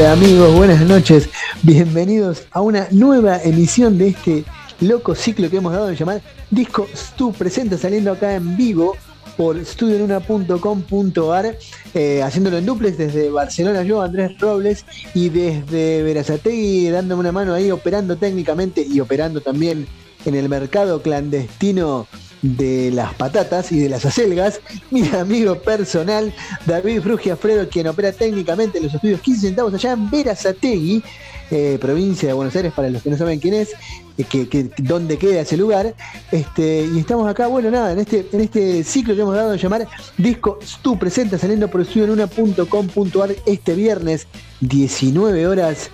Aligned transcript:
Hola 0.00 0.12
amigos, 0.12 0.54
buenas 0.54 0.80
noches. 0.80 1.28
Bienvenidos 1.62 2.44
a 2.52 2.62
una 2.62 2.88
nueva 2.90 3.36
emisión 3.42 3.98
de 3.98 4.08
este 4.08 4.44
loco 4.80 5.14
ciclo 5.14 5.50
que 5.50 5.58
hemos 5.58 5.74
dado 5.74 5.88
de 5.88 5.94
llamar 5.94 6.22
Disco 6.50 6.88
Stu 6.96 7.34
Presenta, 7.34 7.76
saliendo 7.76 8.10
acá 8.10 8.34
en 8.34 8.56
vivo 8.56 8.96
por 9.36 9.62
studionuna.com.ar, 9.62 11.58
eh, 11.92 12.22
haciéndolo 12.22 12.56
en 12.56 12.64
duplex 12.64 12.96
desde 12.96 13.28
Barcelona 13.28 13.82
yo, 13.82 14.00
Andrés 14.00 14.38
Robles, 14.40 14.86
y 15.12 15.28
desde 15.28 16.02
Verazategui, 16.02 16.88
dándome 16.88 17.20
una 17.20 17.32
mano 17.32 17.52
ahí, 17.52 17.70
operando 17.70 18.16
técnicamente 18.16 18.82
y 18.82 19.00
operando 19.00 19.42
también 19.42 19.86
en 20.24 20.34
el 20.34 20.48
mercado 20.48 21.02
clandestino 21.02 22.06
de 22.42 22.90
las 22.90 23.14
patatas 23.14 23.70
y 23.72 23.78
de 23.78 23.88
las 23.88 24.04
acelgas, 24.04 24.60
mi 24.90 25.06
amigo 25.08 25.56
personal 25.56 26.32
David 26.66 27.02
Frugia 27.02 27.36
Fredo, 27.36 27.68
quien 27.68 27.86
opera 27.86 28.12
técnicamente 28.12 28.78
en 28.78 28.84
los 28.84 28.94
estudios 28.94 29.20
15 29.20 29.48
centavos 29.48 29.74
allá 29.74 29.92
en 29.92 30.10
Verazategui, 30.10 31.02
eh, 31.50 31.78
provincia 31.80 32.28
de 32.28 32.32
Buenos 32.32 32.54
Aires, 32.54 32.72
para 32.72 32.88
los 32.90 33.02
que 33.02 33.10
no 33.10 33.18
saben 33.18 33.40
quién 33.40 33.54
es, 33.54 33.70
eh, 34.16 34.24
que, 34.24 34.70
dónde 34.78 35.18
queda 35.18 35.40
ese 35.40 35.56
lugar. 35.56 35.94
Este, 36.30 36.88
y 36.94 36.98
estamos 36.98 37.28
acá, 37.28 37.48
bueno, 37.48 37.70
nada, 37.70 37.92
en 37.92 37.98
este, 37.98 38.26
en 38.32 38.40
este 38.40 38.84
ciclo 38.84 39.14
que 39.14 39.22
hemos 39.22 39.34
dado 39.34 39.52
a 39.52 39.56
llamar 39.56 39.86
Disco 40.16 40.58
Stu 40.62 40.98
Presenta, 40.98 41.38
saliendo 41.38 41.68
por 41.68 41.80
estudio.com.ar 41.80 43.34
este 43.46 43.74
viernes, 43.74 44.26
19 44.60 45.46
horas 45.46 45.90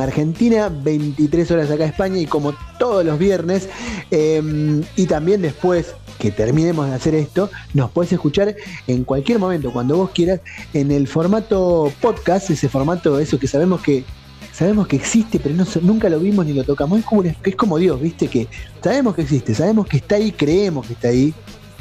Argentina, 0.00 0.68
23 0.68 1.50
horas 1.50 1.70
acá 1.70 1.84
España 1.84 2.18
y 2.18 2.26
como 2.26 2.54
todos 2.78 3.04
los 3.04 3.18
viernes. 3.18 3.68
Em, 4.10 4.82
y 4.96 5.06
también 5.06 5.42
después 5.42 5.94
que 6.18 6.30
terminemos 6.30 6.88
de 6.88 6.94
hacer 6.94 7.14
esto, 7.14 7.50
nos 7.72 7.90
puedes 7.90 8.12
escuchar 8.12 8.54
en 8.86 9.04
cualquier 9.04 9.38
momento, 9.38 9.72
cuando 9.72 9.96
vos 9.96 10.10
quieras, 10.10 10.40
en 10.72 10.90
el 10.90 11.08
formato 11.08 11.92
podcast, 12.00 12.50
ese 12.50 12.68
formato, 12.68 13.18
eso 13.18 13.38
que 13.38 13.48
sabemos 13.48 13.80
que 13.82 14.04
sabemos 14.52 14.86
que 14.86 14.94
existe, 14.94 15.40
pero 15.40 15.54
nunca 15.82 16.08
lo 16.08 16.20
vimos 16.20 16.46
ni 16.46 16.52
lo 16.52 16.62
tocamos. 16.62 17.00
Es 17.00 17.04
como, 17.04 17.22
es 17.22 17.56
como 17.56 17.76
Dios, 17.78 18.00
¿viste? 18.00 18.28
Que 18.28 18.46
sabemos 18.82 19.16
que 19.16 19.22
existe, 19.22 19.54
sabemos 19.54 19.86
que 19.86 19.96
está 19.96 20.14
ahí, 20.14 20.30
creemos 20.30 20.86
que 20.86 20.92
está 20.92 21.08
ahí, 21.08 21.34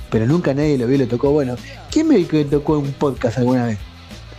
pero 0.10 0.26
nunca 0.26 0.54
nadie 0.54 0.78
lo 0.78 0.88
vio 0.88 0.96
y 0.96 1.00
lo 1.00 1.08
tocó. 1.08 1.32
Bueno, 1.32 1.56
¿quién 1.92 2.08
me 2.08 2.24
tocó 2.24 2.80
un 2.80 2.92
podcast 2.94 3.38
alguna 3.38 3.68
vez? 3.68 3.78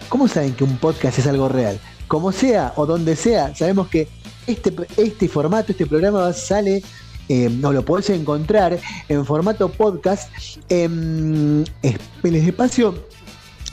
¿Cómo 0.09 0.27
saben 0.27 0.53
que 0.53 0.65
un 0.65 0.77
podcast 0.79 1.19
es 1.19 1.27
algo 1.29 1.49
real? 1.49 1.79
Como 2.09 2.33
sea 2.33 2.73
o 2.77 2.87
donde 2.87 3.17
sea, 3.17 3.55
sabemos 3.55 3.89
que 3.89 4.09
este, 4.47 4.73
este 4.97 5.29
formato, 5.29 5.73
este 5.73 5.87
programa 5.87 6.33
sale 6.33 6.83
eh, 7.29 7.51
o 7.63 7.73
lo 7.73 7.85
podés 7.85 8.11
encontrar 8.11 8.79
en 9.09 9.25
formato 9.25 9.71
podcast 9.71 10.31
en, 10.69 11.65
el 11.83 12.35
espacio, 12.35 12.95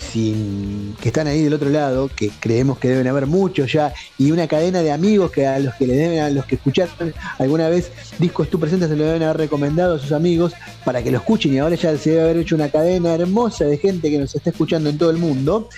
sin, 0.01 0.97
que 1.01 1.09
están 1.09 1.27
ahí 1.27 1.43
del 1.43 1.55
otro 1.55 1.69
lado, 1.69 2.11
que 2.15 2.31
creemos 2.41 2.79
que 2.79 2.89
deben 2.89 3.07
haber 3.07 3.27
muchos 3.27 3.73
ya, 3.73 3.93
y 4.19 4.31
una 4.31 4.49
cadena 4.49 4.81
de 4.83 4.91
amigos 4.91 5.31
que 5.31 5.47
a 5.47 5.59
los 5.59 5.75
que 5.75 5.87
le 5.87 5.95
deben, 5.95 6.21
a 6.21 6.31
los 6.31 6.47
que 6.47 6.57
escucharon 6.57 7.15
alguna 7.39 7.69
vez 7.69 7.93
discos 8.19 8.49
tú 8.49 8.59
presentes 8.59 8.89
se 8.89 8.97
lo 8.97 9.05
deben 9.05 9.23
haber 9.23 9.37
recomendado 9.37 9.97
a 9.97 9.99
sus 9.99 10.13
amigos 10.13 10.53
para 10.85 11.03
que 11.03 11.11
lo 11.11 11.19
escuchen 11.19 11.53
y 11.55 11.59
ahora 11.59 11.77
ya 11.77 11.97
se 11.97 12.11
debe 12.11 12.23
haber 12.23 12.39
hecho 12.39 12.55
una 12.55 12.71
cadena 12.71 13.15
hermosa 13.15 13.65
de 13.67 13.79
gente 13.79 14.11
que 14.11 14.19
nos 14.19 14.35
está 14.35 14.51
escuchando 14.51 14.91
en 14.91 14.99
todo 14.99 15.11
el 15.11 15.19
mundo. 15.19 15.69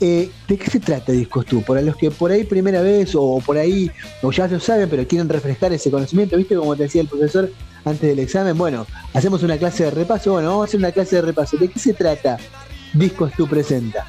Eh, 0.00 0.30
¿De 0.48 0.56
qué 0.56 0.70
se 0.70 0.80
trata 0.80 1.12
Discos 1.12 1.46
tú? 1.46 1.62
Para 1.62 1.82
los 1.82 1.96
que 1.96 2.10
por 2.10 2.30
ahí 2.30 2.44
primera 2.44 2.80
vez 2.80 3.14
o 3.14 3.42
por 3.44 3.58
ahí, 3.58 3.90
o 4.22 4.30
ya 4.30 4.46
lo 4.46 4.60
saben, 4.60 4.88
pero 4.88 5.06
quieren 5.06 5.28
refrescar 5.28 5.72
ese 5.72 5.90
conocimiento, 5.90 6.36
¿viste? 6.36 6.54
Como 6.54 6.76
te 6.76 6.84
decía 6.84 7.02
el 7.02 7.08
profesor 7.08 7.50
antes 7.84 8.08
del 8.08 8.18
examen, 8.18 8.56
bueno, 8.56 8.86
hacemos 9.12 9.42
una 9.42 9.58
clase 9.58 9.84
de 9.84 9.90
repaso, 9.90 10.32
bueno, 10.32 10.48
vamos 10.48 10.62
a 10.62 10.68
hacer 10.68 10.78
una 10.78 10.92
clase 10.92 11.16
de 11.16 11.22
repaso. 11.22 11.56
¿De 11.56 11.68
qué 11.68 11.78
se 11.78 11.92
trata? 11.92 12.38
Discos 12.94 13.32
tú 13.36 13.46
presenta. 13.46 14.06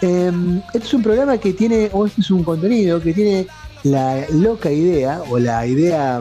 Em, 0.00 0.58
este 0.74 0.78
es 0.78 0.94
un 0.94 1.02
programa 1.02 1.38
que 1.38 1.52
tiene, 1.52 1.88
o 1.92 2.06
este 2.06 2.20
es 2.20 2.30
un 2.30 2.44
contenido 2.44 3.00
que 3.00 3.12
tiene 3.12 3.46
la 3.84 4.24
loca 4.30 4.70
idea, 4.70 5.22
o 5.30 5.38
la 5.38 5.66
idea, 5.66 6.20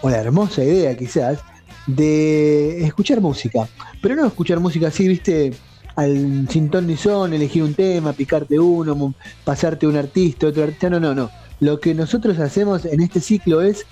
o 0.00 0.10
la 0.10 0.18
hermosa 0.18 0.64
idea 0.64 0.96
quizás, 0.96 1.40
de 1.86 2.84
escuchar 2.84 3.20
música. 3.20 3.68
Pero 4.00 4.14
no 4.16 4.26
escuchar 4.26 4.60
música 4.60 4.88
así, 4.88 5.08
viste, 5.08 5.52
al 5.96 6.48
sin 6.48 6.70
ton 6.70 6.86
ni 6.86 6.96
son, 6.96 7.32
elegir 7.32 7.62
un 7.62 7.74
tema, 7.74 8.12
picarte 8.12 8.58
uno, 8.58 9.14
pasarte 9.44 9.86
un 9.86 9.96
artista, 9.96 10.46
otro 10.46 10.62
artista. 10.62 10.90
No, 10.90 11.00
no, 11.00 11.14
no. 11.14 11.30
Lo 11.60 11.80
que 11.80 11.94
nosotros 11.94 12.38
hacemos 12.38 12.84
en 12.84 13.00
este 13.00 13.20
ciclo 13.20 13.62
es 13.62 13.86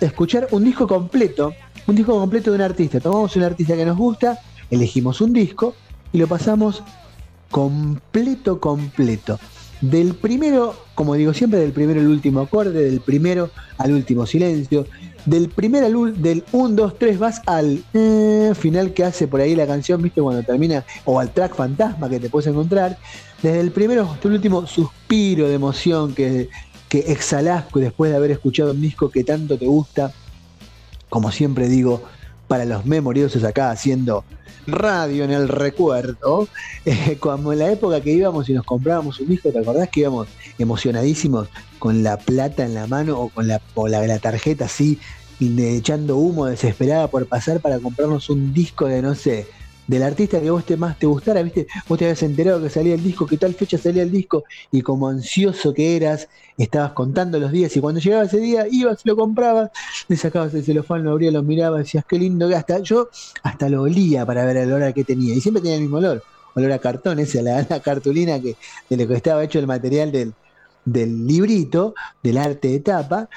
escuchar 0.00 0.48
un 0.50 0.64
disco 0.64 0.86
completo, 0.86 1.52
un 1.86 1.96
disco 1.96 2.18
completo 2.18 2.50
de 2.50 2.56
un 2.56 2.62
artista. 2.62 3.00
Tomamos 3.00 3.36
un 3.36 3.44
artista 3.44 3.76
que 3.76 3.84
nos 3.84 3.96
gusta, 3.96 4.38
elegimos 4.70 5.20
un 5.20 5.32
disco 5.32 5.74
y 6.12 6.18
lo 6.18 6.26
pasamos 6.26 6.82
completo, 7.50 8.60
completo. 8.60 9.38
Del 9.80 10.14
primero, 10.14 10.74
como 10.94 11.14
digo 11.14 11.32
siempre, 11.32 11.60
del 11.60 11.72
primero 11.72 12.00
al 12.00 12.08
último 12.08 12.40
acorde, 12.40 12.84
del 12.84 13.00
primero 13.00 13.50
al 13.78 13.92
último 13.92 14.26
silencio, 14.26 14.86
del 15.24 15.48
primero 15.50 15.86
al 15.86 16.20
del 16.20 16.44
1, 16.50 16.74
2, 16.74 16.98
3 16.98 17.18
vas 17.18 17.42
al 17.46 17.84
eh, 17.94 18.52
final 18.58 18.92
que 18.92 19.04
hace 19.04 19.28
por 19.28 19.40
ahí 19.40 19.54
la 19.54 19.66
canción, 19.66 20.02
viste, 20.02 20.20
cuando 20.20 20.42
termina, 20.42 20.84
o 21.04 21.20
al 21.20 21.30
track 21.30 21.54
fantasma 21.54 22.08
que 22.08 22.18
te 22.18 22.28
puedes 22.28 22.48
encontrar, 22.48 22.98
desde 23.40 23.60
el 23.60 23.70
primero 23.70 24.10
hasta 24.10 24.26
el 24.26 24.34
último 24.34 24.66
suspiro 24.66 25.46
de 25.46 25.54
emoción 25.54 26.12
que, 26.12 26.48
que 26.88 27.02
después 27.02 28.10
de 28.10 28.16
haber 28.16 28.32
escuchado 28.32 28.72
un 28.72 28.80
disco 28.80 29.10
que 29.10 29.22
tanto 29.22 29.56
te 29.56 29.66
gusta, 29.66 30.12
como 31.08 31.30
siempre 31.30 31.68
digo, 31.68 32.02
para 32.48 32.64
los 32.64 32.86
memoriosos 32.86 33.44
acá 33.44 33.70
haciendo 33.70 34.24
radio 34.66 35.24
en 35.24 35.30
el 35.30 35.48
recuerdo, 35.48 36.48
eh, 36.84 37.16
como 37.20 37.52
en 37.52 37.60
la 37.60 37.70
época 37.70 38.00
que 38.00 38.12
íbamos 38.12 38.48
y 38.48 38.54
nos 38.54 38.64
comprábamos 38.64 39.20
un 39.20 39.28
disco, 39.28 39.50
¿te 39.50 39.58
acordás 39.58 39.88
que 39.88 40.00
íbamos 40.00 40.28
emocionadísimos 40.58 41.48
con 41.78 42.02
la 42.02 42.16
plata 42.16 42.64
en 42.64 42.74
la 42.74 42.86
mano 42.86 43.20
o 43.20 43.28
con 43.28 43.46
la, 43.46 43.60
la, 43.76 44.18
tarjeta 44.18 44.64
así, 44.64 44.98
echando 45.40 46.16
humo 46.16 46.46
desesperada 46.46 47.08
por 47.08 47.26
pasar 47.26 47.60
para 47.60 47.78
comprarnos 47.78 48.28
un 48.28 48.52
disco 48.52 48.86
de, 48.86 49.02
no 49.02 49.14
sé, 49.14 49.46
del 49.88 50.02
artista 50.02 50.40
que 50.40 50.50
vos 50.50 50.64
te 50.64 50.76
más 50.76 50.98
te 50.98 51.06
gustara, 51.06 51.42
¿viste? 51.42 51.66
Vos 51.88 51.98
te 51.98 52.04
habías 52.04 52.22
enterado 52.22 52.62
que 52.62 52.68
salía 52.68 52.94
el 52.94 53.02
disco, 53.02 53.26
que 53.26 53.38
tal 53.38 53.54
fecha 53.54 53.78
salía 53.78 54.02
el 54.02 54.12
disco, 54.12 54.44
y 54.70 54.82
como 54.82 55.08
ansioso 55.08 55.72
que 55.72 55.96
eras, 55.96 56.28
estabas 56.58 56.92
contando 56.92 57.40
los 57.40 57.50
días, 57.50 57.74
y 57.74 57.80
cuando 57.80 57.98
llegaba 57.98 58.24
ese 58.24 58.38
día, 58.38 58.66
ibas 58.70 59.00
lo 59.04 59.16
comprabas, 59.16 59.70
le 60.06 60.16
sacabas 60.16 60.52
el 60.54 60.62
celofán, 60.62 61.04
lo 61.04 61.12
abrías, 61.12 61.32
lo 61.32 61.42
mirabas, 61.42 61.84
decías, 61.84 62.04
qué 62.06 62.18
lindo 62.18 62.48
que 62.48 62.54
hasta 62.54 62.80
yo 62.80 63.08
hasta 63.42 63.68
lo 63.68 63.82
olía 63.82 64.26
para 64.26 64.44
ver 64.44 64.58
el 64.58 64.72
olor 64.72 64.92
que 64.92 65.04
tenía, 65.04 65.34
y 65.34 65.40
siempre 65.40 65.62
tenía 65.62 65.76
el 65.76 65.82
mismo 65.82 65.96
olor, 65.96 66.22
olor 66.54 66.72
a 66.72 66.78
cartón, 66.78 67.18
ese, 67.18 67.42
la, 67.42 67.66
la 67.68 67.80
cartulina 67.80 68.38
que, 68.40 68.56
de 68.90 68.96
lo 68.96 69.08
que 69.08 69.14
estaba 69.14 69.42
hecho 69.42 69.58
el 69.58 69.66
material 69.66 70.12
del, 70.12 70.34
del 70.84 71.26
librito, 71.26 71.94
del 72.22 72.36
arte 72.36 72.68
de 72.68 72.80
tapa, 72.80 73.30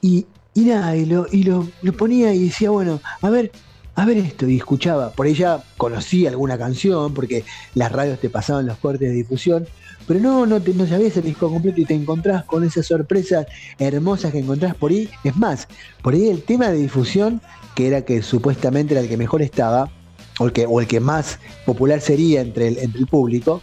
y, 0.00 0.26
y 0.54 0.60
nada, 0.60 0.94
y, 0.96 1.06
lo, 1.06 1.26
y 1.32 1.42
lo, 1.42 1.66
lo 1.82 1.92
ponía 1.92 2.32
y 2.32 2.44
decía, 2.44 2.70
bueno, 2.70 3.00
a 3.20 3.30
ver, 3.30 3.50
a 3.98 4.04
ver 4.04 4.18
esto, 4.18 4.48
y 4.48 4.56
escuchaba, 4.56 5.10
por 5.10 5.26
ella 5.26 5.60
conocí 5.76 6.24
alguna 6.24 6.56
canción, 6.56 7.12
porque 7.12 7.44
las 7.74 7.90
radios 7.90 8.20
te 8.20 8.30
pasaban 8.30 8.64
los 8.64 8.78
cortes 8.78 9.08
de 9.08 9.14
difusión, 9.16 9.66
pero 10.06 10.20
no, 10.20 10.46
no, 10.46 10.62
te, 10.62 10.72
no 10.72 10.86
sabías 10.86 11.16
el 11.16 11.24
disco 11.24 11.50
completo 11.50 11.80
y 11.80 11.84
te 11.84 11.94
encontrás 11.94 12.44
con 12.44 12.62
esas 12.62 12.86
sorpresas 12.86 13.46
hermosas 13.76 14.30
que 14.30 14.38
encontrás 14.38 14.76
por 14.76 14.92
ahí. 14.92 15.10
Es 15.24 15.36
más, 15.36 15.66
por 16.00 16.14
ahí 16.14 16.28
el 16.28 16.44
tema 16.44 16.68
de 16.68 16.78
difusión, 16.78 17.40
que 17.74 17.88
era 17.88 18.02
que 18.02 18.22
supuestamente 18.22 18.94
era 18.94 19.00
el 19.00 19.08
que 19.08 19.16
mejor 19.16 19.42
estaba, 19.42 19.90
o 20.38 20.46
el 20.46 20.52
que, 20.52 20.64
o 20.66 20.80
el 20.80 20.86
que 20.86 21.00
más 21.00 21.40
popular 21.66 22.00
sería 22.00 22.40
entre 22.40 22.68
el, 22.68 22.78
entre 22.78 23.00
el 23.00 23.08
público, 23.08 23.62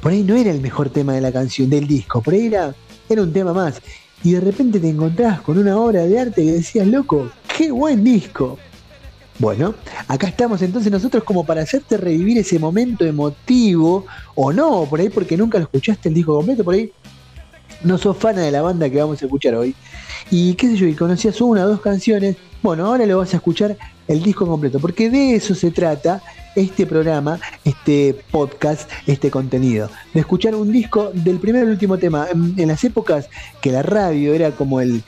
por 0.00 0.12
ahí 0.12 0.22
no 0.22 0.36
era 0.36 0.52
el 0.52 0.60
mejor 0.60 0.90
tema 0.90 1.14
de 1.14 1.20
la 1.20 1.32
canción, 1.32 1.68
del 1.68 1.88
disco, 1.88 2.22
por 2.22 2.34
ahí 2.34 2.46
era, 2.46 2.76
era 3.08 3.22
un 3.22 3.32
tema 3.32 3.52
más. 3.52 3.82
Y 4.22 4.34
de 4.34 4.40
repente 4.40 4.78
te 4.78 4.88
encontrás 4.88 5.40
con 5.40 5.58
una 5.58 5.76
obra 5.76 6.02
de 6.02 6.16
arte 6.16 6.44
que 6.44 6.52
decías, 6.52 6.86
loco, 6.86 7.28
qué 7.56 7.72
buen 7.72 8.04
disco. 8.04 8.56
Bueno, 9.38 9.74
acá 10.08 10.26
estamos 10.26 10.62
entonces 10.62 10.90
nosotros 10.90 11.22
como 11.22 11.46
para 11.46 11.62
hacerte 11.62 11.96
revivir 11.96 12.38
ese 12.38 12.58
momento 12.58 13.04
emotivo, 13.04 14.04
o 14.34 14.52
no, 14.52 14.84
por 14.90 14.98
ahí 14.98 15.10
porque 15.10 15.36
nunca 15.36 15.58
lo 15.58 15.64
escuchaste 15.64 16.08
el 16.08 16.16
disco 16.16 16.34
completo, 16.34 16.64
por 16.64 16.74
ahí 16.74 16.90
no 17.84 17.96
sos 17.98 18.16
fan 18.16 18.34
de 18.34 18.50
la 18.50 18.62
banda 18.62 18.90
que 18.90 18.98
vamos 18.98 19.22
a 19.22 19.26
escuchar 19.26 19.54
hoy. 19.54 19.76
Y 20.30 20.54
qué 20.54 20.68
sé 20.68 20.76
yo, 20.76 20.86
y 20.86 20.94
conocías 20.94 21.40
una 21.40 21.64
o 21.64 21.68
dos 21.68 21.80
canciones, 21.80 22.36
bueno, 22.62 22.86
ahora 22.86 23.06
lo 23.06 23.18
vas 23.18 23.32
a 23.34 23.36
escuchar 23.36 23.76
el 24.08 24.22
disco 24.22 24.46
completo, 24.46 24.80
porque 24.80 25.10
de 25.10 25.34
eso 25.34 25.54
se 25.54 25.70
trata 25.70 26.22
este 26.56 26.86
programa, 26.86 27.38
este 27.64 28.16
podcast, 28.30 28.90
este 29.06 29.30
contenido. 29.30 29.88
De 30.12 30.20
escuchar 30.20 30.54
un 30.54 30.72
disco 30.72 31.10
del 31.14 31.38
primer 31.38 31.62
al 31.62 31.70
último 31.70 31.98
tema. 31.98 32.26
En, 32.32 32.66
las 32.66 32.82
épocas 32.84 33.28
que 33.60 33.70
la 33.70 33.82
radio 33.82 34.34
era 34.34 34.50
como 34.50 34.80
el, 34.80 35.02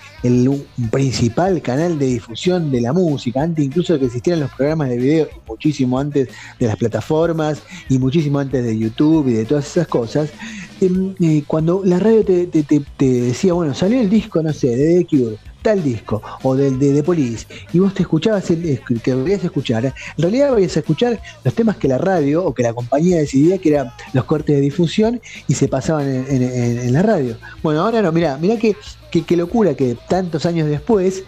principal 0.90 1.60
canal 1.62 1.98
de 1.98 2.06
difusión 2.06 2.70
de 2.70 2.80
la 2.80 2.92
música, 2.92 3.42
antes 3.42 3.64
incluso 3.64 3.94
de 3.94 4.00
que 4.00 4.06
existieran 4.06 4.40
los 4.40 4.50
programas 4.52 4.90
de 4.90 4.98
video, 4.98 5.28
muchísimo 5.48 5.98
antes 5.98 6.28
de 6.58 6.66
las 6.66 6.76
plataformas 6.76 7.62
y 7.88 7.98
muchísimo 7.98 8.38
antes 8.38 8.64
de 8.64 8.78
YouTube 8.78 9.28
y 9.28 9.32
de 9.32 9.44
todas 9.44 9.66
esas 9.66 9.88
cosas, 9.88 10.30
eh, 10.80 11.44
cuando 11.46 11.82
la 11.84 11.98
radio 11.98 12.24
te, 12.24 12.64
decía, 12.98 13.52
bueno, 13.52 13.74
salió 13.74 14.00
el 14.00 14.08
disco, 14.08 14.42
no 14.42 14.52
sé, 14.52 14.76
de 14.76 14.98
The 14.98 15.06
Cure 15.06 15.50
tal 15.62 15.82
disco 15.82 16.22
o 16.42 16.56
del 16.56 16.78
de, 16.78 16.92
de 16.92 17.02
Police 17.02 17.46
y 17.72 17.78
vos 17.78 17.94
te 17.94 18.02
escuchabas 18.02 18.50
el, 18.50 18.80
que 19.02 19.14
deberías 19.14 19.44
escuchar, 19.44 19.84
en 19.84 19.92
realidad 20.16 20.52
vais 20.52 20.76
a 20.76 20.80
escuchar 20.80 21.20
los 21.44 21.54
temas 21.54 21.76
que 21.76 21.88
la 21.88 21.98
radio 21.98 22.44
o 22.44 22.54
que 22.54 22.62
la 22.62 22.72
compañía 22.72 23.18
decidía 23.18 23.58
que 23.58 23.70
eran 23.70 23.90
los 24.12 24.24
cortes 24.24 24.56
de 24.56 24.62
difusión 24.62 25.20
y 25.48 25.54
se 25.54 25.68
pasaban 25.68 26.06
en, 26.08 26.92
la 26.92 27.02
radio. 27.02 27.36
Bueno, 27.62 27.82
ahora 27.82 28.02
no, 28.02 28.10
mira, 28.12 28.38
mira 28.38 28.56
qué 28.56 28.74
que, 29.10 29.36
locura 29.36 29.74
que 29.74 29.96
tantos 30.08 30.46
años 30.46 30.68
después 30.68 31.24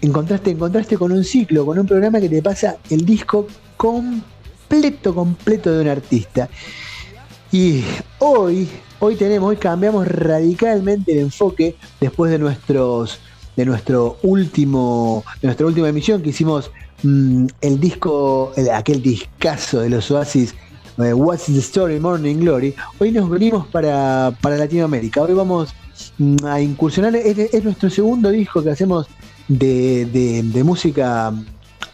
encontraste, 0.00 0.50
encontraste 0.50 0.96
con 0.96 1.12
un 1.12 1.24
ciclo, 1.24 1.64
con 1.64 1.78
un 1.78 1.86
programa 1.86 2.20
que 2.20 2.28
te 2.28 2.42
pasa 2.42 2.76
el 2.90 3.04
disco 3.04 3.46
completo, 3.76 5.14
completo 5.14 5.72
de 5.72 5.82
un 5.82 5.88
artista. 5.88 6.48
Y 7.50 7.82
hoy, 8.18 8.68
hoy 8.98 9.16
tenemos, 9.16 9.48
hoy 9.48 9.56
cambiamos 9.56 10.06
radicalmente 10.06 11.12
el 11.12 11.18
enfoque 11.20 11.76
después 12.00 12.30
de 12.30 12.38
nuestros 12.38 13.20
de 13.58 13.64
nuestro 13.64 14.18
último, 14.22 15.24
de 15.42 15.48
nuestra 15.48 15.66
última 15.66 15.88
emisión 15.88 16.22
que 16.22 16.28
hicimos 16.28 16.70
mm, 17.02 17.46
el 17.60 17.80
disco, 17.80 18.52
aquel 18.72 19.02
discazo 19.02 19.80
de 19.80 19.90
los 19.90 20.08
Oasis, 20.12 20.54
eh, 20.98 21.12
What's 21.12 21.46
the 21.46 21.58
Story 21.58 21.98
Morning 21.98 22.36
Glory. 22.36 22.72
Hoy 23.00 23.10
nos 23.10 23.28
venimos 23.28 23.66
para, 23.66 24.32
Latinoamérica. 24.42 25.22
Hoy 25.22 25.32
vamos 25.32 25.74
mm, 26.18 26.44
a 26.44 26.60
incursionar, 26.60 27.16
es, 27.16 27.64
nuestro 27.64 27.90
segundo 27.90 28.30
disco 28.30 28.62
que 28.62 28.70
hacemos 28.70 29.08
de, 29.48 30.04
de, 30.06 30.62
música 30.62 31.32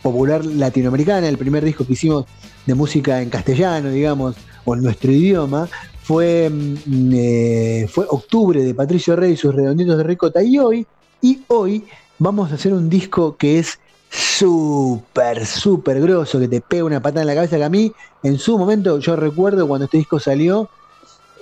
popular 0.02 0.44
latinoamericana, 0.44 1.28
el 1.28 1.38
primer 1.38 1.64
disco 1.64 1.86
que 1.86 1.94
hicimos 1.94 2.26
de 2.66 2.74
música 2.74 3.22
en 3.22 3.30
castellano, 3.30 3.88
digamos, 3.88 4.36
o 4.64 4.75
en 4.75 4.82
nuestro 4.82 5.11
idioma, 5.11 5.69
fue, 6.02 6.50
mm, 6.50 7.11
eh, 7.14 7.88
fue 7.90 8.06
octubre 8.08 8.62
de 8.62 8.75
Patricio 8.75 9.16
Rey 9.16 9.32
y 9.32 9.37
sus 9.37 9.55
redonditos 9.55 9.96
de 9.96 10.05
ricota. 10.05 10.43
Y 10.43 10.58
hoy 10.58 10.87
y 11.22 11.40
hoy 11.49 11.84
vamos 12.19 12.52
a 12.52 12.56
hacer 12.56 12.75
un 12.75 12.90
disco 12.90 13.37
que 13.38 13.58
es 13.58 13.78
súper, 14.11 15.46
súper 15.46 16.00
grosso, 16.00 16.38
que 16.38 16.49
te 16.49 16.61
pega 16.61 16.84
una 16.84 17.00
patada 17.00 17.22
en 17.22 17.28
la 17.28 17.34
cabeza, 17.34 17.56
que 17.56 17.64
a 17.64 17.70
mí, 17.70 17.93
en 18.22 18.38
su 18.38 18.58
momento, 18.58 18.99
yo 18.99 19.16
recuerdo 19.16 19.66
cuando 19.66 19.87
este 19.87 19.96
disco 19.96 20.20
salió, 20.20 20.69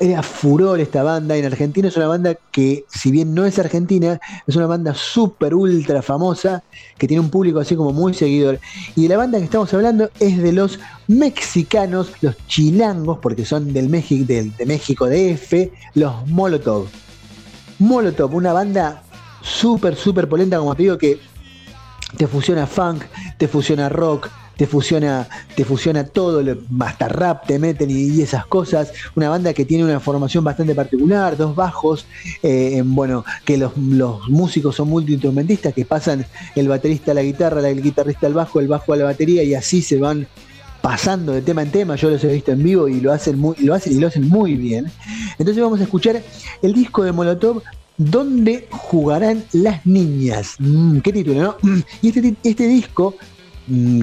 era 0.00 0.22
furor 0.22 0.80
esta 0.80 1.02
banda. 1.02 1.36
En 1.36 1.44
Argentina 1.44 1.88
es 1.88 1.96
una 1.96 2.08
banda 2.08 2.36
que, 2.50 2.84
si 2.88 3.10
bien 3.10 3.34
no 3.34 3.46
es 3.46 3.58
argentina, 3.58 4.20
es 4.46 4.56
una 4.56 4.66
banda 4.66 4.94
súper, 4.94 5.54
ultra 5.54 6.02
famosa, 6.02 6.62
que 6.98 7.06
tiene 7.06 7.20
un 7.20 7.30
público 7.30 7.60
así 7.60 7.76
como 7.76 7.92
muy 7.92 8.14
seguidor. 8.14 8.58
Y 8.96 9.08
la 9.08 9.16
banda 9.16 9.38
que 9.38 9.44
estamos 9.44 9.72
hablando 9.74 10.10
es 10.18 10.42
de 10.42 10.52
los 10.52 10.80
mexicanos, 11.08 12.12
los 12.20 12.36
chilangos, 12.46 13.18
porque 13.18 13.44
son 13.44 13.72
del 13.72 13.88
México, 13.88 14.24
de 14.26 14.66
México 14.66 15.08
DF, 15.08 15.70
los 15.94 16.26
Molotov. 16.28 16.88
Molotov, 17.78 18.34
una 18.34 18.52
banda 18.52 19.02
súper, 19.42 19.96
súper 19.96 20.28
polenta, 20.28 20.58
como 20.58 20.74
te 20.74 20.82
digo, 20.82 20.98
que 20.98 21.20
te 22.16 22.26
fusiona 22.26 22.66
funk, 22.66 23.04
te 23.38 23.48
fusiona 23.48 23.88
rock, 23.88 24.28
te 24.62 24.68
fusiona, 24.68 25.28
te 25.56 25.64
fusiona 25.64 26.04
todo, 26.04 26.40
hasta 26.82 27.08
rap 27.08 27.48
te 27.48 27.58
meten 27.58 27.90
y, 27.90 28.22
esas 28.22 28.46
cosas. 28.46 28.92
Una 29.16 29.28
banda 29.28 29.52
que 29.52 29.64
tiene 29.64 29.82
una 29.82 29.98
formación 29.98 30.44
bastante 30.44 30.72
particular, 30.72 31.36
dos 31.36 31.56
bajos, 31.56 32.06
eh, 32.44 32.80
bueno, 32.86 33.24
que 33.44 33.56
los, 33.56 33.76
músicos 33.76 34.76
son 34.76 34.88
multiinstrumentistas, 34.88 35.74
que 35.74 35.84
pasan 35.84 36.24
el 36.54 36.68
baterista 36.68 37.10
a 37.10 37.14
la 37.14 37.24
guitarra, 37.24 37.68
el 37.68 37.82
guitarrista 37.82 38.28
al 38.28 38.34
bajo, 38.34 38.60
el 38.60 38.68
bajo 38.68 38.92
a 38.92 38.96
la 38.96 39.04
batería 39.06 39.42
y 39.42 39.52
así 39.56 39.82
se 39.82 39.98
van 39.98 40.28
pasando 40.80 41.32
de 41.32 41.42
tema 41.42 41.62
en 41.62 41.72
tema, 41.72 41.96
yo 41.96 42.08
los 42.08 42.22
he 42.22 42.28
visto 42.28 42.52
en 42.52 42.62
vivo 42.62 42.86
y 42.86 43.00
lo 43.00 43.12
hacen 43.12 43.40
muy, 43.40 43.56
lo 43.58 43.74
hacen 43.74 43.96
y 43.96 43.98
lo 43.98 44.06
hacen 44.06 44.28
muy 44.28 44.54
bien. 44.54 44.86
Entonces 45.40 45.60
vamos 45.60 45.80
a 45.80 45.82
escuchar 45.82 46.22
el 46.62 46.72
disco 46.72 47.02
de 47.02 47.10
Molotov 47.10 47.64
¿Dónde 47.98 48.68
jugarán 48.70 49.44
las 49.52 49.84
niñas? 49.84 50.54
Mm, 50.58 51.00
¿Qué 51.00 51.12
título, 51.12 51.42
no? 51.42 51.56
Y 52.00 52.08
este, 52.08 52.34
este 52.42 52.66
disco, 52.66 53.16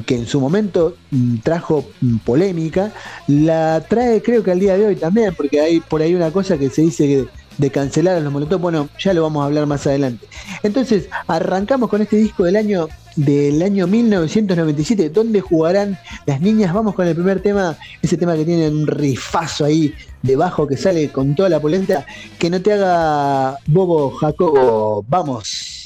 que 0.06 0.16
en 0.16 0.26
su 0.26 0.40
momento 0.40 0.96
trajo 1.44 1.86
polémica, 2.26 2.94
la 3.28 3.84
trae 3.88 4.22
creo 4.22 4.44
que 4.44 4.52
al 4.52 4.60
día 4.60 4.78
de 4.78 4.88
hoy 4.88 4.96
también, 4.96 5.34
porque 5.36 5.60
hay 5.60 5.80
por 5.80 6.02
ahí 6.02 6.16
una 6.16 6.32
cosa 6.32 6.58
que 6.58 6.70
se 6.70 6.82
dice 6.82 7.08
que 7.08 7.26
de 7.60 7.70
cancelar 7.72 8.16
a 8.16 8.20
los 8.22 8.32
Molotov, 8.32 8.62
bueno, 8.62 8.90
ya 8.98 9.14
lo 9.14 9.22
vamos 9.22 9.44
a 9.44 9.48
hablar 9.48 9.66
más 9.66 9.86
adelante. 9.86 10.26
Entonces, 10.64 11.10
arrancamos 11.28 11.90
con 11.90 12.02
este 12.02 12.16
disco 12.16 12.46
del 12.46 12.56
año 12.56 12.88
del 13.18 13.62
año 13.62 13.86
1997, 13.86 15.10
¿dónde 15.10 15.42
jugarán 15.42 16.00
las 16.26 16.40
niñas? 16.40 16.74
Vamos 16.74 16.96
con 16.96 17.06
el 17.06 17.16
primer 17.16 17.42
tema, 17.42 17.78
ese 18.02 18.16
tema 18.16 18.36
que 18.36 18.46
tiene 18.46 18.70
un 18.70 18.88
rifazo 18.88 19.66
ahí 19.66 19.94
debajo 20.22 20.66
que 20.66 20.78
sale 20.78 21.10
con 21.10 21.36
toda 21.36 21.50
la 21.50 21.60
polenta, 21.60 22.06
que 22.38 22.50
no 22.50 22.62
te 22.62 22.72
haga 22.72 23.58
bobo 23.68 24.12
Jacobo. 24.12 25.04
Vamos. 25.10 25.79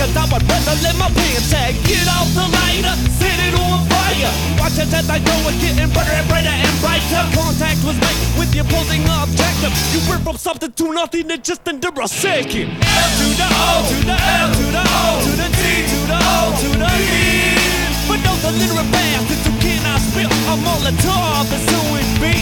Cause 0.00 0.16
I 0.16 0.24
would 0.32 0.44
rather 0.48 0.76
let 0.80 0.96
my 0.96 1.12
pants 1.12 1.52
sag. 1.52 1.76
Get 1.84 2.08
off 2.08 2.32
the 2.32 2.48
lighter, 2.48 2.96
set 3.20 3.36
it 3.36 3.52
on 3.52 3.84
fire. 3.92 4.32
Watch 4.56 4.80
as 4.80 4.88
I 4.96 5.20
go 5.20 5.36
and 5.44 5.56
getting 5.60 5.92
brighter 5.92 6.16
and 6.16 6.26
brighter 6.28 6.48
and 6.48 6.76
brighter. 6.80 7.22
Contact 7.36 7.80
was 7.84 8.00
made 8.00 8.20
with 8.40 8.48
the 8.56 8.64
opposing 8.64 9.04
objective. 9.04 9.72
You 9.92 10.00
went 10.08 10.24
from 10.24 10.36
something 10.40 10.72
to 10.72 10.84
nothing 10.96 11.28
in 11.28 11.42
just 11.44 11.68
under 11.68 11.92
a 11.92 12.08
second. 12.08 12.72
L 12.80 13.10
to 13.20 13.26
the 13.36 13.48
O 13.52 13.68
to 13.92 13.96
the 14.08 14.16
L 14.16 14.48
to 14.56 14.66
the 14.72 14.84
O 14.88 15.04
to 15.20 15.32
the 15.36 15.48
T 15.60 15.62
to 15.92 16.00
the 16.08 16.16
O 16.16 16.40
to 16.64 16.68
the 16.80 16.92
E. 16.96 17.60
But 18.08 18.18
those 18.24 18.42
illiterate 18.48 18.90
bastards 18.90 19.44
who 19.44 19.52
cannot 19.60 20.00
spit 20.00 20.26
a 20.26 20.54
Molotov 20.64 21.46
is 21.52 21.64
who 21.68 21.80
it 22.00 22.10
be. 22.24 22.34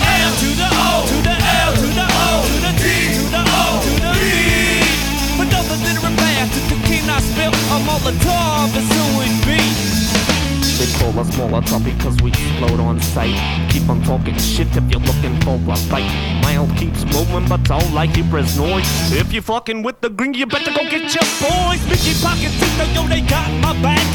L 0.00 0.32
to 0.40 0.48
the 0.56 0.68
O 0.72 1.06
to 1.12 1.16
the 1.28 1.41
But 5.72 5.78
those 5.78 5.88
illiterate 5.88 6.16
bastards 6.18 6.68
who 6.68 6.76
cannot 6.84 7.22
spit 7.22 7.48
a 7.48 7.78
Molotov 7.88 8.68
who 8.76 9.22
it 9.24 9.36
be. 9.46 9.56
They 10.76 10.92
call 10.98 11.18
us 11.18 11.30
Molotov 11.34 11.82
because 11.82 12.20
we 12.20 12.28
explode 12.28 12.78
on 12.78 13.00
sight. 13.00 13.32
Keep 13.70 13.88
on 13.88 14.02
talking 14.02 14.36
shit 14.36 14.68
if 14.76 14.84
you're 14.90 15.00
looking 15.00 15.34
for 15.40 15.56
a 15.72 15.76
fight. 15.88 16.12
Mile 16.42 16.68
keeps 16.76 17.06
moving, 17.06 17.48
but 17.48 17.70
all 17.70 17.96
I 17.96 18.04
hear 18.04 18.36
is 18.36 18.58
noise. 18.58 18.84
If 19.12 19.32
you're 19.32 19.40
fucking 19.40 19.82
with 19.82 20.02
the 20.02 20.10
green, 20.10 20.34
you 20.34 20.44
better 20.44 20.72
go 20.72 20.82
get 20.90 21.08
your 21.14 21.24
boys. 21.40 21.80
Mickey 21.88 22.20
pockets, 22.20 22.94
yo, 22.94 23.08
they 23.08 23.22
got 23.22 23.50
my 23.62 23.72
back. 23.80 24.11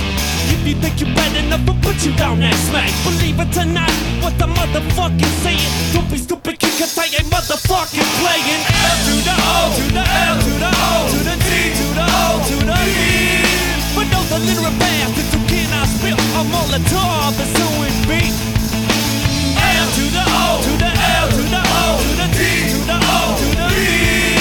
You 0.68 0.76
think 0.84 1.00
you're 1.00 1.16
bad 1.16 1.32
enough, 1.40 1.64
I'll 1.64 1.80
put 1.80 1.96
you 2.04 2.12
down 2.20 2.44
that 2.44 2.52
smack. 2.68 2.92
Believe 3.08 3.40
it 3.40 3.56
or 3.56 3.64
not, 3.72 3.88
what 4.20 4.36
the 4.36 4.52
motherfucking 4.52 5.34
saying. 5.40 5.64
Don't 5.96 6.12
be 6.12 6.20
stupid, 6.20 6.60
kid, 6.60 6.76
cause 6.76 6.92
I 7.00 7.08
ain't 7.08 7.32
motherfucking 7.32 8.04
playing. 8.20 8.62
L 8.68 8.98
to 9.08 9.16
the 9.16 9.36
O 9.48 9.60
to 9.80 9.86
the 9.96 10.04
L 10.04 10.36
to 10.44 10.54
the 10.60 10.68
O 10.68 10.92
to 11.08 11.20
the 11.24 11.36
T 11.40 11.72
to 11.72 11.88
the 11.96 12.04
O 12.04 12.44
to 12.52 12.56
the 12.68 12.80
E. 12.84 13.48
But 13.96 14.12
those 14.12 14.28
illiterate 14.28 14.76
bastards 14.76 15.32
who 15.32 15.40
cannot 15.48 15.88
spit 15.88 16.20
a 16.20 16.42
Molotov 16.52 17.40
is 17.40 17.52
who 17.56 17.68
it 17.88 17.98
be. 18.12 18.22
L 18.28 19.88
to 19.88 20.04
the 20.12 20.24
O 20.28 20.48
to 20.68 20.72
the 20.84 20.92
L 20.92 21.28
to 21.32 21.44
the 21.48 21.64
O 21.64 21.84
to 21.96 22.12
the 22.12 22.28
T 22.36 22.40
to 22.76 22.80
the 22.92 22.98
O 23.08 23.20
to 23.40 23.48
the 23.56 23.68
E. 23.72 24.36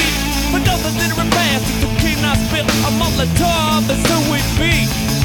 But 0.50 0.66
those 0.66 0.90
illiterate 0.90 1.30
bastards 1.30 1.87
who 1.87 1.88
cannot 2.02 2.35
spit 2.50 2.66
a 2.66 2.90
Molotov 2.99 3.87
is 3.95 4.02
who 4.11 4.18
it 4.35 4.49
be. 4.59 5.16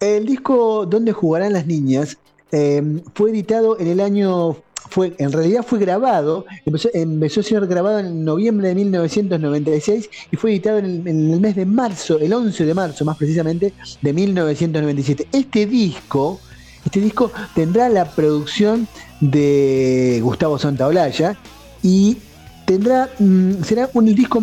El 0.00 0.24
disco 0.24 0.86
Donde 0.86 1.12
jugarán 1.12 1.52
las 1.52 1.66
niñas 1.66 2.16
eh, 2.52 2.82
fue 3.14 3.30
editado 3.30 3.78
en 3.78 3.86
el 3.86 4.00
año, 4.00 4.56
fue, 4.90 5.14
en 5.18 5.32
realidad 5.32 5.64
fue 5.66 5.78
grabado, 5.78 6.44
empezó, 6.66 6.88
empezó 6.92 7.40
a 7.40 7.42
ser 7.44 7.66
grabado 7.66 8.00
en 8.00 8.24
noviembre 8.24 8.68
de 8.68 8.74
1996 8.74 10.10
y 10.32 10.36
fue 10.36 10.50
editado 10.50 10.78
en 10.78 11.06
el, 11.06 11.40
mes 11.40 11.56
de 11.56 11.64
marzo, 11.64 12.18
el 12.18 12.32
11 12.32 12.66
de 12.66 12.74
marzo 12.74 13.04
más 13.04 13.16
precisamente, 13.16 13.72
de 14.02 14.12
1997. 14.12 15.28
Este 15.32 15.66
disco, 15.66 16.40
este 16.84 17.00
disco 17.00 17.30
tendrá 17.54 17.88
la 17.88 18.04
producción 18.10 18.88
de 19.20 20.20
Gustavo 20.22 20.58
Santaolalla 20.58 21.36
y 21.82 22.18
tendrá 22.66 23.08
mm, 23.18 23.62
será 23.62 23.88
un 23.94 24.14
disco 24.14 24.42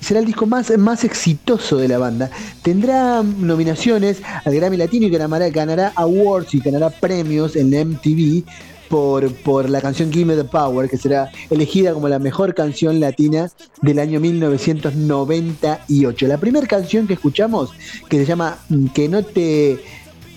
será 0.00 0.20
el 0.20 0.26
disco 0.26 0.46
más, 0.46 0.76
más 0.78 1.04
exitoso 1.04 1.76
de 1.76 1.88
la 1.88 1.98
banda. 1.98 2.30
Tendrá 2.62 3.22
mm, 3.22 3.46
nominaciones 3.46 4.22
al 4.44 4.54
Grammy 4.54 4.78
Latino 4.78 5.06
y 5.06 5.10
ganará, 5.10 5.50
ganará 5.50 5.92
awards 5.96 6.54
y 6.54 6.60
ganará 6.60 6.88
premios 6.88 7.56
en 7.56 7.70
MTV 7.70 8.44
por, 8.88 9.32
por 9.34 9.70
la 9.70 9.80
canción 9.80 10.12
Give 10.12 10.24
Me 10.24 10.36
the 10.36 10.48
Power, 10.48 10.88
que 10.88 10.96
será 10.96 11.30
elegida 11.50 11.92
como 11.92 12.08
la 12.08 12.18
mejor 12.18 12.54
canción 12.54 13.00
latina 13.00 13.50
del 13.82 13.98
año 13.98 14.20
1998. 14.20 16.26
La 16.26 16.38
primera 16.38 16.66
canción 16.66 17.06
que 17.06 17.14
escuchamos, 17.14 17.70
que 18.08 18.18
se 18.18 18.26
llama 18.26 18.58
mm, 18.68 18.86
Que 18.88 19.08
no 19.08 19.22
te 19.22 19.78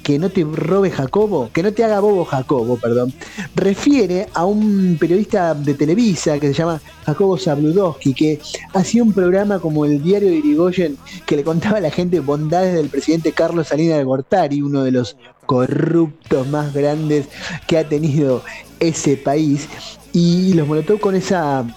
que 0.09 0.17
no 0.17 0.31
te 0.31 0.43
robe 0.43 0.89
Jacobo, 0.89 1.51
que 1.53 1.61
no 1.61 1.71
te 1.71 1.83
haga 1.83 1.99
bobo 1.99 2.25
Jacobo, 2.25 2.77
perdón, 2.77 3.13
refiere 3.53 4.27
a 4.33 4.43
un 4.43 4.97
periodista 4.99 5.53
de 5.53 5.75
Televisa 5.75 6.39
que 6.39 6.47
se 6.47 6.53
llama 6.55 6.81
Jacobo 7.05 7.37
Zabludowski, 7.37 8.15
que 8.15 8.39
hacía 8.73 9.03
un 9.03 9.13
programa 9.13 9.59
como 9.59 9.85
el 9.85 10.01
diario 10.01 10.29
de 10.29 10.37
Irigoyen 10.37 10.97
que 11.27 11.35
le 11.35 11.43
contaba 11.43 11.77
a 11.77 11.81
la 11.81 11.91
gente 11.91 12.22
bondades 12.22 12.74
del 12.74 12.89
presidente 12.89 13.33
Carlos 13.33 13.67
Salinas 13.67 14.00
de 14.00 14.03
Gortari, 14.03 14.63
uno 14.63 14.83
de 14.83 14.93
los 14.93 15.15
corruptos 15.45 16.48
más 16.48 16.74
grandes 16.74 17.27
que 17.67 17.77
ha 17.77 17.87
tenido 17.87 18.41
ese 18.79 19.15
país, 19.15 19.69
y 20.11 20.55
los 20.55 20.67
molotó 20.67 21.00
con 21.00 21.13
esa 21.13 21.67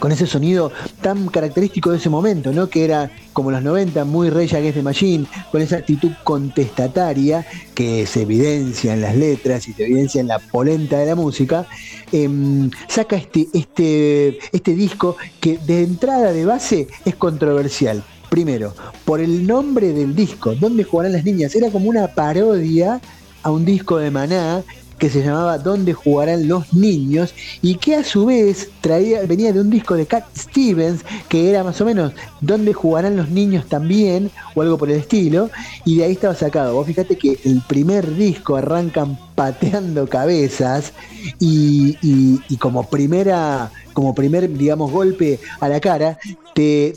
con 0.00 0.10
ese 0.10 0.26
sonido 0.26 0.72
tan 1.00 1.28
característico 1.28 1.92
de 1.92 1.98
ese 1.98 2.08
momento, 2.08 2.52
¿no? 2.52 2.68
Que 2.68 2.84
era 2.84 3.12
como 3.32 3.52
los 3.52 3.62
90, 3.62 4.04
muy 4.04 4.30
Rey 4.30 4.48
Against 4.48 4.74
the 4.74 4.82
Machine, 4.82 5.26
con 5.52 5.62
esa 5.62 5.76
actitud 5.76 6.10
contestataria 6.24 7.46
que 7.74 8.06
se 8.06 8.22
evidencia 8.22 8.94
en 8.94 9.02
las 9.02 9.14
letras 9.14 9.68
y 9.68 9.72
se 9.72 9.84
evidencia 9.84 10.20
en 10.20 10.26
la 10.26 10.40
polenta 10.40 10.98
de 10.98 11.06
la 11.06 11.14
música, 11.14 11.66
em, 12.10 12.70
saca 12.88 13.14
este, 13.14 13.46
este, 13.52 14.38
este 14.50 14.74
disco 14.74 15.16
que 15.40 15.58
de 15.58 15.84
entrada 15.84 16.32
de 16.32 16.44
base 16.44 16.88
es 17.04 17.14
controversial. 17.14 18.02
Primero, 18.30 18.74
por 19.04 19.20
el 19.20 19.46
nombre 19.46 19.92
del 19.92 20.14
disco, 20.14 20.54
¿Dónde 20.54 20.84
jugarán 20.84 21.12
las 21.12 21.24
niñas? 21.24 21.54
Era 21.54 21.70
como 21.70 21.90
una 21.90 22.08
parodia 22.08 23.00
a 23.42 23.50
un 23.50 23.64
disco 23.64 23.98
de 23.98 24.10
Maná 24.10 24.62
que 25.00 25.10
se 25.10 25.24
llamaba 25.24 25.58
¿Dónde 25.58 25.92
jugarán 25.94 26.46
los 26.46 26.72
niños? 26.72 27.34
y 27.62 27.74
que 27.76 27.96
a 27.96 28.04
su 28.04 28.26
vez 28.26 28.68
traía, 28.80 29.22
venía 29.22 29.52
de 29.52 29.60
un 29.60 29.70
disco 29.70 29.96
de 29.96 30.06
Cat 30.06 30.24
Stevens 30.38 31.00
que 31.28 31.50
era 31.50 31.64
más 31.64 31.80
o 31.80 31.84
menos 31.84 32.12
¿Dónde 32.40 32.72
jugarán 32.72 33.16
los 33.16 33.28
niños 33.30 33.66
también? 33.68 34.30
o 34.54 34.62
algo 34.62 34.78
por 34.78 34.90
el 34.90 34.98
estilo, 34.98 35.48
y 35.84 35.96
de 35.98 36.04
ahí 36.04 36.12
estaba 36.12 36.34
sacado. 36.34 36.74
Vos 36.74 36.86
fíjate 36.86 37.16
que 37.16 37.38
el 37.44 37.62
primer 37.68 38.14
disco 38.16 38.56
arrancan 38.56 39.18
pateando 39.34 40.06
cabezas 40.08 40.92
y, 41.38 41.96
y- 42.02 42.40
y 42.48 42.56
como 42.58 42.88
primera 42.88 43.70
como 43.92 44.14
primer, 44.14 44.50
digamos, 44.56 44.90
golpe 44.92 45.40
a 45.58 45.68
la 45.68 45.80
cara, 45.80 46.16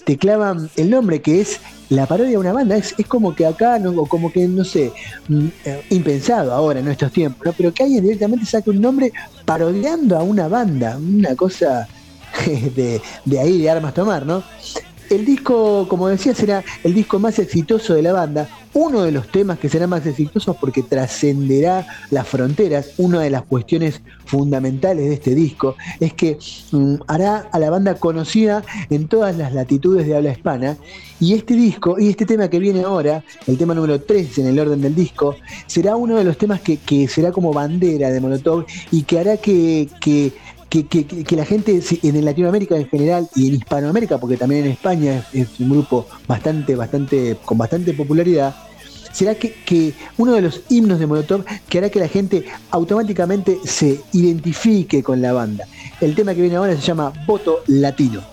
te, 0.05 0.17
clavan 0.17 0.69
el 0.75 0.89
nombre 0.89 1.21
que 1.21 1.41
es 1.41 1.59
la 1.89 2.05
parodia 2.05 2.31
de 2.31 2.37
una 2.37 2.53
banda. 2.53 2.75
Es, 2.75 2.95
es 2.97 3.05
como 3.07 3.35
que 3.35 3.45
acá, 3.45 3.79
no, 3.79 3.93
como 4.05 4.31
que, 4.31 4.47
no 4.47 4.63
sé, 4.63 4.91
mm, 5.27 5.47
eh, 5.65 5.83
impensado 5.89 6.53
ahora 6.53 6.79
en 6.79 6.87
estos 6.87 7.11
tiempos, 7.11 7.45
¿no? 7.45 7.53
pero 7.53 7.73
que 7.73 7.83
alguien 7.83 8.03
directamente 8.03 8.45
saque 8.45 8.69
un 8.69 8.81
nombre 8.81 9.11
parodiando 9.45 10.17
a 10.17 10.23
una 10.23 10.47
banda, 10.47 10.97
una 10.97 11.35
cosa 11.35 11.87
de, 12.45 13.01
de 13.25 13.39
ahí 13.39 13.61
de 13.61 13.69
armas 13.69 13.93
tomar, 13.93 14.25
¿no? 14.25 14.43
El 15.09 15.25
disco, 15.25 15.87
como 15.87 16.07
decía, 16.07 16.33
será 16.33 16.63
el 16.83 16.93
disco 16.93 17.19
más 17.19 17.39
exitoso 17.39 17.93
de 17.93 18.01
la 18.01 18.13
banda, 18.13 18.47
uno 18.73 19.03
de 19.03 19.11
los 19.11 19.27
temas 19.27 19.59
que 19.59 19.69
será 19.69 19.85
más 19.85 20.05
exitosos 20.05 20.55
porque 20.59 20.81
trascenderá 20.81 21.85
las 22.09 22.27
fronteras. 22.27 22.91
Una 22.97 23.21
de 23.21 23.29
las 23.29 23.43
cuestiones 23.43 24.01
fundamentales 24.25 25.07
de 25.07 25.13
este 25.13 25.35
disco 25.35 25.75
es 25.99 26.13
que 26.13 26.39
mm, 26.71 26.95
hará 27.07 27.47
a 27.51 27.59
la 27.59 27.69
banda 27.69 27.95
conocida 27.95 28.63
en 28.89 29.07
todas 29.07 29.37
las 29.37 29.53
latitudes 29.53 30.07
de 30.07 30.15
habla 30.15 30.31
hispana. 30.31 30.77
Y 31.19 31.33
este 31.33 31.53
disco, 31.53 31.99
y 31.99 32.09
este 32.09 32.25
tema 32.25 32.49
que 32.49 32.59
viene 32.59 32.81
ahora, 32.81 33.23
el 33.47 33.57
tema 33.57 33.73
número 33.73 34.01
3 34.01 34.39
en 34.39 34.47
el 34.47 34.59
orden 34.59 34.81
del 34.81 34.95
disco, 34.95 35.35
será 35.67 35.95
uno 35.95 36.17
de 36.17 36.23
los 36.23 36.37
temas 36.37 36.59
que, 36.61 37.07
será 37.07 37.31
como 37.31 37.53
bandera 37.53 38.09
de 38.09 38.19
Molotov 38.19 38.65
y 38.91 39.03
que 39.03 39.19
hará 39.19 39.37
que 39.37 39.87
que, 40.81 41.35
la 41.35 41.45
gente 41.45 41.79
en 42.01 42.25
Latinoamérica 42.25 42.75
en 42.75 42.87
general 42.87 43.29
y 43.35 43.47
en 43.49 43.55
Hispanoamérica, 43.55 44.17
porque 44.17 44.37
también 44.37 44.65
en 44.65 44.71
España 44.71 45.23
es, 45.31 45.59
un 45.59 45.69
grupo 45.69 46.07
bastante, 46.27 46.75
bastante, 46.75 47.37
con 47.45 47.59
bastante 47.59 47.93
popularidad, 47.93 48.55
será 49.11 49.35
que, 49.35 49.93
uno 50.17 50.33
de 50.33 50.41
los 50.41 50.61
himnos 50.69 50.97
de 50.97 51.05
Molotov 51.05 51.45
que 51.69 51.77
hará 51.77 51.89
que 51.89 51.99
la 51.99 52.07
gente 52.07 52.45
automáticamente 52.71 53.59
se 53.63 54.01
identifique 54.13 55.03
con 55.03 55.21
la 55.21 55.33
banda. 55.33 55.67
El 56.01 56.15
tema 56.15 56.33
que 56.33 56.41
viene 56.41 56.55
ahora 56.55 56.75
se 56.75 56.81
llama 56.81 57.13
Voto 57.27 57.59
Latino. 57.67 58.32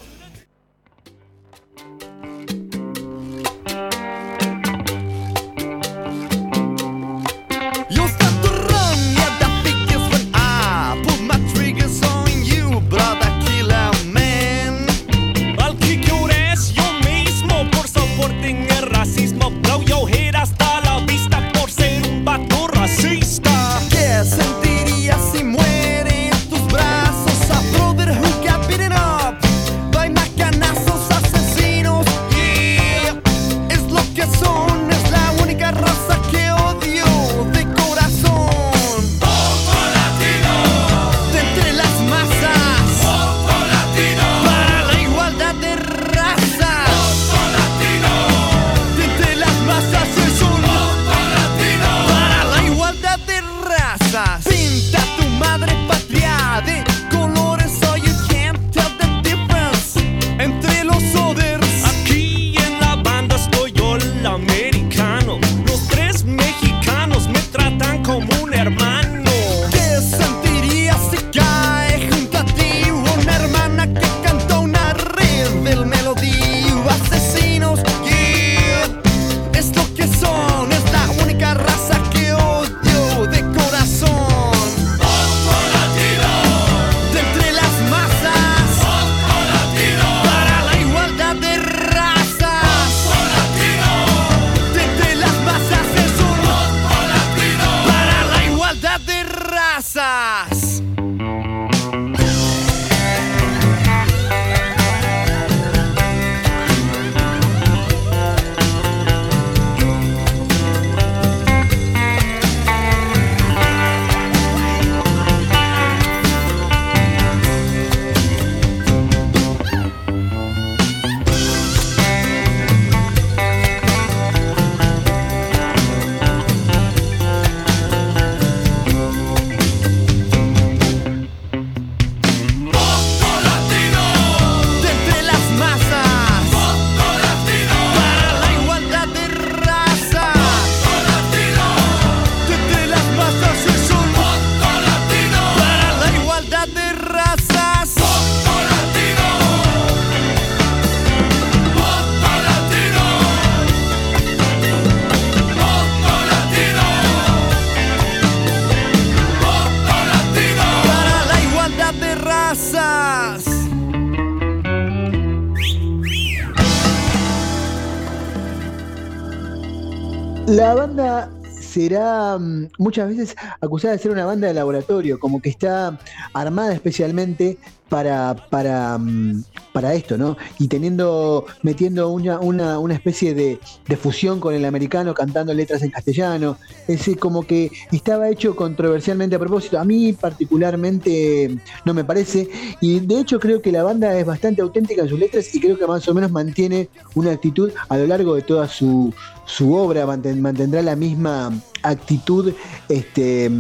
Será 171.80 172.38
mm, 172.38 172.68
muchas 172.78 173.08
veces 173.08 173.36
acusada 173.60 173.94
de 173.94 174.00
ser 174.00 174.10
una 174.10 174.26
banda 174.26 174.48
de 174.48 174.54
laboratorio, 174.54 175.18
como 175.18 175.40
que 175.40 175.48
está 175.48 175.98
armada 176.34 176.74
especialmente 176.74 177.58
para, 177.88 178.36
para, 178.50 178.98
mm, 178.98 179.42
para 179.72 179.94
esto, 179.94 180.16
¿no? 180.16 180.36
Y 180.58 180.68
teniendo, 180.68 181.46
metiendo 181.62 182.10
una, 182.10 182.38
una, 182.38 182.94
especie 182.94 183.34
de, 183.34 183.58
fusión 183.96 184.40
con 184.40 184.54
el 184.54 184.64
americano, 184.64 185.12
cantando 185.12 185.52
letras 185.52 185.82
en 185.82 185.90
castellano, 185.90 186.56
ese 186.86 187.16
como 187.16 187.42
que 187.42 187.70
estaba 187.90 188.28
hecho 188.28 188.54
controversialmente 188.54 189.36
a 189.36 189.38
propósito. 189.38 189.78
A 189.78 189.84
mí 189.84 190.12
particularmente 190.12 191.58
no 191.84 191.92
me 191.92 192.04
parece, 192.04 192.48
y 192.80 193.00
de 193.00 193.20
hecho 193.20 193.40
creo 193.40 193.60
que 193.60 193.72
la 193.72 193.82
banda 193.82 194.16
es 194.16 194.24
bastante 194.24 194.62
auténtica 194.62 195.02
en 195.02 195.08
sus 195.08 195.18
letras 195.18 195.52
y 195.54 195.60
creo 195.60 195.76
que 195.76 195.86
más 195.86 196.06
o 196.08 196.14
menos 196.14 196.30
mantiene 196.30 196.88
una 197.14 197.32
actitud 197.32 197.72
a 197.88 197.96
lo 197.98 198.06
largo 198.06 198.36
de 198.36 198.42
toda 198.42 198.68
su, 198.68 199.12
su 199.50 199.74
obra, 199.74 200.06
mantendrá 200.06 200.80
la 200.82 200.96
misma 200.96 201.52
actitud, 201.82 202.52
este 202.88 203.50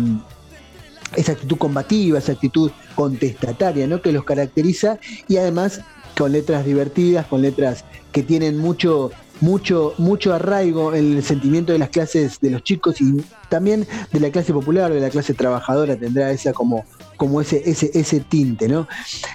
esa 1.16 1.32
actitud 1.32 1.58
combativa, 1.58 2.18
esa 2.18 2.32
actitud 2.32 2.70
contestataria, 2.94 3.88
¿no? 3.88 4.00
Que 4.00 4.12
los 4.12 4.24
caracteriza 4.24 5.00
y 5.26 5.38
además 5.38 5.80
con 6.16 6.30
letras 6.30 6.64
divertidas, 6.64 7.26
con 7.26 7.42
letras 7.42 7.84
que 8.12 8.22
tienen 8.22 8.58
mucho, 8.58 9.10
mucho, 9.40 9.94
mucho 9.98 10.32
arraigo 10.32 10.94
en 10.94 11.16
el 11.16 11.24
sentimiento 11.24 11.72
de 11.72 11.80
las 11.80 11.88
clases 11.88 12.38
de 12.40 12.50
los 12.50 12.62
chicos 12.62 13.00
y 13.00 13.24
también 13.48 13.88
de 14.12 14.20
la 14.20 14.30
clase 14.30 14.52
popular, 14.52 14.92
de 14.92 15.00
la 15.00 15.10
clase 15.10 15.34
trabajadora, 15.34 15.96
tendrá 15.96 16.30
esa 16.30 16.52
como, 16.52 16.84
como 17.16 17.40
ese, 17.40 17.68
ese, 17.68 17.90
ese 17.92 18.20
tinte, 18.20 18.68
¿no? 18.68 18.86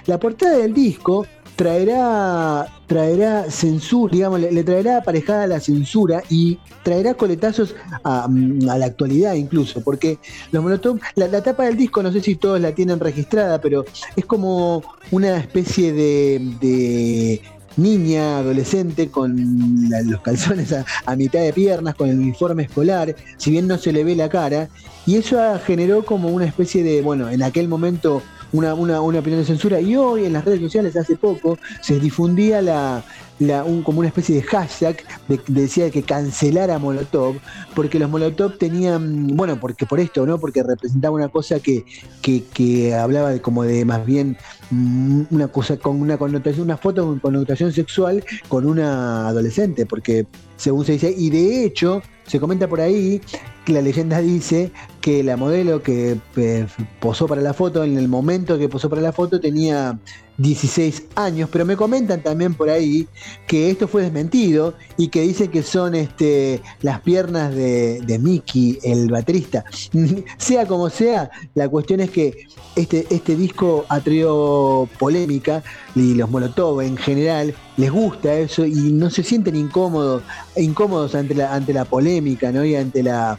La 0.06 0.18
portada 0.18 0.56
del 0.56 0.72
disco 0.72 1.26
traerá, 1.56 2.66
traerá 2.86 3.50
censura, 3.50 4.12
digamos, 4.12 4.40
le, 4.40 4.62
traerá 4.62 4.98
aparejada 4.98 5.46
la 5.46 5.58
censura 5.58 6.22
y 6.28 6.58
traerá 6.82 7.14
coletazos 7.14 7.74
a, 8.04 8.28
la 8.30 8.84
actualidad 8.84 9.34
incluso, 9.34 9.80
porque 9.80 10.18
los 10.52 10.62
Molotov, 10.62 11.00
la, 11.14 11.42
tapa 11.42 11.64
del 11.64 11.78
disco, 11.78 12.02
no 12.02 12.12
sé 12.12 12.20
si 12.20 12.36
todos 12.36 12.60
la 12.60 12.72
tienen 12.72 13.00
registrada, 13.00 13.60
pero 13.60 13.86
es 14.14 14.24
como 14.26 14.82
una 15.10 15.38
especie 15.38 15.92
de, 15.92 17.40
niña, 17.78 18.38
adolescente, 18.38 19.10
con 19.10 19.90
los 20.04 20.20
calzones 20.20 20.72
a, 20.72 21.16
mitad 21.16 21.40
de 21.40 21.52
piernas, 21.52 21.94
con 21.94 22.08
el 22.08 22.18
uniforme 22.18 22.64
escolar, 22.64 23.14
si 23.38 23.50
bien 23.50 23.66
no 23.66 23.78
se 23.78 23.92
le 23.92 24.04
ve 24.04 24.14
la 24.14 24.28
cara, 24.28 24.68
y 25.06 25.16
eso 25.16 25.38
generó 25.64 26.04
como 26.04 26.28
una 26.28 26.44
especie 26.44 26.82
de, 26.82 27.00
bueno, 27.02 27.30
en 27.30 27.42
aquel 27.42 27.68
momento 27.68 28.22
una, 28.52 28.74
una, 28.74 29.00
una, 29.00 29.18
opinión 29.18 29.40
de 29.40 29.46
censura. 29.46 29.80
Y 29.80 29.96
hoy 29.96 30.24
en 30.24 30.32
las 30.32 30.44
redes 30.44 30.60
sociales, 30.60 30.96
hace 30.96 31.16
poco, 31.16 31.58
se 31.82 31.98
difundía 31.98 32.62
la, 32.62 33.04
la, 33.38 33.64
un, 33.64 33.82
como 33.82 34.00
una 34.00 34.08
especie 34.08 34.36
de 34.36 34.42
hashtag 34.42 34.96
de, 35.28 35.40
decía 35.48 35.90
que 35.90 36.02
cancelara 36.02 36.78
Molotov, 36.78 37.36
porque 37.74 37.98
los 37.98 38.08
Molotov 38.10 38.56
tenían, 38.56 39.26
bueno, 39.36 39.58
porque 39.60 39.86
por 39.86 40.00
esto, 40.00 40.26
¿no? 40.26 40.38
Porque 40.38 40.62
representaba 40.62 41.14
una 41.14 41.28
cosa 41.28 41.60
que, 41.60 41.84
que, 42.22 42.44
que 42.44 42.94
hablaba 42.94 43.30
de 43.30 43.40
como 43.40 43.64
de 43.64 43.84
más 43.84 44.04
bien 44.06 44.36
mm, 44.70 45.22
una 45.30 45.48
cosa 45.48 45.76
con 45.76 46.00
una 46.00 46.16
connotación, 46.16 46.64
una 46.64 46.76
foto 46.76 47.04
con 47.04 47.18
connotación 47.18 47.72
sexual 47.72 48.24
con 48.48 48.66
una 48.66 49.28
adolescente, 49.28 49.86
porque 49.86 50.26
según 50.56 50.84
se 50.84 50.92
dice, 50.92 51.14
y 51.16 51.30
de 51.30 51.64
hecho 51.64 52.02
se 52.26 52.40
comenta 52.40 52.68
por 52.68 52.80
ahí 52.80 53.20
que 53.64 53.72
la 53.72 53.82
leyenda 53.82 54.20
dice 54.20 54.70
que 55.06 55.22
la 55.22 55.36
modelo 55.36 55.84
que 55.84 56.18
eh, 56.34 56.66
posó 56.98 57.28
para 57.28 57.40
la 57.40 57.54
foto, 57.54 57.84
en 57.84 57.96
el 57.96 58.08
momento 58.08 58.58
que 58.58 58.68
posó 58.68 58.90
para 58.90 59.00
la 59.00 59.12
foto, 59.12 59.38
tenía 59.38 59.96
16 60.38 61.04
años, 61.14 61.48
pero 61.52 61.64
me 61.64 61.76
comentan 61.76 62.24
también 62.24 62.54
por 62.54 62.68
ahí 62.68 63.06
que 63.46 63.70
esto 63.70 63.86
fue 63.86 64.02
desmentido 64.02 64.74
y 64.96 65.06
que 65.06 65.20
dice 65.20 65.46
que 65.46 65.62
son 65.62 65.94
este, 65.94 66.60
las 66.82 67.02
piernas 67.02 67.54
de, 67.54 68.00
de 68.00 68.18
Mickey, 68.18 68.80
el 68.82 69.08
baterista. 69.08 69.64
sea 70.38 70.66
como 70.66 70.90
sea, 70.90 71.30
la 71.54 71.68
cuestión 71.68 72.00
es 72.00 72.10
que 72.10 72.48
este, 72.74 73.06
este 73.08 73.36
disco 73.36 73.86
ha 73.88 74.00
traído 74.00 74.88
polémica 74.98 75.62
y 75.94 76.14
los 76.14 76.28
Molotov 76.28 76.82
en 76.82 76.96
general 76.96 77.54
les 77.76 77.92
gusta 77.92 78.34
eso 78.34 78.66
y 78.66 78.92
no 78.92 79.08
se 79.08 79.22
sienten 79.22 79.54
incómodos, 79.54 80.24
incómodos 80.56 81.14
ante 81.14 81.36
la, 81.36 81.54
ante 81.54 81.72
la 81.72 81.84
polémica 81.84 82.50
¿no? 82.50 82.64
y 82.64 82.74
ante 82.74 83.04
la 83.04 83.38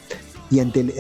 y 0.50 0.60
ante, 0.60 0.94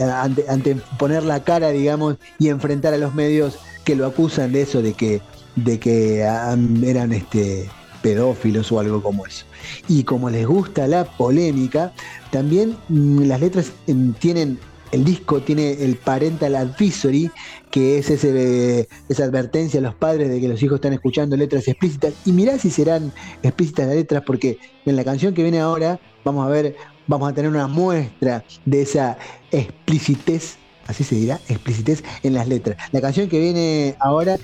ante 0.48 0.76
poner 0.98 1.24
la 1.24 1.44
cara, 1.44 1.70
digamos, 1.70 2.18
y 2.40 2.50
enfrentar 2.50 2.94
a 2.94 2.98
los 2.98 3.14
medios 3.14 3.58
que 3.84 3.96
lo 3.96 4.06
acusan 4.06 4.52
de 4.52 4.62
eso, 4.64 4.82
de 4.82 4.94
que 4.94 5.22
de 5.58 5.80
que 5.80 6.20
eran 6.20 7.14
este, 7.14 7.68
pedófilos 8.02 8.72
o 8.72 8.80
algo 8.80 9.02
como 9.02 9.26
eso. 9.26 9.46
Y 9.88 10.04
como 10.04 10.30
les 10.30 10.46
gusta 10.46 10.88
la 10.88 11.04
polémica, 11.04 11.94
también 12.32 12.78
mm, 12.90 13.24
las 13.24 13.42
letras 13.42 13.72
em, 13.88 14.14
tienen, 14.14 14.60
el 14.92 15.04
disco 15.04 15.42
tiene 15.42 15.84
el 15.84 15.98
parental 15.98 16.56
advisory, 16.56 17.32
que 17.72 17.98
es 17.98 18.10
ese, 18.10 18.88
esa 19.10 19.24
advertencia 19.24 19.80
a 19.80 19.84
los 19.84 19.96
padres 19.96 20.30
de 20.30 20.40
que 20.40 20.48
los 20.48 20.62
hijos 20.64 20.76
están 20.76 20.94
escuchando 20.94 21.36
letras 21.36 21.68
explícitas. 21.68 22.14
Y 22.26 22.32
mirá 22.32 22.58
si 22.60 22.70
serán 22.70 23.12
explícitas 23.42 23.88
las 23.88 23.96
letras, 23.96 24.24
porque 24.26 24.60
en 24.86 24.96
la 24.96 25.04
canción 25.04 25.34
que 25.34 25.44
viene 25.44 25.60
ahora 25.60 26.00
vamos 26.24 26.46
a 26.46 26.50
ver, 26.50 26.76
vamos 27.08 27.30
a 27.30 27.34
tener 27.34 27.50
una 27.50 27.68
muestra 27.68 28.44
de 28.66 28.82
esa 28.82 29.18
explicitez 29.52 30.58
así 30.88 31.04
se 31.04 31.16
dirá, 31.16 31.38
explicitez 31.50 32.02
en 32.24 32.34
las 32.34 32.48
letras. 32.48 32.78
La 32.94 33.02
canción 33.02 33.28
que 33.28 33.42
viene 33.42 33.98
ahora 34.00 34.38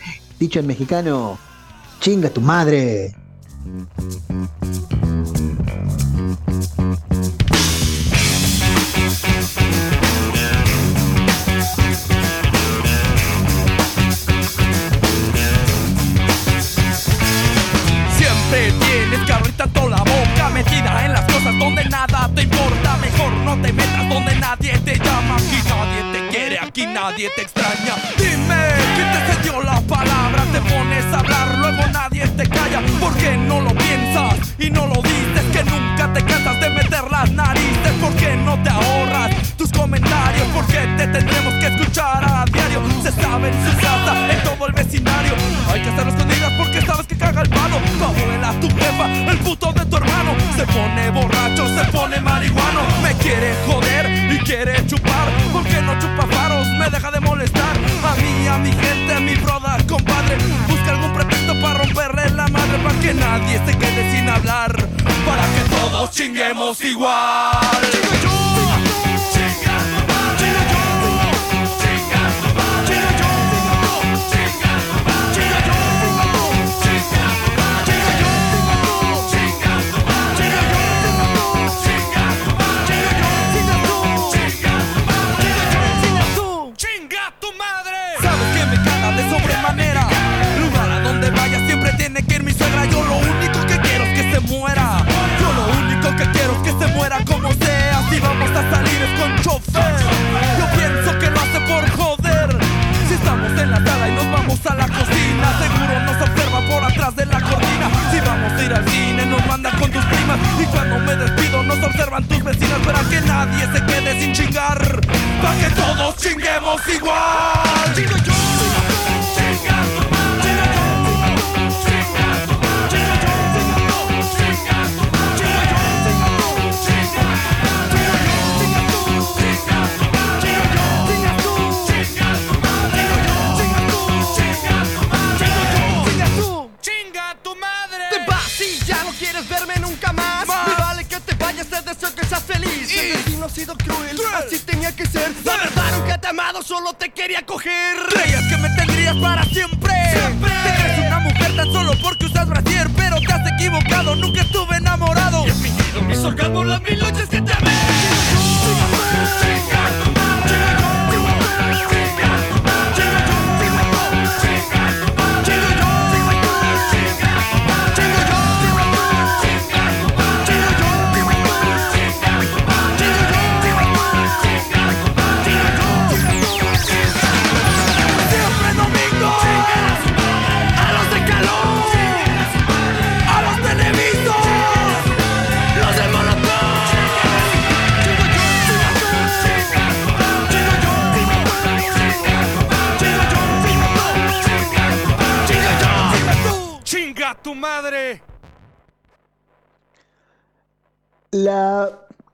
Dicho 0.44 0.60
en 0.60 0.68
mexicano, 0.68 1.38
chinga 2.02 2.30
tu 2.30 2.42
madre. 2.42 3.16
Siempre 18.18 18.74
tienes 18.80 19.26
que 19.26 19.32
abrir 19.32 19.56
tanto 19.56 19.88
la 19.88 19.98
boca 20.00 20.50
metida 20.54 21.06
en 21.06 21.14
las 21.14 21.33
donde 21.60 21.86
nada 21.86 22.30
te 22.36 22.44
importa. 22.44 22.98
Mejor 22.98 23.32
no 23.46 23.62
te 23.62 23.74
metas 23.74 24.10
donde 24.10 24.36
nadie 24.36 24.78
te 24.80 24.98
llama. 24.98 25.36
Aquí 25.36 25.62
nadie 25.68 26.13
quiere, 26.54 26.68
aquí 26.68 26.86
nadie 26.86 27.30
te 27.36 27.42
extraña. 27.42 27.96
Dime, 28.18 28.56
¿quién 28.96 29.12
te 29.12 29.34
cedió 29.34 29.62
la 29.64 29.82
palabra? 29.82 30.44
Te 30.52 30.62
pones 30.62 31.06
a 31.14 31.20
hablar, 31.20 31.58
luego 31.58 31.88
nadie 31.92 32.28
te 32.28 32.48
calla. 32.48 32.82
Porque 33.00 33.38
no 33.38 33.62
lo 33.62 33.74
piensas 33.76 34.36
y 34.60 34.70
no 34.70 34.88
lo 34.88 35.02
dices. 35.02 35.44
Que 35.52 35.64
nunca 35.64 36.12
te 36.14 36.24
cansas 36.24 36.60
de 36.60 36.70
meter 36.70 37.12
las 37.12 37.32
narices. 37.32 37.94
Porque 38.02 38.36
no 38.36 38.62
te 38.62 38.70
ahorras 38.70 39.32
tus 39.58 39.72
comentarios. 39.72 40.48
Porque 40.54 40.80
te 40.98 41.08
tendremos 41.08 41.54
que 41.56 41.68
escuchar 41.68 42.24
a 42.24 42.46
diario. 42.46 42.82
Se 43.02 43.12
sabe 43.12 43.50
en 43.50 43.72
su 43.72 43.78
casa, 43.78 44.32
en 44.32 44.44
todo 44.44 44.68
el 44.68 44.74
vecindario. 44.74 45.34
Hay 45.72 45.82
que 45.82 45.90
hacerlo 45.90 46.12
escondidas 46.12 46.52
porque 46.58 46.82
sabes 46.82 47.08
que 47.08 47.18
caga 47.18 47.42
el 47.42 47.50
palo. 47.50 47.78
Tu 47.98 48.04
abuela, 48.04 48.54
tu 48.62 48.68
jefa, 48.70 49.32
el 49.32 49.38
puto 49.40 49.74
de 49.74 49.86
tu 49.86 49.98
hermano. 49.98 50.36
Se 50.56 50.66
pone 50.66 51.10
borracho, 51.10 51.68
se 51.68 51.86
pone 51.92 52.20
marihuano. 52.20 52.82
Me 53.02 53.14
quiere 53.16 53.54
joder 53.66 54.34
y 54.34 54.38
quiere 54.40 54.86
chupar. 54.86 55.30
Porque 55.52 55.82
no 55.82 55.94
chupa 56.00 56.26
me 56.50 56.90
deja 56.90 57.12
de 57.12 57.20
molestar. 57.20 57.78
A 58.04 58.16
mí, 58.16 58.48
a 58.48 58.58
mi 58.58 58.72
gente, 58.72 59.14
a 59.14 59.20
mi 59.20 59.36
broda, 59.36 59.78
compadre. 59.88 60.38
Busca 60.68 60.92
algún 60.92 61.14
pretexto 61.14 61.54
para 61.62 61.80
romperle 61.80 62.30
la 62.32 62.48
madre. 62.48 62.78
Para 62.80 63.00
que 63.00 63.14
nadie 63.14 63.62
se 63.66 63.78
quede 63.78 64.12
sin 64.12 64.30
hablar. 64.30 64.76
Para 65.26 65.44
que 65.54 65.70
todos 65.70 66.12
chinguemos 66.12 66.82
igual. 66.82 68.53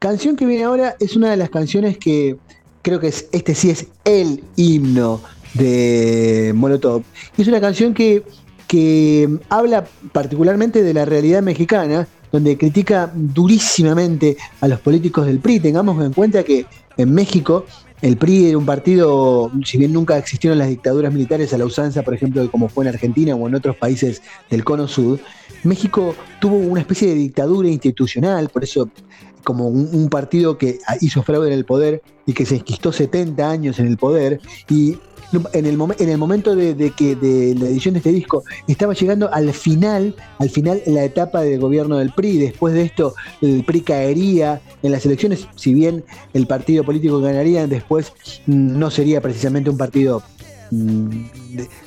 Canción 0.10 0.36
que 0.36 0.48
viene 0.48 0.64
ahora 0.64 0.96
es 1.00 1.16
una 1.16 1.30
de 1.30 1.38
las 1.38 1.52
canciones 1.52 2.00
que 2.00 2.36
creo 2.82 3.00
que 3.00 3.10
es, 3.10 3.28
este 3.32 3.54
sí 3.54 3.70
es 3.70 3.86
el 4.06 4.44
himno 4.56 5.22
de 5.54 6.52
Molotov. 6.56 7.04
Y 7.38 7.44
es 7.44 7.48
una 7.48 7.62
canción 7.62 7.94
que, 7.94 8.24
que 8.68 9.30
habla 9.50 9.86
particularmente 10.12 10.82
de 10.82 10.94
la 10.96 11.06
realidad 11.06 11.44
mexicana, 11.44 12.08
donde 12.32 12.58
critica 12.58 13.12
durísimamente 13.14 14.36
a 14.62 14.68
los 14.68 14.80
políticos 14.80 15.28
del 15.28 15.38
PRI. 15.38 15.60
Tengamos 15.60 16.04
en 16.04 16.12
cuenta 16.12 16.44
que 16.44 16.66
en 16.98 17.14
México 17.14 17.66
el 18.02 18.18
PRI 18.18 18.48
era 18.48 18.58
un 18.58 18.66
partido, 18.66 19.52
si 19.64 19.78
bien 19.78 19.94
nunca 19.94 20.18
existieron 20.18 20.58
las 20.58 20.70
dictaduras 20.70 21.14
militares 21.14 21.54
a 21.54 21.60
la 21.60 21.66
usanza, 21.66 22.02
por 22.02 22.16
ejemplo, 22.16 22.50
como 22.50 22.68
fue 22.68 22.86
en 22.86 22.90
Argentina 22.90 23.36
o 23.36 23.48
en 23.48 23.54
otros 23.54 23.76
países 23.76 24.24
del 24.50 24.64
cono 24.64 24.88
sur, 24.88 25.20
México 25.64 26.16
tuvo 26.40 26.56
una 26.58 26.82
especie 26.82 27.10
de 27.10 27.16
dictadura 27.16 27.68
institucional, 27.68 28.50
por 28.50 28.64
eso 28.64 28.90
como 29.44 29.68
un, 29.68 30.10
partido 30.10 30.58
que 30.58 30.80
hizo 31.02 31.24
fraude 31.24 31.48
en 31.48 31.54
el 31.54 31.66
poder 31.66 32.02
y 32.26 32.34
que 32.34 32.46
se 32.46 32.58
esquistó 32.58 32.92
70 32.92 33.50
años 33.50 33.80
en 33.80 33.88
el 33.88 33.98
poder 33.98 34.40
y 34.70 34.98
en 35.54 35.66
el, 35.66 35.78
en 36.00 36.10
el 36.10 36.18
momento 36.18 36.56
de, 36.56 36.92
que 36.96 37.16
de 37.16 37.56
la 37.56 37.68
edición 37.68 37.94
de 37.94 38.00
este 38.00 38.12
disco 38.12 38.44
estaba 38.68 38.94
llegando 38.94 39.32
al 39.32 39.54
final, 39.54 40.16
al 40.40 40.50
final 40.50 40.82
la 40.88 41.04
etapa 41.04 41.42
del 41.42 41.60
gobierno 41.60 41.98
del 41.98 42.12
PRI. 42.12 42.38
Después 42.38 42.74
de 42.74 42.84
esto, 42.84 43.14
el 43.42 43.64
PRI 43.64 43.82
caería 43.82 44.62
en 44.82 44.92
las 44.92 45.06
elecciones, 45.06 45.48
si 45.56 45.74
bien 45.74 46.04
el 46.34 46.48
partido 46.48 46.84
político 46.84 47.20
ganaría, 47.22 47.68
después 47.68 48.14
mm, 48.48 48.80
no 48.80 48.90
sería 48.90 49.22
precisamente 49.22 49.70
un 49.70 49.78
partido 49.78 50.24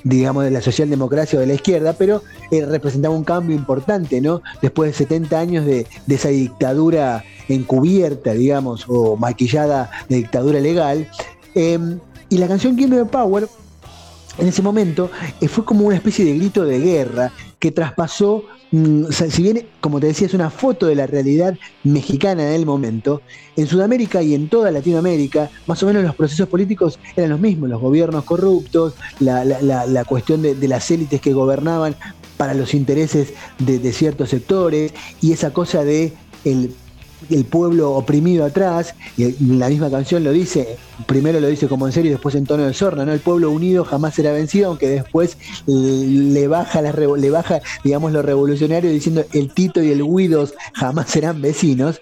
digamos, 0.04 0.44
de 0.44 0.50
la 0.50 0.60
socialdemocracia 0.60 1.38
o 1.38 1.40
de 1.40 1.46
la 1.46 1.54
izquierda, 1.54 1.94
pero 1.94 2.22
eh, 2.50 2.64
representaba 2.64 3.14
un 3.14 3.24
cambio 3.24 3.56
importante, 3.56 4.20
¿no? 4.20 4.42
Después 4.60 4.90
de 4.90 4.96
70 4.98 5.38
años 5.38 5.66
de, 5.66 5.86
esa 6.08 6.28
dictadura 6.28 7.24
encubierta, 7.48 8.32
digamos, 8.32 8.84
o 8.88 9.16
maquillada 9.16 9.90
de 10.08 10.16
dictadura 10.16 10.60
legal. 10.60 11.08
Em, 11.54 11.98
y 12.28 12.38
la 12.38 12.48
canción 12.48 12.76
Give 12.76 12.96
Me 12.96 13.04
Power, 13.04 13.48
en 14.38 14.48
ese 14.48 14.62
momento, 14.62 15.10
eh, 15.40 15.48
fue 15.48 15.64
como 15.64 15.86
una 15.86 15.96
especie 15.96 16.24
de 16.24 16.36
grito 16.36 16.64
de 16.64 16.78
guerra 16.78 17.32
que 17.62 17.70
traspasó, 17.70 18.42
mm, 18.72 19.04
si 19.12 19.40
bien, 19.40 19.68
como 19.80 20.00
te 20.00 20.08
decía, 20.08 20.26
es 20.26 20.34
una 20.34 20.50
foto 20.50 20.86
de 20.86 20.96
la 20.96 21.06
realidad 21.06 21.56
mexicana 21.84 22.42
del 22.42 22.66
momento, 22.66 23.22
en 23.54 23.68
Sudamérica 23.68 24.20
y 24.20 24.34
en 24.34 24.48
toda 24.48 24.72
Latinoamérica, 24.72 25.48
más 25.68 25.80
o 25.84 25.86
menos 25.86 26.02
los 26.02 26.16
procesos 26.16 26.48
políticos 26.48 26.98
eran 27.14 27.30
los 27.30 27.38
mismos, 27.38 27.70
los 27.70 27.80
gobiernos 27.80 28.24
corruptos, 28.24 28.94
la, 29.20 30.04
cuestión 30.08 30.42
de, 30.42 30.56
las 30.66 30.90
élites 30.90 31.20
que 31.20 31.32
gobernaban 31.32 31.94
para 32.36 32.52
los 32.52 32.74
intereses 32.74 33.32
de, 33.60 33.78
de 33.78 33.92
ciertos 33.92 34.30
sectores 34.30 34.92
y 35.20 35.30
esa 35.30 35.52
cosa 35.52 35.84
de 35.84 36.12
el 36.44 36.74
el 37.30 37.44
pueblo 37.44 37.92
oprimido 37.92 38.44
atrás, 38.44 38.94
y 39.16 39.34
la 39.56 39.68
misma 39.68 39.90
canción 39.90 40.24
lo 40.24 40.32
dice, 40.32 40.76
primero 41.06 41.40
lo 41.40 41.48
dice 41.48 41.68
como 41.68 41.86
en 41.86 41.92
serio 41.92 42.10
y 42.10 42.12
después 42.12 42.34
en 42.34 42.46
tono 42.46 42.64
de 42.64 42.74
sorna, 42.74 43.04
¿no? 43.04 43.12
El 43.12 43.20
pueblo 43.20 43.50
unido 43.50 43.84
jamás 43.84 44.14
será 44.14 44.32
vencido, 44.32 44.68
aunque 44.68 44.88
después 44.88 45.36
le 45.66 46.48
baja, 46.48 46.82
la, 46.82 46.92
le 46.92 47.30
baja 47.30 47.60
digamos, 47.84 48.12
lo 48.12 48.22
revolucionario 48.22 48.90
diciendo 48.90 49.24
el 49.32 49.52
Tito 49.52 49.82
y 49.82 49.90
el 49.90 50.02
Guidos 50.02 50.54
jamás 50.74 51.10
serán 51.10 51.40
vecinos. 51.42 52.00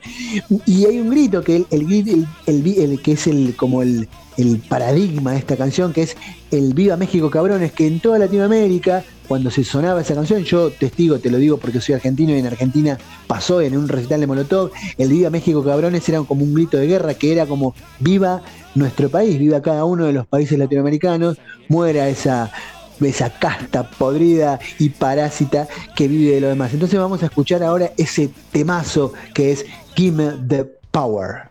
Y 0.66 0.86
hay 0.86 1.00
un 1.00 1.10
grito 1.10 1.42
que 1.42 1.56
el, 1.56 1.66
el, 1.70 2.26
el 2.46 3.02
que 3.02 3.12
es 3.12 3.26
el 3.26 3.54
como 3.56 3.82
el, 3.82 4.08
el 4.40 4.58
paradigma 4.58 5.32
de 5.32 5.38
esta 5.38 5.56
canción, 5.56 5.92
que 5.92 6.02
es 6.02 6.16
el 6.50 6.74
Viva 6.74 6.96
México 6.96 7.30
Cabrones, 7.30 7.72
que 7.72 7.86
en 7.86 8.00
toda 8.00 8.18
Latinoamérica, 8.18 9.04
cuando 9.28 9.50
se 9.50 9.64
sonaba 9.64 10.00
esa 10.00 10.14
canción, 10.14 10.44
yo 10.44 10.70
testigo, 10.70 11.18
te 11.18 11.30
lo 11.30 11.38
digo 11.38 11.58
porque 11.58 11.80
soy 11.80 11.94
argentino 11.94 12.32
y 12.32 12.38
en 12.38 12.46
Argentina 12.46 12.98
pasó 13.26 13.60
en 13.60 13.76
un 13.76 13.88
recital 13.88 14.20
de 14.20 14.26
Molotov, 14.26 14.70
el 14.98 15.08
Viva 15.08 15.30
México 15.30 15.62
Cabrones 15.62 16.08
era 16.08 16.20
como 16.22 16.44
un 16.44 16.54
grito 16.54 16.76
de 16.76 16.86
guerra, 16.86 17.14
que 17.14 17.32
era 17.32 17.46
como 17.46 17.74
viva 17.98 18.42
nuestro 18.74 19.10
país, 19.10 19.38
viva 19.38 19.60
cada 19.62 19.84
uno 19.84 20.06
de 20.06 20.12
los 20.12 20.26
países 20.26 20.58
latinoamericanos, 20.58 21.38
muera 21.68 22.08
esa 22.08 22.50
esa 23.00 23.30
casta 23.30 23.88
podrida 23.88 24.58
y 24.78 24.90
parásita 24.90 25.66
que 25.96 26.06
vive 26.06 26.34
de 26.34 26.40
lo 26.42 26.48
demás. 26.48 26.74
Entonces 26.74 26.98
vamos 27.00 27.22
a 27.22 27.26
escuchar 27.26 27.62
ahora 27.62 27.92
ese 27.96 28.30
temazo 28.52 29.14
que 29.32 29.52
es 29.52 29.64
Give 29.94 30.34
the 30.46 30.66
Power. 30.90 31.50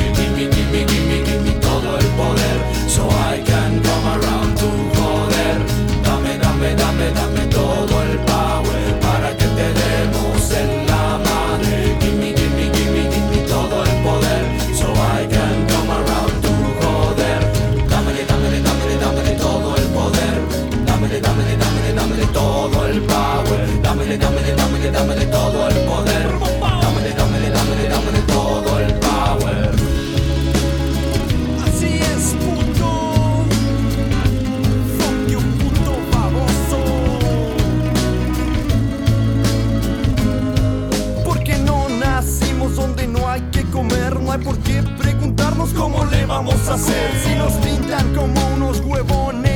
Hacer. 46.71 47.11
Si 47.23 47.35
nos 47.35 47.53
pintan 47.53 48.15
como 48.15 48.39
unos 48.55 48.79
huevones, 48.79 49.50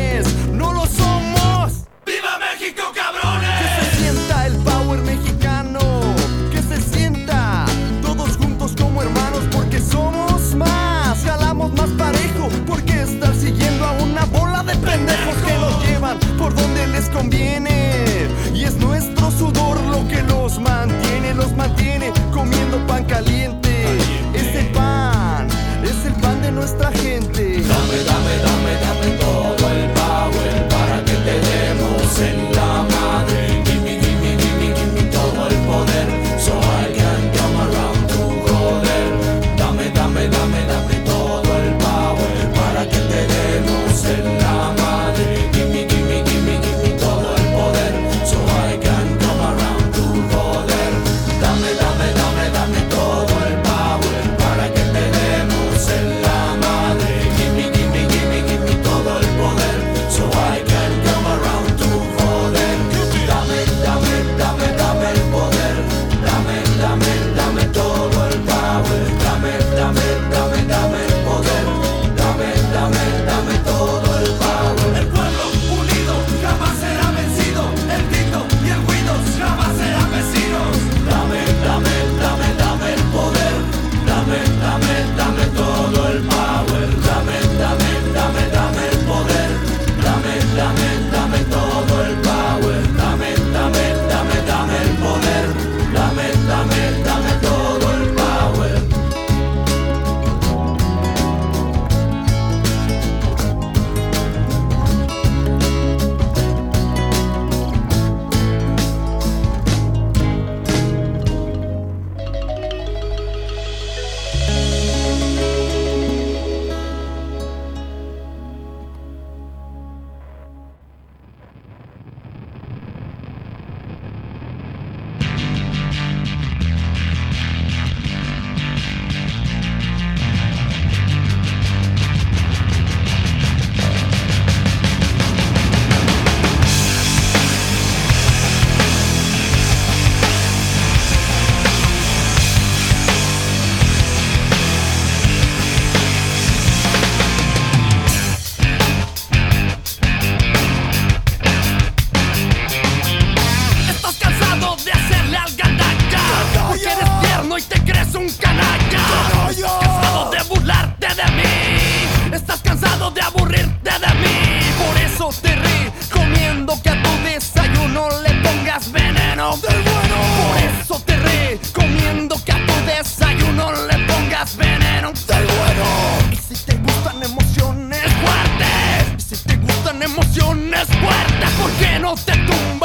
¿por 182.15 182.25
qué 182.25 182.84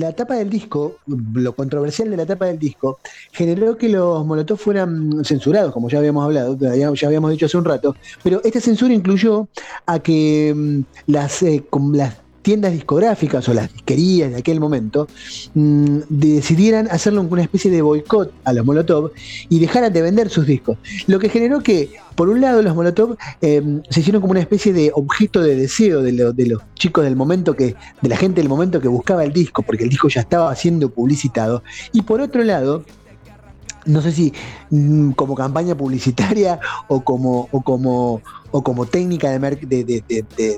La, 0.00 0.12
tapa 0.12 0.34
del 0.34 0.48
disco, 0.48 0.96
lo 1.06 1.54
controversial 1.54 2.10
de 2.10 2.16
la 2.16 2.26
tapa 2.26 2.46
del 2.46 2.58
disco, 2.58 2.98
generó 3.32 3.76
que 3.76 3.88
los 3.88 4.24
Molotov 4.24 4.58
fueran 4.58 5.24
censurados, 5.24 5.72
como 5.72 5.88
ya 5.88 5.98
habíamos 5.98 6.24
hablado, 6.24 6.56
ya, 6.58 7.06
habíamos 7.06 7.30
dicho 7.30 7.46
hace 7.46 7.56
un 7.56 7.64
rato, 7.64 7.94
pero 8.22 8.40
esta 8.44 8.60
censura 8.60 8.94
incluyó 8.94 9.48
a 9.86 9.98
que 9.98 10.52
mm, 10.56 10.80
las, 11.12 11.42
eh, 11.42 11.64
las 11.92 12.19
tiendas 12.42 12.72
discográficas 12.72 13.48
o 13.48 13.54
las 13.54 13.72
disquerías 13.72 14.30
de 14.30 14.38
aquel 14.38 14.60
momento 14.60 15.06
mm, 15.54 15.98
decidieran 16.08 16.88
hacerle 16.90 17.20
una 17.20 17.42
especie 17.42 17.70
de 17.70 17.82
boicot 17.82 18.32
a 18.44 18.52
los 18.52 18.64
Molotov 18.64 19.12
y 19.48 19.58
dejaran 19.58 19.92
de 19.92 20.02
vender 20.02 20.30
sus 20.30 20.46
discos. 20.46 20.78
Lo 21.06 21.18
que 21.18 21.28
generó 21.28 21.60
que, 21.60 21.90
por 22.14 22.28
un 22.28 22.40
lado, 22.40 22.62
los 22.62 22.74
Molotov 22.74 23.16
eh, 23.42 23.62
se 23.90 24.00
hicieron 24.00 24.20
como 24.22 24.30
una 24.32 24.40
especie 24.40 24.72
de 24.72 24.90
objeto 24.94 25.42
de 25.42 25.54
deseo 25.56 26.02
de, 26.02 26.12
lo- 26.12 26.32
de 26.32 26.46
los 26.46 26.62
chicos 26.74 27.04
del 27.04 27.16
momento 27.16 27.54
que, 27.54 27.74
de 28.00 28.08
la 28.08 28.16
gente 28.16 28.40
del 28.40 28.48
momento 28.48 28.80
que 28.80 28.88
buscaba 28.88 29.22
el 29.24 29.32
disco, 29.32 29.62
porque 29.62 29.84
el 29.84 29.90
disco 29.90 30.08
ya 30.08 30.22
estaba 30.22 30.54
siendo 30.54 30.88
publicitado. 30.90 31.62
Y 31.92 32.02
por 32.02 32.20
otro 32.20 32.42
lado, 32.44 32.84
no 33.86 34.02
sé 34.02 34.12
si 34.12 34.32
mm, 34.70 35.12
como 35.12 35.34
campaña 35.34 35.74
publicitaria 35.74 36.60
o 36.88 37.00
como, 37.02 37.48
o 38.50 38.62
como 38.62 38.86
técnica 38.86 39.30
de, 39.30 39.38
de, 39.84 40.04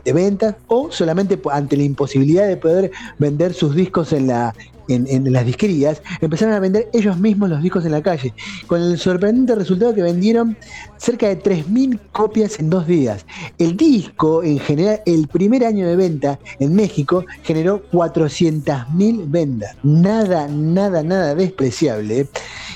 de- 0.04 0.12
ventas, 0.12 0.56
o 0.66 0.90
solamente 0.90 1.38
ante 1.50 1.76
la 1.76 1.82
imposibilidad 1.84 2.46
de 2.46 2.56
poder 2.56 2.90
vender 3.18 3.54
sus 3.54 3.74
discos 3.74 4.12
en, 4.12 4.26
la, 4.26 4.54
en, 4.88 5.06
en 5.08 5.32
las 5.32 5.46
disquerías, 5.46 6.02
empezaron 6.20 6.54
a 6.54 6.60
vender 6.60 6.88
ellos 6.92 7.18
mismos 7.18 7.48
los 7.50 7.62
discos 7.62 7.84
en 7.84 7.92
la 7.92 8.02
calle, 8.02 8.34
con 8.66 8.80
el 8.82 8.98
sorprendente 8.98 9.54
resultado 9.54 9.94
que 9.94 10.02
vendieron 10.02 10.56
cerca 10.98 11.28
de 11.28 11.42
3.000 11.42 11.98
copias 12.12 12.58
en 12.60 12.70
dos 12.70 12.86
días. 12.86 13.26
El 13.58 13.76
disco, 13.76 14.42
en 14.42 14.58
general, 14.58 15.00
el 15.06 15.26
primer 15.28 15.64
año 15.64 15.86
de 15.88 15.96
venta 15.96 16.38
en 16.60 16.74
México 16.74 17.24
generó 17.42 17.82
400.000 17.90 19.24
ventas. 19.26 19.76
Nada, 19.82 20.46
nada, 20.48 21.02
nada 21.02 21.34
despreciable. 21.34 22.20
¿eh? 22.20 22.26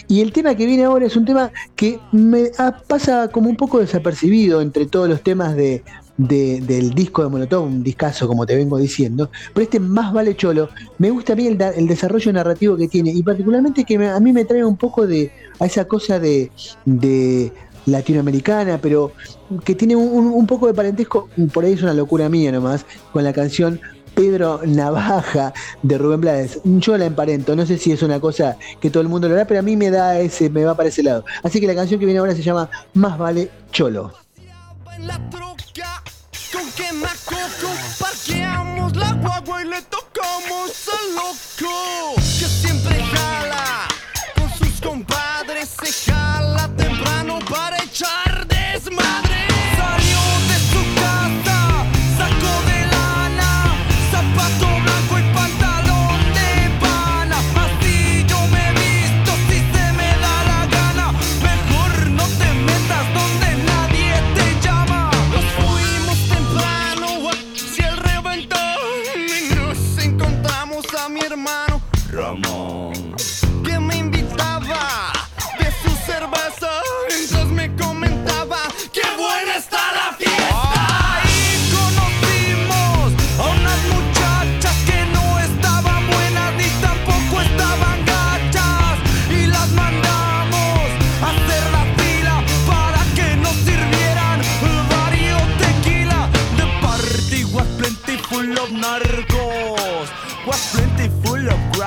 Y 0.08 0.20
el 0.20 0.32
tema 0.32 0.54
que 0.54 0.66
viene 0.66 0.84
ahora 0.84 1.06
es 1.06 1.16
un 1.16 1.24
tema 1.24 1.50
que 1.74 1.98
me 2.12 2.50
pasa 2.86 3.28
como 3.28 3.48
un 3.50 3.56
poco 3.56 3.78
desapercibido 3.80 4.60
entre 4.60 4.86
todos 4.86 5.05
los 5.08 5.22
temas 5.22 5.56
de, 5.56 5.82
de- 6.16 6.60
del 6.60 6.94
disco 6.94 7.22
de 7.22 7.28
Molotov, 7.28 7.64
un 7.64 7.82
discazo 7.82 8.26
como 8.26 8.46
te 8.46 8.56
vengo 8.56 8.78
diciendo, 8.78 9.30
pero 9.52 9.64
este 9.64 9.80
más 9.80 10.12
vale 10.12 10.36
cholo, 10.36 10.68
me 10.98 11.10
gusta 11.10 11.34
a 11.34 11.36
mí 11.36 11.46
el, 11.46 11.58
desarrollo 11.86 12.32
narrativo 12.32 12.76
que 12.76 12.88
tiene 12.88 13.10
y 13.10 13.22
particularmente 13.22 13.84
que 13.84 13.96
a 13.96 14.20
mí 14.20 14.32
me 14.32 14.44
trae 14.44 14.64
un 14.64 14.76
poco 14.76 15.06
de 15.06 15.30
a 15.58 15.66
esa 15.66 15.86
cosa 15.86 16.18
de, 16.18 16.50
latinoamericana, 17.86 18.80
pero 18.82 19.12
que 19.64 19.76
tiene 19.76 19.94
un 19.94 20.46
poco 20.46 20.66
de 20.66 20.74
parentesco, 20.74 21.28
por 21.52 21.64
ahí 21.64 21.74
es 21.74 21.82
una 21.82 21.94
locura 21.94 22.28
mía 22.28 22.50
nomás, 22.50 22.84
con 23.12 23.22
la 23.22 23.32
canción 23.32 23.80
Pedro 24.16 24.60
Navaja 24.64 25.52
de 25.82 25.98
Rubén 25.98 26.22
Blades. 26.22 26.58
Yo 26.64 26.96
la 26.96 27.04
emparento, 27.04 27.54
no 27.54 27.66
sé 27.66 27.76
si 27.78 27.92
es 27.92 28.02
una 28.02 28.18
cosa 28.18 28.56
que 28.80 28.90
todo 28.90 29.02
el 29.02 29.08
mundo 29.08 29.28
lo 29.28 29.34
hará, 29.34 29.46
pero 29.46 29.60
a 29.60 29.62
mí 29.62 29.76
me 29.76 29.90
da 29.90 30.18
ese, 30.18 30.48
me 30.50 30.64
va 30.64 30.74
para 30.74 30.88
ese 30.88 31.02
lado. 31.02 31.24
Así 31.42 31.60
que 31.60 31.66
la 31.66 31.74
canción 31.74 32.00
que 32.00 32.06
viene 32.06 32.18
ahora 32.18 32.34
se 32.34 32.42
llama 32.42 32.68
Más 32.94 33.18
vale 33.18 33.50
cholo. 33.70 34.25
En 34.96 35.06
la 35.06 35.18
troca. 35.30 36.02
Con 36.52 36.70
parqueamos 37.98 38.96
la 38.96 39.12
guagua 39.12 39.62
y 39.62 39.68
le 39.68 39.82
tocamos 39.82 40.88
al 40.88 41.14
loco 41.14 42.14
que 42.16 42.46
siempre 42.46 42.95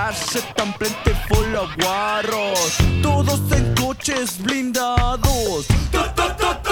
grass 0.09 0.43
tan 0.55 0.73
plenty 0.73 1.13
full 1.27 1.55
of 1.55 1.69
guarros. 1.77 2.77
Todos 3.01 3.39
en 3.51 3.75
coches 3.75 4.37
blindados. 4.39 5.67
To- 5.91 6.11
to- 6.15 6.35
to- 6.37 6.68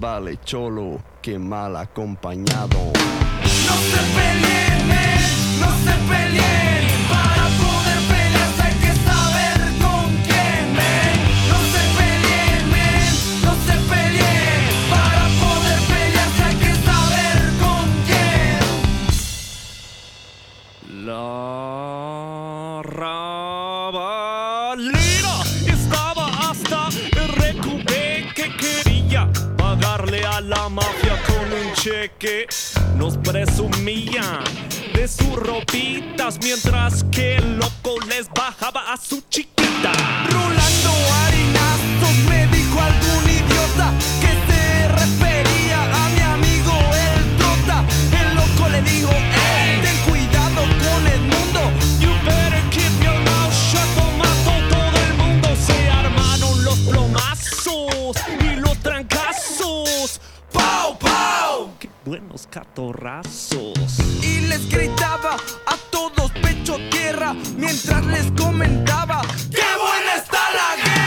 vale 0.00 0.38
cholo 0.42 0.98
que 1.20 1.38
mal 1.38 1.76
acompañado. 1.76 2.92
No 3.66 3.76
se 3.90 4.00
peleen 4.16 4.88
no 5.60 5.68
se 5.84 5.94
peleen. 6.08 6.84
Para 7.10 7.44
poder 7.60 8.00
pelear 8.08 8.52
hay 8.64 8.74
que 8.82 8.92
saber 9.08 9.58
con 9.84 10.08
quién 10.26 10.66
no 11.50 11.58
se 11.72 11.82
peleen 11.98 12.64
no 13.44 13.52
se 13.66 13.74
peleen. 13.90 14.62
Para 14.94 15.24
poder 15.42 15.80
pelear 15.92 16.32
hay 16.46 16.56
que 16.64 16.72
saber 16.88 17.38
con 17.62 17.84
quién. 18.08 18.64
La 21.06 21.24
con 31.80 31.92
un 31.92 32.08
cheque. 32.18 32.46
Nos 32.96 33.16
presumían 33.18 34.44
de 34.94 35.08
sus 35.08 35.34
ropitas 35.36 36.38
mientras 36.42 37.04
que 37.04 37.36
el 37.36 37.58
loco 37.58 37.98
les 38.08 38.28
bajaba 38.28 38.92
a 38.92 38.96
su 38.96 39.22
chiquita. 39.28 39.92
¡Qué 62.30 62.34
buenos 62.34 62.46
catorrazos! 62.46 63.98
Y 64.22 64.40
les 64.42 64.68
gritaba 64.68 65.34
a 65.66 65.76
todos 65.90 66.30
pecho 66.40 66.76
tierra 66.88 67.34
mientras 67.56 68.06
les 68.06 68.30
comentaba 68.32 69.22
¡Qué 69.50 69.66
buena 69.76 70.14
está 70.16 70.38
la 70.52 70.76
guerra! 70.76 70.99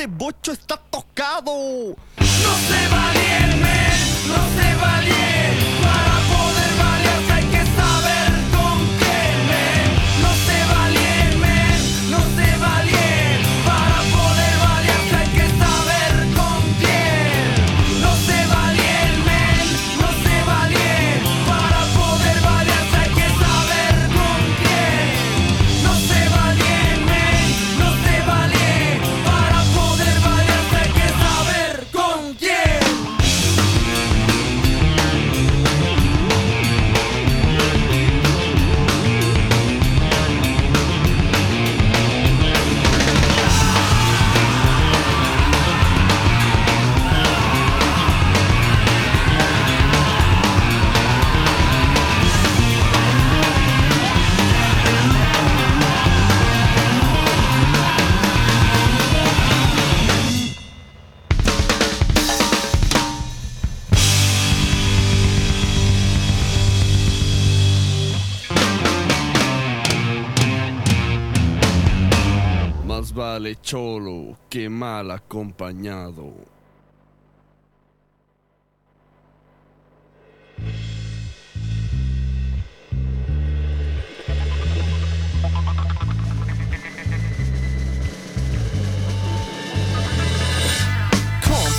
Este 0.00 0.06
bocho 0.06 0.52
está 0.52 0.78
tocado. 0.78 1.52
No 2.16 2.54
se 2.66 2.88
va 2.88 3.19
cholo 73.70 74.36
que 74.48 74.68
mal 74.68 75.12
acompañado. 75.12 76.32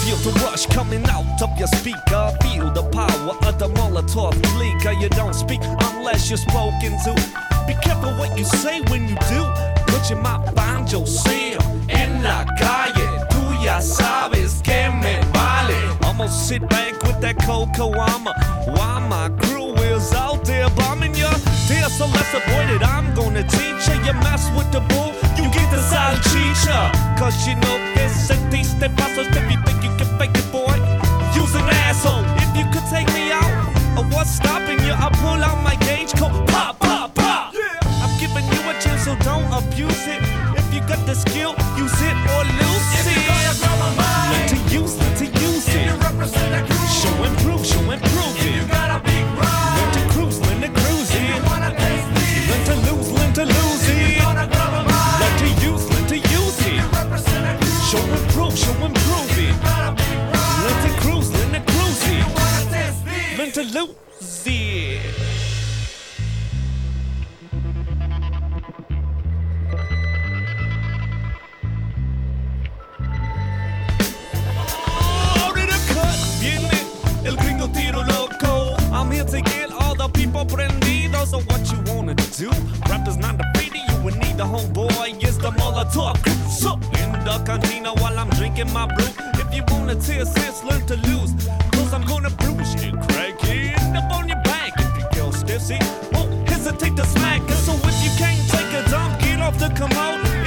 Feel 0.02 0.16
the 0.24 0.32
rush 0.46 0.66
coming 0.68 1.04
out 1.10 1.42
of 1.42 1.58
your 1.60 1.68
speaker. 1.68 2.32
Feel 2.42 2.72
the 2.72 2.84
power 2.94 3.36
of 3.46 3.60
the 3.60 3.68
Molotov 3.68 4.32
leaker. 4.58 4.98
You 5.02 5.10
don't 5.10 5.34
speak 5.36 5.60
unless 5.62 6.30
you're 6.30 6.38
spoken 6.38 6.98
to. 7.04 7.14
Be 7.68 7.74
careful 7.84 8.12
what 8.12 8.38
you 8.38 8.46
say 8.46 8.80
when 8.84 9.10
you 9.10 9.16
do, 9.28 9.44
but 9.88 10.10
you 10.10 10.16
might 10.16 10.54
find 10.56 10.90
yourself 10.90 11.81
en 11.92 12.24
la 12.24 12.46
calle. 12.58 13.08
Tú 13.30 13.64
ya 13.64 13.82
sabes 13.82 14.62
que 14.64 14.90
me 15.02 15.20
vale. 15.34 15.76
I'ma 16.04 16.28
sit 16.28 16.68
back 16.70 17.02
with 17.04 17.20
that 17.22 17.38
cocoa 17.46 17.92
oh, 17.94 18.00
armor 18.00 18.34
while 18.68 19.02
my 19.02 19.30
crew 19.42 19.74
is 19.76 20.14
out 20.14 20.44
there 20.46 20.70
bombing 20.72 21.16
you. 21.16 21.30
Dear, 21.68 21.90
so 21.90 22.06
let's 22.06 22.34
avoid 22.34 22.70
it. 22.70 22.82
I'm 22.82 23.14
gonna 23.14 23.44
teach 23.44 23.88
you. 23.88 23.96
You 24.06 24.14
mess 24.26 24.50
with 24.58 24.72
the 24.72 24.82
bull, 24.92 25.14
you 25.38 25.50
get 25.52 25.70
the 25.72 25.82
salchicha. 25.92 26.92
Cause 27.18 27.48
you 27.48 27.56
know 27.56 27.78
this 27.96 28.30
and 28.30 28.52
these 28.52 28.70
step 28.70 28.92
pasos 28.92 29.28
if 29.30 29.52
you 29.52 29.60
think 29.66 29.84
you 29.84 29.92
can 29.98 30.10
fake 30.18 30.36
it, 30.36 30.52
boy. 30.52 30.76
Use 31.34 31.56
an 31.56 31.68
asshole. 31.88 32.26
If 32.44 32.52
you 32.58 32.66
could 32.74 32.88
take 32.90 33.08
me 33.14 33.32
out, 33.32 33.52
or 33.98 34.06
what's 34.14 34.32
stopping 34.32 34.80
you? 34.86 34.94
I 34.94 35.10
pull 35.22 35.44
out 35.44 35.64
my 35.64 35.76
gauge 35.88 36.14
coat, 36.14 36.48
pop, 36.48 36.80
pop, 36.80 37.16
pop. 37.16 37.54
Yeah. 37.54 37.80
I'm 38.04 38.14
giving 38.20 38.46
you 38.54 38.62
a 38.70 38.74
chance, 38.82 39.06
so 39.06 39.16
don't 39.24 39.48
abuse 39.54 40.08
it 40.08 40.41
you 40.82 40.88
got 40.88 41.06
the 41.06 41.14
skill, 41.16 41.56
use 41.78 42.02
it 42.02 42.16
or 42.34 42.44
lose 42.60 42.88
if 42.98 43.08
it. 43.08 43.18
Learn 44.32 44.48
to 44.50 44.58
use, 44.74 44.96
it, 44.96 45.18
to 45.18 45.26
use 45.26 45.68
if 45.68 45.76
it. 45.76 45.86
You 45.86 45.96
represent 45.96 46.68
crew. 46.68 46.88
Show 46.88 47.24
and 47.24 47.38
prove, 47.40 47.66
show 47.66 47.92
and 47.92 48.02
prove 48.02 48.36
if 48.38 48.46
it. 48.46 48.56
You 48.56 48.68
got 48.68 48.90
a 48.90 49.04
big 49.04 49.26
ride. 49.38 49.78
Learn 49.78 49.92
to 49.94 50.02
cruise, 50.14 50.40
learn 50.42 50.62
to 50.62 50.70
cruise 50.70 51.12
if 51.12 51.22
it. 51.22 51.28
You 51.36 51.44
wanna. 51.50 51.70
Learn 52.50 52.64
to 52.66 52.76
lose, 52.88 53.12
learn 53.12 53.34
to 53.34 53.46
lose 53.46 53.90
if 53.90 53.98
it. 53.98 54.18
You. 54.18 54.26
Learn 55.22 55.36
to 55.42 55.48
use, 55.66 55.86
learn 55.92 56.06
to 56.08 56.18
use 56.18 56.60
if 56.60 56.68
it. 56.68 56.74
You 56.74 56.88
represent 56.98 57.62
crew. 57.62 57.82
Show 57.90 58.04
and 58.16 58.26
prove, 58.32 58.58
show 58.58 58.74
and 58.86 58.96
prove 58.96 59.32
if 59.32 59.38
it. 59.38 59.48
You 59.48 59.58
got 59.62 59.82
a 59.86 59.92
big 59.96 60.18
ride. 60.34 60.62
Learn 60.66 60.78
to 60.86 60.92
cruise, 61.02 61.30
learn 61.36 61.52
to 61.54 61.62
cruise 61.72 62.02
if 62.04 62.10
it. 62.10 62.18
You 62.18 62.28
wanna. 62.34 63.38
Learn 63.38 63.52
to 63.52 63.64
lose 63.64 64.48
it. 64.48 65.21
To 79.32 79.42
get 79.42 79.72
all 79.72 79.96
the 79.96 80.10
people 80.10 80.46
prendidos. 80.46 81.28
So 81.28 81.40
what 81.40 81.62
you 81.72 81.80
wanna 81.94 82.16
do? 82.16 82.50
Rappers 82.90 83.18
not 83.18 83.38
defeated, 83.38 83.82
you 83.90 83.98
would 84.04 84.18
need 84.18 84.38
the 84.38 84.44
homeboy. 84.44 85.24
It's 85.24 85.38
the 85.38 85.52
Molotov. 85.52 86.18
So 86.50 86.74
in 87.00 87.12
the 87.24 87.42
cantina 87.46 87.94
while 88.02 88.20
I'm 88.20 88.30
drinking 88.32 88.72
my 88.74 88.88
brew. 88.88 89.08
If 89.42 89.56
you 89.56 89.64
wanna 89.70 89.96
tear 89.96 90.26
sis, 90.26 90.64
learn 90.66 90.86
to 90.88 90.98
lose. 91.08 91.32
Cause 91.72 91.94
I'm 91.94 92.06
gonna 92.06 92.32
bruise 92.32 92.74
you, 92.84 92.92
crackhead. 92.92 93.96
Up 93.96 94.12
on 94.12 94.28
your 94.28 94.42
back 94.44 94.74
if 94.78 94.92
you 94.98 95.08
go 95.16 95.32
stiff, 95.32 95.62
see? 95.62 95.80
Won't 96.12 96.50
hesitate 96.50 96.98
to 96.98 97.06
smack. 97.06 97.42
So 97.66 97.74
if 97.74 97.98
you 98.04 98.12
can't 98.18 98.42
take 98.50 98.72
a 98.80 98.90
dump, 98.90 99.18
get 99.22 99.40
off 99.40 99.58
the 99.58 99.70
commode. 99.70 100.41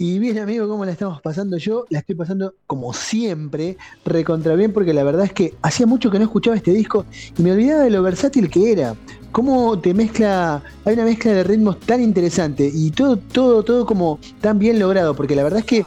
Y 0.00 0.20
bien, 0.20 0.38
amigo, 0.38 0.68
¿cómo 0.68 0.84
la 0.84 0.92
estamos 0.92 1.20
pasando? 1.20 1.56
Yo 1.56 1.84
la 1.90 1.98
estoy 1.98 2.14
pasando 2.14 2.54
como 2.68 2.92
siempre, 2.92 3.76
recontra 4.04 4.54
bien, 4.54 4.72
porque 4.72 4.94
la 4.94 5.02
verdad 5.02 5.24
es 5.24 5.32
que 5.32 5.54
hacía 5.60 5.88
mucho 5.88 6.08
que 6.08 6.20
no 6.20 6.24
escuchaba 6.24 6.54
este 6.54 6.70
disco 6.70 7.04
y 7.36 7.42
me 7.42 7.50
olvidaba 7.50 7.82
de 7.82 7.90
lo 7.90 8.00
versátil 8.00 8.48
que 8.48 8.70
era. 8.70 8.94
Cómo 9.32 9.76
te 9.80 9.94
mezcla, 9.94 10.62
hay 10.84 10.94
una 10.94 11.04
mezcla 11.04 11.32
de 11.32 11.42
ritmos 11.42 11.80
tan 11.80 12.00
interesante 12.00 12.70
y 12.72 12.92
todo, 12.92 13.16
todo, 13.16 13.64
todo 13.64 13.84
como 13.84 14.20
tan 14.40 14.60
bien 14.60 14.78
logrado, 14.78 15.16
porque 15.16 15.34
la 15.34 15.42
verdad 15.42 15.58
es 15.58 15.66
que 15.66 15.84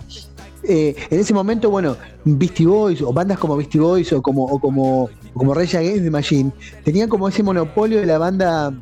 eh, 0.64 0.94
en 1.10 1.20
ese 1.20 1.34
momento, 1.34 1.70
bueno, 1.70 1.96
Beastie 2.26 2.68
Boys 2.68 3.02
o 3.02 3.14
bandas 3.14 3.40
como 3.40 3.56
Beastie 3.56 3.80
Boys 3.80 4.12
o 4.12 4.22
como, 4.22 4.44
o 4.44 4.60
como, 4.60 5.10
como 5.34 5.54
Rage 5.54 5.78
Against 5.78 6.04
the 6.04 6.12
Machine 6.12 6.52
tenían 6.84 7.08
como 7.08 7.30
ese 7.30 7.44
monopolio 7.44 8.02
de 8.02 8.08
la 8.08 8.18
banda 8.18 8.74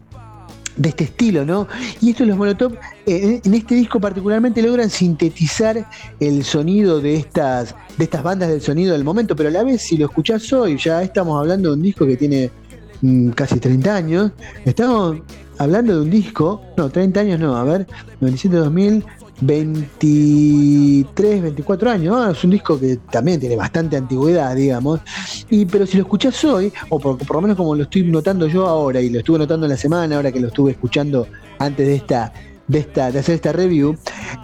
de 0.80 0.90
este 0.90 1.04
estilo, 1.04 1.46
¿no? 1.46 1.68
Y 2.02 2.12
esto 2.12 2.26
los 2.26 2.38
Molotov 2.38 2.74
eh, 3.06 3.42
en 3.44 3.54
este 3.54 3.76
disco 3.76 4.00
particularmente 4.00 4.62
logran 4.62 4.90
sintetizar 4.90 5.86
el 6.20 6.44
sonido 6.44 7.02
de 7.02 7.18
estas, 7.18 7.76
de 7.98 8.06
estas 8.06 8.24
bandas 8.24 8.50
del 8.50 8.62
sonido 8.62 8.94
del 8.94 9.04
momento, 9.04 9.36
pero 9.36 9.50
a 9.50 9.52
la 9.52 9.64
vez 9.64 9.82
si 9.82 9.98
lo 9.98 10.06
escuchás 10.06 10.52
hoy, 10.54 10.78
ya 10.78 11.04
estamos 11.04 11.38
hablando 11.38 11.70
de 11.70 11.76
un 11.76 11.82
disco 11.84 12.08
que 12.08 12.16
tiene 12.16 12.50
mm, 13.02 13.32
casi 13.32 13.60
30 13.60 13.94
años, 13.94 14.32
estamos 14.64 15.18
hablando 15.58 15.96
de 15.96 16.02
un 16.02 16.10
disco, 16.10 16.62
no, 16.78 16.90
30 16.90 17.20
años 17.20 17.40
no, 17.42 17.58
a 17.58 17.64
ver, 17.66 17.86
97 18.22 18.56
2000 18.56 19.06
23, 19.42 21.42
24 21.42 21.92
años, 21.92 22.38
es 22.38 22.44
un 22.44 22.52
disco 22.52 22.80
que 22.80 22.98
también 23.10 23.40
tiene 23.40 23.56
bastante 23.56 23.98
antigüedad, 23.98 24.56
digamos, 24.56 25.00
y, 25.50 25.66
pero 25.66 25.86
si 25.86 25.98
lo 25.98 26.04
escuchás 26.04 26.44
hoy, 26.44 26.72
o 26.90 27.00
por, 27.00 27.36
lo 27.36 27.42
menos 27.42 27.58
como 27.58 27.76
lo 27.76 27.84
estoy 27.84 28.04
notando 28.04 28.48
yo 28.48 28.68
ahora, 28.68 29.02
y 29.02 29.10
lo 29.10 29.20
estuve 29.20 29.40
notando 29.40 29.66
en 29.66 29.72
la 29.72 29.78
semana, 29.78 30.18
ahora 30.18 30.32
que 30.32 30.40
lo 30.40 30.48
estuve 30.48 30.72
escuchando 30.72 31.28
antes 31.58 31.88
de 31.88 31.96
esta, 31.96 32.34
de, 32.68 32.80
esta, 32.80 33.12
de 33.12 33.20
hacer 33.20 33.36
esta 33.36 33.54
review, 33.54 33.96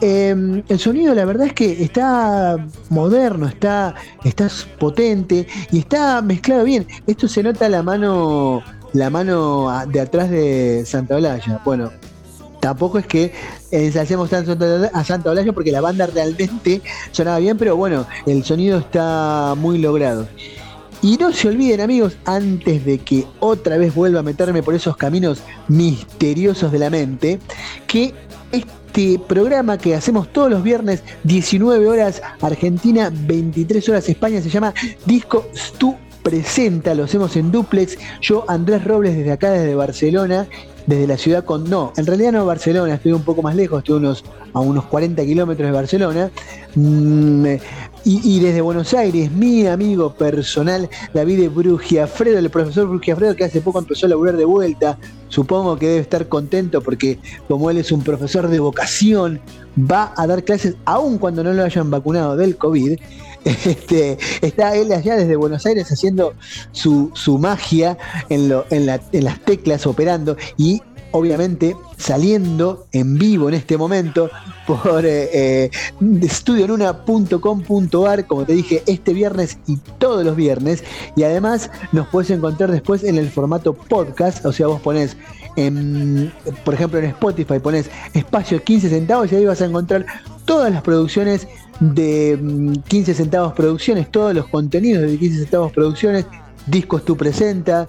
em, 0.02 0.64
el 0.70 0.80
sonido 0.80 1.14
la 1.14 1.26
verdad 1.26 1.48
es 1.48 1.54
que 1.54 1.84
está 1.84 2.58
moderno, 2.90 3.48
está, 3.48 3.96
está 4.24 4.48
potente 4.80 5.48
y 5.72 5.80
está 5.80 6.22
mezclado 6.22 6.64
bien. 6.64 6.88
Esto 7.06 7.28
se 7.28 7.44
nota 7.44 7.68
la 7.70 7.84
mano, 7.84 8.64
la 8.94 9.10
mano 9.10 9.70
de 9.90 10.00
atrás 10.00 10.30
de 10.30 10.84
Santa 10.86 11.18
Olaya. 11.18 11.62
Bueno, 11.66 11.92
tampoco 12.66 12.98
es 12.98 13.06
que 13.06 13.32
ensalcemos 13.70 14.28
tanto 14.32 14.58
a 14.92 15.04
Santa 15.04 15.30
Olaya 15.30 15.54
porque 15.54 15.72
la 15.72 15.82
banda 15.82 16.08
realmente 16.08 16.82
sonaba 17.12 17.38
bien, 17.38 17.60
pero 17.60 17.76
bueno, 17.76 18.08
el 18.26 18.44
sonido 18.44 18.80
está 18.80 19.54
muy 19.56 19.78
logrado. 19.78 20.28
Y 21.04 21.18
no 21.18 21.32
se 21.32 21.50
olviden 21.50 21.80
amigos, 21.82 22.18
antes 22.26 22.84
de 22.84 22.98
que 22.98 23.28
otra 23.40 23.78
vez 23.78 23.94
vuelva 23.94 24.22
a 24.22 24.24
meterme 24.24 24.64
por 24.64 24.74
esos 24.74 24.98
caminos 24.98 25.44
misteriosos 25.68 26.72
de 26.72 26.80
la 26.80 26.90
mente, 26.90 27.40
que 27.86 28.16
este 28.52 29.20
programa 29.20 29.78
que 29.78 29.94
hacemos 29.94 30.34
todos 30.34 30.50
los 30.50 30.64
viernes, 30.64 31.04
19 31.24 31.88
horas 31.88 32.20
Argentina, 32.42 33.12
23 33.14 33.90
horas 33.90 34.10
España, 34.10 34.42
se 34.42 34.50
llama 34.50 34.74
Disco 35.06 35.46
Stu 35.54 35.96
Presenta, 36.24 36.96
lo 36.96 37.04
hacemos 37.04 37.36
en 37.36 37.52
duplex, 37.52 38.00
yo 38.22 38.44
Andrés 38.48 38.84
Robles 38.84 39.16
desde 39.16 39.34
acá, 39.34 39.52
desde 39.52 39.76
Barcelona, 39.76 40.48
desde 40.86 41.08
la 41.08 41.18
ciudad 41.18 41.44
con. 41.44 41.70
No, 41.70 41.94
en 41.98 42.06
realidad 42.06 42.32
no 42.32 42.46
Barcelona, 42.46 42.96
estoy 42.96 43.12
un 43.12 43.24
poco 43.24 43.42
más 43.42 43.56
lejos, 43.56 43.80
estoy 43.80 43.98
unos, 43.98 44.24
a 44.54 44.60
unos 44.60 44.86
40 44.86 45.24
kilómetros 45.26 45.68
de 45.68 45.72
Barcelona. 45.72 46.32
Mm, 46.76 47.46
y, 48.08 48.40
desde 48.40 48.62
Buenos 48.62 48.94
Aires, 48.94 49.32
mi 49.32 49.66
amigo 49.66 50.14
personal, 50.14 50.88
David 51.12 51.50
Brugiafredo, 51.50 52.38
el 52.38 52.52
profesor 52.52 52.88
Brugiafredo, 52.88 53.36
que 53.36 53.46
hace 53.46 53.62
poco 53.62 53.80
empezó 53.80 54.06
a 54.06 54.10
laburar 54.10 54.38
de 54.38 54.46
vuelta. 54.46 55.00
Supongo 55.30 55.76
que 55.78 55.88
debe 55.88 56.02
estar 56.02 56.28
contento 56.28 56.82
porque, 56.82 57.18
como 57.48 57.72
él 57.72 57.78
es 57.78 57.92
un 57.92 58.04
profesor 58.04 58.48
de 58.48 58.60
vocación, 58.60 59.42
va 59.80 60.14
a 60.16 60.28
dar 60.28 60.44
clases 60.44 60.76
aun 60.86 61.18
cuando 61.18 61.44
no 61.44 61.52
lo 61.54 61.64
hayan 61.64 61.90
vacunado 61.90 62.38
del 62.38 62.58
COVID. 62.58 63.00
Este, 63.66 64.18
está 64.42 64.76
él 64.76 64.92
allá 64.92 65.16
desde 65.16 65.36
Buenos 65.36 65.66
Aires 65.66 65.92
haciendo 65.92 66.34
su, 66.72 67.12
magia 67.40 67.98
en, 68.30 68.52
en, 68.72 68.86
las 68.86 69.40
teclas, 69.42 69.86
operando 69.86 70.36
y 70.58 70.82
obviamente 71.12 71.78
saliendo 71.98 72.88
en 72.92 73.18
vivo 73.18 73.48
en 73.48 73.56
este 73.56 73.78
momento 73.78 74.30
por 74.68 75.06
eh, 75.06 75.30
eh 75.34 75.72
como 78.28 78.46
te 78.46 78.54
dije, 78.54 78.84
este 78.86 79.14
viernes 79.14 79.58
y 79.68 79.78
todos 79.98 80.26
los 80.26 80.36
viernes. 80.36 80.84
Y 81.16 81.24
además 81.24 81.70
nos 81.92 82.08
puedes 82.08 82.32
encontrar 82.32 82.72
después 82.72 83.04
en 83.04 83.18
el 83.18 83.30
formato 83.30 83.74
podcast, 83.74 84.46
o 84.46 84.52
sea, 84.52 84.68
vos 84.68 84.82
pones 84.82 85.16
en, 85.56 86.34
por 86.64 86.74
ejemplo, 86.74 87.00
en 87.00 87.06
Spotify 87.06 87.60
pones 87.60 87.90
espacio 88.14 88.62
15 88.62 88.90
centavos 88.90 89.32
y 89.32 89.36
ahí 89.36 89.46
vas 89.46 89.62
a 89.62 89.66
encontrar 89.66 90.06
todas 90.46 90.72
las 90.72 90.82
producciones 90.82 91.48
de 91.80 92.40
15 92.88 93.12
mm, 93.12 93.16
centavos 93.16 93.54
producciones, 93.54 94.12
todos 94.12 94.34
los 94.34 94.48
contenidos 94.48 95.10
de 95.10 95.18
15 95.18 95.40
centavos 95.40 95.72
producciones, 95.72 96.26
discos 96.66 97.04
tú 97.04 97.18
presenta, 97.18 97.88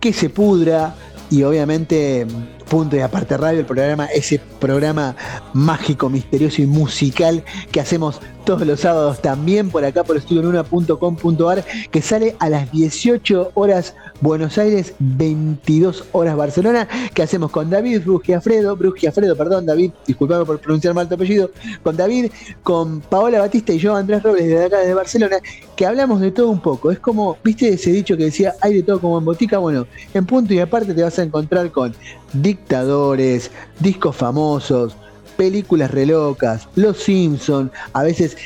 que 0.00 0.12
se 0.12 0.30
pudra 0.30 0.94
y 1.30 1.42
obviamente 1.42 2.26
Punto 2.68 2.96
y 2.96 3.00
Aparte 3.00 3.36
Radio, 3.36 3.60
el 3.60 3.66
programa, 3.66 4.06
ese 4.06 4.40
programa 4.60 5.16
mágico, 5.54 6.10
misterioso 6.10 6.62
y 6.62 6.66
musical 6.66 7.42
que 7.72 7.80
hacemos 7.80 8.20
todos 8.44 8.66
los 8.66 8.80
sábados 8.80 9.20
también 9.20 9.68
por 9.68 9.84
acá 9.84 10.04
por 10.04 10.16
estudionuna.com.ar 10.16 11.64
que 11.90 12.00
sale 12.00 12.34
a 12.38 12.48
las 12.48 12.72
18 12.72 13.52
horas 13.54 13.94
Buenos 14.20 14.58
Aires, 14.58 14.94
22 14.98 16.06
horas 16.12 16.36
Barcelona, 16.36 16.88
que 17.14 17.22
hacemos 17.22 17.50
con 17.50 17.70
David 17.70 18.02
Brugiafredo, 18.04 18.74
Brugiafredo, 18.74 19.36
perdón, 19.36 19.66
David, 19.66 19.92
disculpame 20.06 20.44
por 20.44 20.58
pronunciar 20.60 20.94
mal 20.94 21.08
tu 21.08 21.14
apellido, 21.14 21.50
con 21.82 21.96
David, 21.96 22.32
con 22.62 23.00
Paola 23.00 23.38
Batista 23.38 23.72
y 23.72 23.78
yo, 23.78 23.94
Andrés 23.94 24.22
Robles, 24.22 24.48
desde 24.48 24.64
acá, 24.64 24.78
desde 24.78 24.94
Barcelona, 24.94 25.36
que 25.76 25.86
hablamos 25.86 26.20
de 26.20 26.32
todo 26.32 26.48
un 26.48 26.60
poco. 26.60 26.90
Es 26.90 26.98
como, 26.98 27.36
viste 27.44 27.68
ese 27.68 27.92
dicho 27.92 28.16
que 28.16 28.24
decía, 28.24 28.54
hay 28.60 28.74
de 28.74 28.82
todo 28.82 29.00
como 29.00 29.18
en 29.18 29.24
botica, 29.24 29.58
bueno, 29.58 29.86
en 30.14 30.26
punto 30.26 30.52
y 30.54 30.58
aparte 30.58 30.94
te 30.94 31.02
vas 31.02 31.18
a 31.18 31.22
encontrar 31.22 31.70
con 31.70 31.94
dictadores, 32.58 33.50
discos 33.80 34.14
famosos, 34.14 34.94
películas 35.36 35.90
relocas, 35.90 36.68
Los 36.74 36.98
Simpson, 36.98 37.70
a 37.92 38.02
veces 38.02 38.36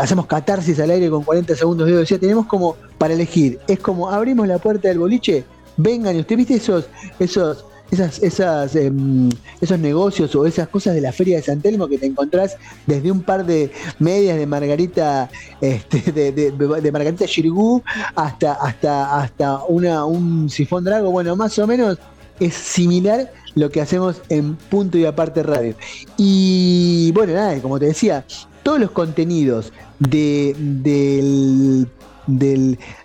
hacemos 0.00 0.26
catarsis 0.26 0.78
al 0.80 0.90
aire 0.90 1.08
con 1.08 1.22
40 1.22 1.54
segundos 1.54 1.86
de 1.86 1.96
decía, 1.96 2.18
tenemos 2.18 2.46
como 2.46 2.76
para 2.98 3.14
elegir, 3.14 3.58
es 3.68 3.78
como 3.78 4.10
abrimos 4.10 4.48
la 4.48 4.58
puerta 4.58 4.88
del 4.88 4.98
boliche, 4.98 5.44
vengan 5.76 6.16
y 6.16 6.20
usted 6.20 6.36
viste 6.36 6.54
esos, 6.54 6.86
esos, 7.20 7.64
esas, 7.90 8.20
esas, 8.22 8.74
em, 8.74 9.30
esos 9.60 9.78
negocios 9.78 10.34
o 10.34 10.44
esas 10.44 10.68
cosas 10.68 10.94
de 10.94 11.00
la 11.00 11.12
feria 11.12 11.36
de 11.36 11.42
San 11.42 11.60
Telmo 11.60 11.88
que 11.88 11.98
te 11.98 12.06
encontrás 12.06 12.56
desde 12.86 13.10
un 13.12 13.22
par 13.22 13.46
de 13.46 13.70
medias 14.00 14.36
de 14.36 14.46
Margarita, 14.46 15.30
este, 15.60 16.12
de, 16.12 16.32
de, 16.32 16.92
Margarita 16.92 17.26
Shirgu 17.26 17.82
hasta, 18.16 18.54
hasta, 18.54 19.20
hasta 19.20 19.64
una, 19.66 20.04
un 20.04 20.50
sifón 20.50 20.84
drago, 20.84 21.10
bueno, 21.12 21.36
más 21.36 21.56
o 21.60 21.66
menos 21.66 21.96
es 22.40 22.54
similar 22.54 23.30
lo 23.54 23.70
que 23.70 23.80
hacemos 23.80 24.22
en 24.28 24.56
Punto 24.56 24.98
y 24.98 25.04
Aparte 25.04 25.42
Radio. 25.42 25.74
Y 26.16 27.12
bueno, 27.12 27.34
nada, 27.34 27.60
como 27.60 27.78
te 27.78 27.86
decía, 27.86 28.24
todos 28.62 28.80
los 28.80 28.90
contenidos 28.90 29.72
de, 29.98 30.54
del 30.56 31.88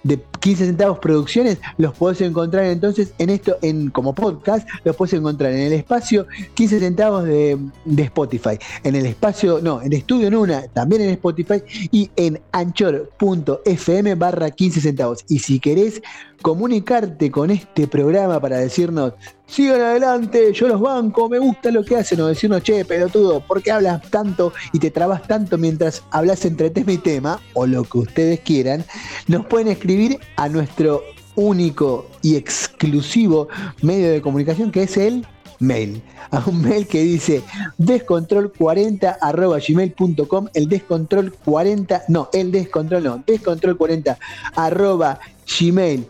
de 0.04 0.22
15 0.39 0.66
centavos 0.68 1.00
producciones 1.00 1.58
los 1.78 1.93
podés 1.96 2.22
encontrar 2.22 2.66
entonces 2.66 3.14
en 3.18 3.30
esto, 3.30 3.58
en 3.62 3.89
como 3.89 4.14
podcast, 4.14 4.68
los 4.84 4.96
podés 4.96 5.14
encontrar 5.14 5.52
en 5.52 5.62
el 5.62 5.74
espacio 5.74 6.28
15 6.54 6.80
centavos 6.80 7.24
de, 7.24 7.58
de 7.86 8.04
Spotify, 8.04 8.60
en 8.84 8.96
el 8.96 9.06
espacio, 9.06 9.60
no, 9.62 9.82
en 9.82 9.93
Estudio 9.93 10.30
Nuna, 10.30 10.68
también 10.74 11.02
en 11.02 11.10
Spotify 11.12 11.64
y 11.91 12.10
en 12.16 12.39
anchor.fm 12.52 14.16
barra 14.16 14.52
15 14.52 14.82
centavos. 14.82 15.26
Y 15.28 15.39
si 15.39 15.60
querés 15.60 16.02
comunicarte 16.46 17.32
con 17.32 17.50
este 17.50 17.88
programa 17.88 18.39
para 18.39 18.58
decirnos, 18.58 19.14
sigan 19.48 19.82
adelante, 19.82 20.54
yo 20.54 20.68
los 20.68 20.80
banco, 20.80 21.28
me 21.28 21.39
gusta 21.39 21.72
lo 21.72 21.84
que 21.84 21.96
hacen, 21.96 22.22
o 22.22 22.28
decirnos, 22.28 22.62
che, 22.62 22.86
pelotudo, 22.86 23.39
¿por 23.39 23.64
qué 23.64 23.72
hablas 23.72 24.08
tanto 24.12 24.54
y 24.72 24.78
te 24.78 24.91
trabas 24.91 25.24
tanto 25.24 25.58
mientras 25.58 26.04
hablas 26.12 26.46
entre 26.46 26.70
tema 26.70 26.91
y 26.91 27.00
tema? 27.00 27.39
O 27.56 27.66
lo 27.66 27.84
que 27.84 27.98
ustedes 27.98 28.41
quieran, 28.41 28.86
nos 29.26 29.48
pueden 29.48 29.70
escribir 29.70 30.20
a 30.36 30.48
nuestro 30.48 31.02
único 31.34 32.06
y 32.22 32.36
exclusivo 32.36 33.48
medio 33.82 34.12
de 34.12 34.22
comunicación 34.22 34.72
que 34.72 34.84
es 34.84 34.98
el 34.98 35.26
mail. 35.58 36.04
A 36.30 36.43
un 36.46 36.62
mail 36.62 36.86
que 36.86 37.02
dice 37.02 37.41
descontrol40 37.80 39.18
arroba 39.20 39.58
gmail.com, 39.68 40.50
el 40.54 40.70
descontrol 40.70 41.34
40, 41.43 42.04
no, 42.08 42.30
el 42.34 42.52
descontrol 42.52 43.04
no, 43.04 43.24
descontrol 43.26 43.78
40 43.78 44.16
arroba 44.56 45.20
gmail 45.48 46.08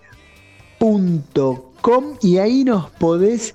y 2.22 2.38
ahí 2.38 2.64
nos 2.64 2.90
podés 2.92 3.54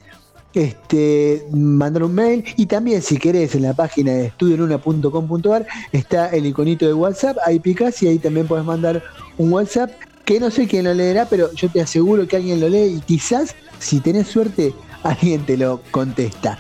este, 0.55 1.47
mandar 1.53 2.03
un 2.03 2.15
mail 2.15 2.45
y 2.57 2.67
también 2.67 3.03
si 3.03 3.19
querés 3.19 3.55
en 3.55 3.63
la 3.63 3.73
página 3.73 4.13
de 4.13 4.27
estudionuna.com.ar 4.27 5.67
está 5.93 6.29
el 6.29 6.47
iconito 6.47 6.87
de 6.87 6.95
WhatsApp, 6.95 7.37
ahí 7.47 7.61
picás 7.61 8.03
y 8.03 8.09
ahí 8.09 8.19
también 8.19 8.47
podés 8.47 8.65
mandar 8.65 9.03
un 9.39 9.53
WhatsApp 9.53 9.91
que 10.25 10.41
no 10.41 10.51
sé 10.51 10.67
quién 10.67 10.85
lo 10.85 10.95
leerá, 10.95 11.27
pero 11.27 11.53
yo 11.55 11.69
te 11.69 11.81
aseguro 11.81 12.27
que 12.27 12.37
alguien 12.37 12.61
lo 12.61 12.69
lee 12.69 12.97
y 12.97 13.01
quizás 13.01 13.55
si 13.79 14.01
tenés 14.01 14.29
suerte 14.29 14.75
alguien 15.03 15.45
te 15.45 15.57
lo 15.57 15.81
contesta. 15.91 16.59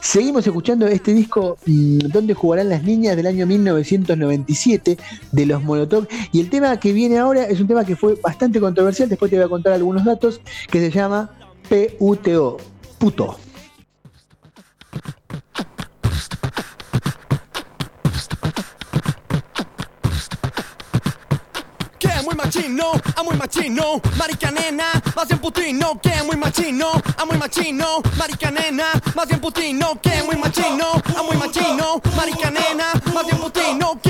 Seguimos 0.00 0.46
escuchando 0.46 0.86
este 0.86 1.12
disco 1.12 1.58
mm, 1.66 1.98
donde 2.08 2.34
jugarán 2.34 2.68
las 2.68 2.82
niñas 2.82 3.16
del 3.16 3.26
año 3.26 3.46
1997 3.46 4.96
de 5.30 5.46
los 5.46 5.62
Molotov. 5.62 6.06
Y 6.32 6.40
el 6.40 6.48
tema 6.48 6.78
que 6.80 6.92
viene 6.92 7.18
ahora 7.18 7.44
es 7.44 7.60
un 7.60 7.66
tema 7.66 7.84
que 7.84 7.96
fue 7.96 8.14
bastante 8.22 8.60
controversial, 8.60 9.08
después 9.08 9.30
te 9.30 9.36
voy 9.36 9.44
a 9.44 9.48
contar 9.48 9.74
algunos 9.74 10.04
datos, 10.04 10.40
que 10.70 10.80
se 10.80 10.90
llama 10.90 11.30
PUTO, 11.68 12.56
puto. 12.98 13.36
Machino, 22.50 22.90
a 23.16 23.22
muy 23.22 23.36
machino, 23.36 24.00
marica 24.18 24.50
nena, 24.50 24.86
más 25.14 25.28
bien 25.28 25.38
putino 25.38 26.00
que 26.00 26.10
muy 26.24 26.36
machino, 26.36 26.90
a 27.16 27.24
muy 27.24 27.38
machino, 27.38 28.02
marica 28.18 28.50
nena, 28.50 28.86
más 29.14 29.28
bien 29.28 29.40
putino 29.40 30.00
que 30.02 30.20
muy 30.24 30.34
machino, 30.36 31.00
a 31.16 31.22
muy 31.22 31.36
machino, 31.36 32.00
marica 32.16 32.50
nena, 32.50 32.92
más 33.14 33.24
bien 33.24 33.38
putino 33.38 33.96
que 34.02 34.09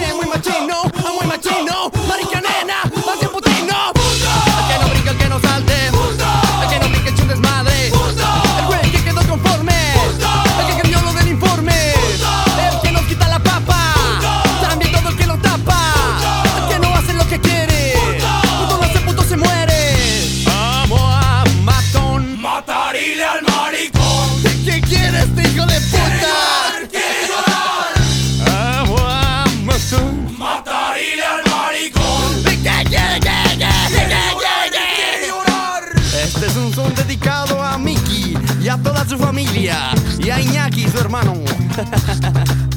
a 38.71 38.79
toda 38.79 39.05
su 39.05 39.18
familia 39.18 39.91
y 40.18 40.31
a 40.31 40.41
Iñaki, 40.41 40.89
su 40.89 40.99
hermano. 40.99 41.35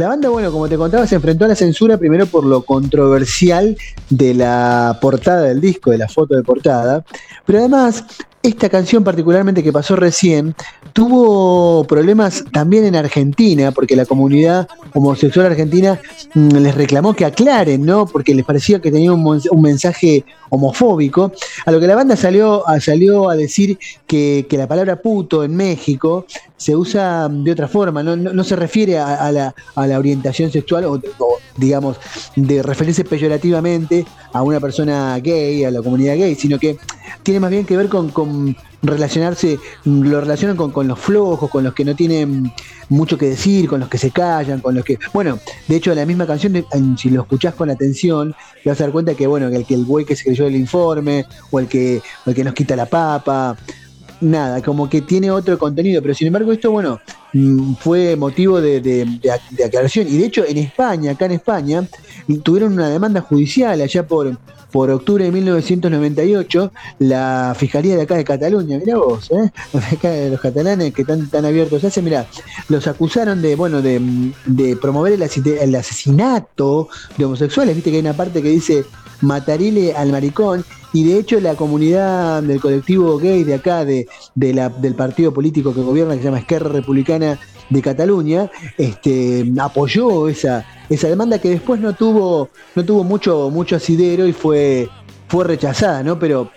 La 0.00 0.08
banda, 0.08 0.30
bueno, 0.30 0.50
como 0.50 0.66
te 0.66 0.78
contaba, 0.78 1.06
se 1.06 1.16
enfrentó 1.16 1.44
a 1.44 1.48
la 1.48 1.54
censura 1.54 1.98
primero 1.98 2.24
por 2.24 2.46
lo 2.46 2.62
controversial 2.62 3.76
de 4.08 4.32
la 4.32 4.96
portada 4.98 5.42
del 5.42 5.60
disco, 5.60 5.90
de 5.90 5.98
la 5.98 6.08
foto 6.08 6.34
de 6.34 6.42
portada, 6.42 7.04
pero 7.44 7.58
además 7.58 8.06
esta 8.42 8.70
canción 8.70 9.04
particularmente 9.04 9.62
que 9.62 9.72
pasó 9.72 9.96
recién 9.96 10.54
tuvo 10.94 11.84
problemas 11.84 12.42
también 12.52 12.84
en 12.86 12.96
Argentina, 12.96 13.70
porque 13.70 13.94
la 13.94 14.06
comunidad 14.06 14.66
homosexual 14.94 15.46
argentina 15.46 16.00
mm, 16.34 16.48
les 16.56 16.74
reclamó 16.74 17.14
que 17.14 17.26
aclaren, 17.26 17.84
¿no? 17.84 18.06
Porque 18.06 18.34
les 18.34 18.44
parecía 18.44 18.80
que 18.80 18.90
tenía 18.90 19.12
un, 19.12 19.40
mensaje 19.60 20.24
homofóbico, 20.48 21.32
a 21.66 21.70
lo 21.70 21.78
que 21.78 21.86
la 21.86 21.94
banda 21.94 22.16
salió 22.16 22.66
a, 22.66 22.80
salió 22.80 23.28
a 23.28 23.36
decir 23.36 23.78
que, 24.06 24.46
que 24.48 24.56
la 24.56 24.66
palabra 24.66 24.96
puto 24.96 25.44
en 25.44 25.54
México 25.54 26.26
se 26.56 26.74
usa 26.74 27.28
de 27.30 27.52
otra 27.52 27.68
forma, 27.68 28.02
no, 28.02 28.16
no- 28.16 28.44
se 28.44 28.56
refiere 28.56 28.98
a, 28.98 29.30
la, 29.30 29.54
a 29.76 29.86
la 29.86 29.98
orientación 29.98 30.50
sexual 30.50 30.84
o, 30.86 31.00
digamos, 31.56 31.98
de 32.36 32.62
referirse 32.62 33.04
peyorativamente 33.04 34.04
a 34.32 34.42
una 34.42 34.58
persona 34.60 35.18
gay, 35.20 35.64
a 35.64 35.70
la 35.70 35.82
comunidad 35.82 36.16
gay, 36.16 36.34
sino 36.34 36.58
que 36.58 36.78
tiene 37.22 37.40
más 37.40 37.50
bien 37.50 37.64
que 37.64 37.76
ver 37.76 37.88
con, 37.88 38.10
con 38.10 38.56
relacionarse, 38.82 39.58
lo 39.84 40.20
relacionan 40.20 40.56
con, 40.56 40.70
con 40.70 40.88
los 40.88 40.98
flojos, 40.98 41.50
con 41.50 41.64
los 41.64 41.74
que 41.74 41.84
no 41.84 41.94
tienen 41.94 42.52
mucho 42.88 43.18
que 43.18 43.28
decir, 43.30 43.68
con 43.68 43.80
los 43.80 43.88
que 43.88 43.98
se 43.98 44.10
callan, 44.10 44.60
con 44.60 44.74
los 44.74 44.84
que... 44.84 44.98
Bueno, 45.12 45.38
de 45.68 45.76
hecho 45.76 45.94
la 45.94 46.06
misma 46.06 46.26
canción, 46.26 46.64
si 46.96 47.10
lo 47.10 47.22
escuchás 47.22 47.54
con 47.54 47.70
atención, 47.70 48.34
te 48.62 48.70
vas 48.70 48.80
a 48.80 48.84
dar 48.84 48.92
cuenta 48.92 49.14
que, 49.14 49.26
bueno, 49.26 49.50
que 49.50 49.56
el, 49.56 49.66
que 49.66 49.74
el 49.74 49.84
güey 49.84 50.04
que 50.04 50.16
se 50.16 50.24
creyó 50.24 50.46
el 50.46 50.56
informe, 50.56 51.26
o 51.50 51.60
el 51.60 51.68
que, 51.68 52.02
el 52.26 52.34
que 52.34 52.44
nos 52.44 52.54
quita 52.54 52.76
la 52.76 52.86
papa, 52.86 53.56
nada, 54.20 54.62
como 54.62 54.88
que 54.88 55.02
tiene 55.02 55.30
otro 55.30 55.58
contenido, 55.58 56.02
pero 56.02 56.14
sin 56.14 56.26
embargo 56.28 56.52
esto, 56.52 56.70
bueno, 56.70 57.00
mm, 57.32 57.74
fue 57.74 58.16
motivo 58.16 58.60
de, 58.60 58.80
de- 58.80 59.04
de 59.04 59.30
de 59.50 59.64
aclaración. 59.64 60.06
Y 60.08 60.18
de 60.18 60.26
hecho 60.26 60.44
en 60.46 60.58
España, 60.58 61.12
acá 61.12 61.26
en 61.26 61.32
España, 61.32 61.86
tuvieron 62.42 62.72
una 62.74 62.88
demanda 62.88 63.20
judicial 63.22 63.80
allá 63.80 64.06
por, 64.06 64.36
por 64.70 64.90
octubre 64.90 65.24
de 65.24 65.32
1998, 65.32 66.72
la 67.00 67.54
Fiscalía 67.58 67.96
de 67.96 68.02
acá 68.02 68.14
de 68.16 68.24
Cataluña, 68.24 68.78
mirá 68.78 68.96
vos, 68.98 69.30
¿eh? 69.30 69.50
Acá 69.92 70.10
de 70.10 70.30
los 70.30 70.40
catalanes 70.40 70.92
que 70.94 71.02
están 71.02 71.28
tan 71.28 71.44
abiertos 71.44 71.82
hace, 71.84 72.02
mirá, 72.02 72.26
los 72.68 72.86
acusaron 72.86 73.42
de, 73.42 73.56
bueno, 73.56 73.82
de, 73.82 74.00
promover 74.80 75.14
el, 75.14 75.22
asite- 75.22 75.58
el 75.60 75.74
asesinato 75.74 76.88
de 77.16 77.24
homosexuales, 77.24 77.74
viste 77.74 77.90
que 77.90 77.96
hay 77.96 78.02
una 78.02 78.12
parte 78.16 78.42
que 78.42 78.48
dice 78.50 78.84
matarile 79.22 79.94
al 79.94 80.10
maricón, 80.12 80.64
y 80.92 81.04
de 81.04 81.18
hecho 81.18 81.40
la 81.40 81.54
comunidad 81.54 82.42
del 82.42 82.60
colectivo 82.60 83.18
gay 83.18 83.44
de 83.44 83.54
acá, 83.54 83.84
de, 83.84 84.08
del 84.34 84.94
partido 84.94 85.32
político 85.32 85.74
que 85.74 85.82
gobierna, 85.82 86.14
que 86.14 86.20
se 86.20 86.24
llama 86.24 86.38
Esquerra 86.38 86.70
Republicana 86.70 87.38
de 87.68 87.82
Cataluña, 87.82 88.50
este, 88.76 89.50
apoyó 89.60 90.28
esa, 90.28 90.66
esa 90.88 91.08
demanda 91.08 91.38
que 91.38 91.50
después 91.50 91.80
no 91.80 91.94
tuvo, 91.94 92.50
no 92.74 92.84
tuvo 92.84 93.04
mucho, 93.04 93.50
mucho 93.50 93.76
asidero 93.76 94.26
y 94.26 94.32
fue, 94.32 94.88
fue 95.28 95.44
rechazada, 95.44 96.02
¿no? 96.02 96.18
Pero 96.18 96.50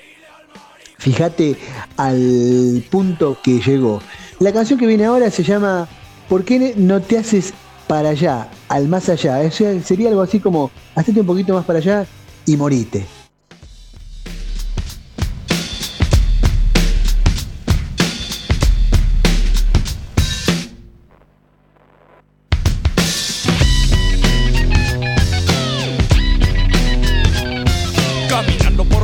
fíjate 0.98 1.56
al 1.98 2.84
punto 2.90 3.38
que 3.44 3.60
llegó. 3.60 4.02
La 4.40 4.52
canción 4.52 4.80
que 4.80 4.88
viene 4.88 5.06
ahora 5.06 5.30
se 5.30 5.44
llama 5.44 5.88
¿Por 6.28 6.44
qué 6.44 6.74
no 6.76 7.02
te 7.02 7.20
haces 7.20 7.54
para 7.88 8.10
allá, 8.10 8.50
al 8.70 8.88
más 8.88 9.10
allá? 9.10 9.40
O 9.40 9.52
sería 9.52 10.10
algo 10.10 10.22
así 10.22 10.40
como, 10.40 10.72
hacete 10.96 11.20
un 11.20 11.28
poquito 11.28 11.54
más 11.54 11.66
para 11.66 11.80
allá 11.80 12.08
y 12.46 12.58
morite. 12.58 13.06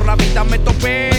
La 0.10 0.16
vida 0.16 0.44
me 0.44 0.58
topé, 0.58 1.12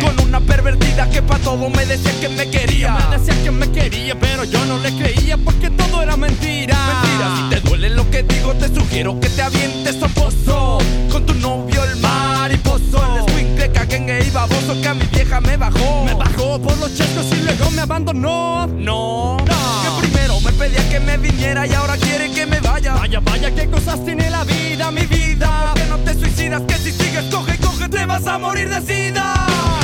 con 0.00 0.20
una 0.20 0.38
pervertida 0.38 1.10
que 1.10 1.20
pa' 1.22 1.38
todo 1.38 1.68
me 1.68 1.84
decía 1.84 2.12
que 2.20 2.28
me 2.28 2.48
quería. 2.48 2.96
Me 3.10 3.18
decía 3.18 3.34
que 3.42 3.50
me 3.50 3.68
quería, 3.72 4.14
pero 4.16 4.44
yo 4.44 4.64
no 4.64 4.78
le 4.78 4.92
creía 4.92 5.36
porque 5.36 5.70
todo 5.70 6.00
era 6.00 6.16
mentira. 6.16 6.76
Mentira, 6.86 7.36
si 7.36 7.42
te 7.50 7.68
duele 7.68 7.90
lo 7.90 8.08
que 8.12 8.22
digo, 8.22 8.54
te 8.54 8.72
sugiero 8.72 9.18
que 9.18 9.28
te 9.28 9.42
avientes 9.42 10.00
a 10.00 10.06
pozo. 10.06 10.78
Con 11.10 11.26
tu 11.26 11.34
novio 11.34 11.82
el 11.82 11.96
mariposo, 11.96 13.04
el 13.10 13.24
escuincle 13.26 13.72
caguengue 13.72 14.24
y 14.24 14.30
baboso 14.30 14.80
que 14.80 14.86
a 14.86 14.94
mi 14.94 15.06
vieja 15.06 15.40
me 15.40 15.56
bajó. 15.56 16.04
Me 16.04 16.14
bajó 16.14 16.62
por 16.62 16.78
los 16.78 16.96
chescos 16.96 17.26
y 17.32 17.42
luego 17.42 17.72
me 17.72 17.82
abandonó. 17.82 18.68
No, 18.68 19.38
que 19.44 20.06
primero 20.06 20.40
me 20.42 20.52
pedía 20.52 20.88
que 20.88 21.00
me 21.00 21.16
viniera 21.16 21.66
y 21.66 21.72
ahora 21.72 21.96
quiere 21.96 22.30
que 22.30 22.46
me 22.46 22.60
vaya. 22.60 22.94
Vaya, 22.94 23.18
vaya, 23.18 23.52
qué 23.52 23.68
cosas 23.68 24.04
tiene 24.04 24.30
la 24.30 24.44
vida, 24.44 24.92
mi 24.92 25.06
vida. 25.06 25.74
Que 26.42 26.74
si 26.74 26.90
sigues, 26.90 27.24
coge, 27.30 27.56
coge, 27.58 27.88
te 27.88 28.04
vas 28.04 28.26
a 28.26 28.36
morir 28.36 28.68
de 28.68 28.80
sida. 28.82 29.81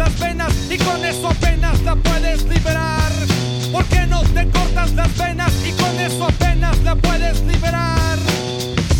las 0.00 0.18
venas 0.18 0.52
y 0.70 0.78
con 0.78 1.04
eso 1.04 1.28
apenas 1.28 1.78
la 1.82 1.94
puedes 1.94 2.42
liberar. 2.44 3.12
¿Por 3.70 3.84
qué 3.84 4.06
no 4.06 4.22
te 4.22 4.48
cortas 4.48 4.92
las 4.94 5.14
venas 5.18 5.52
y 5.62 5.72
con 5.72 6.00
eso 6.00 6.24
apenas 6.24 6.78
la 6.82 6.96
puedes 6.96 7.42
liberar? 7.42 8.18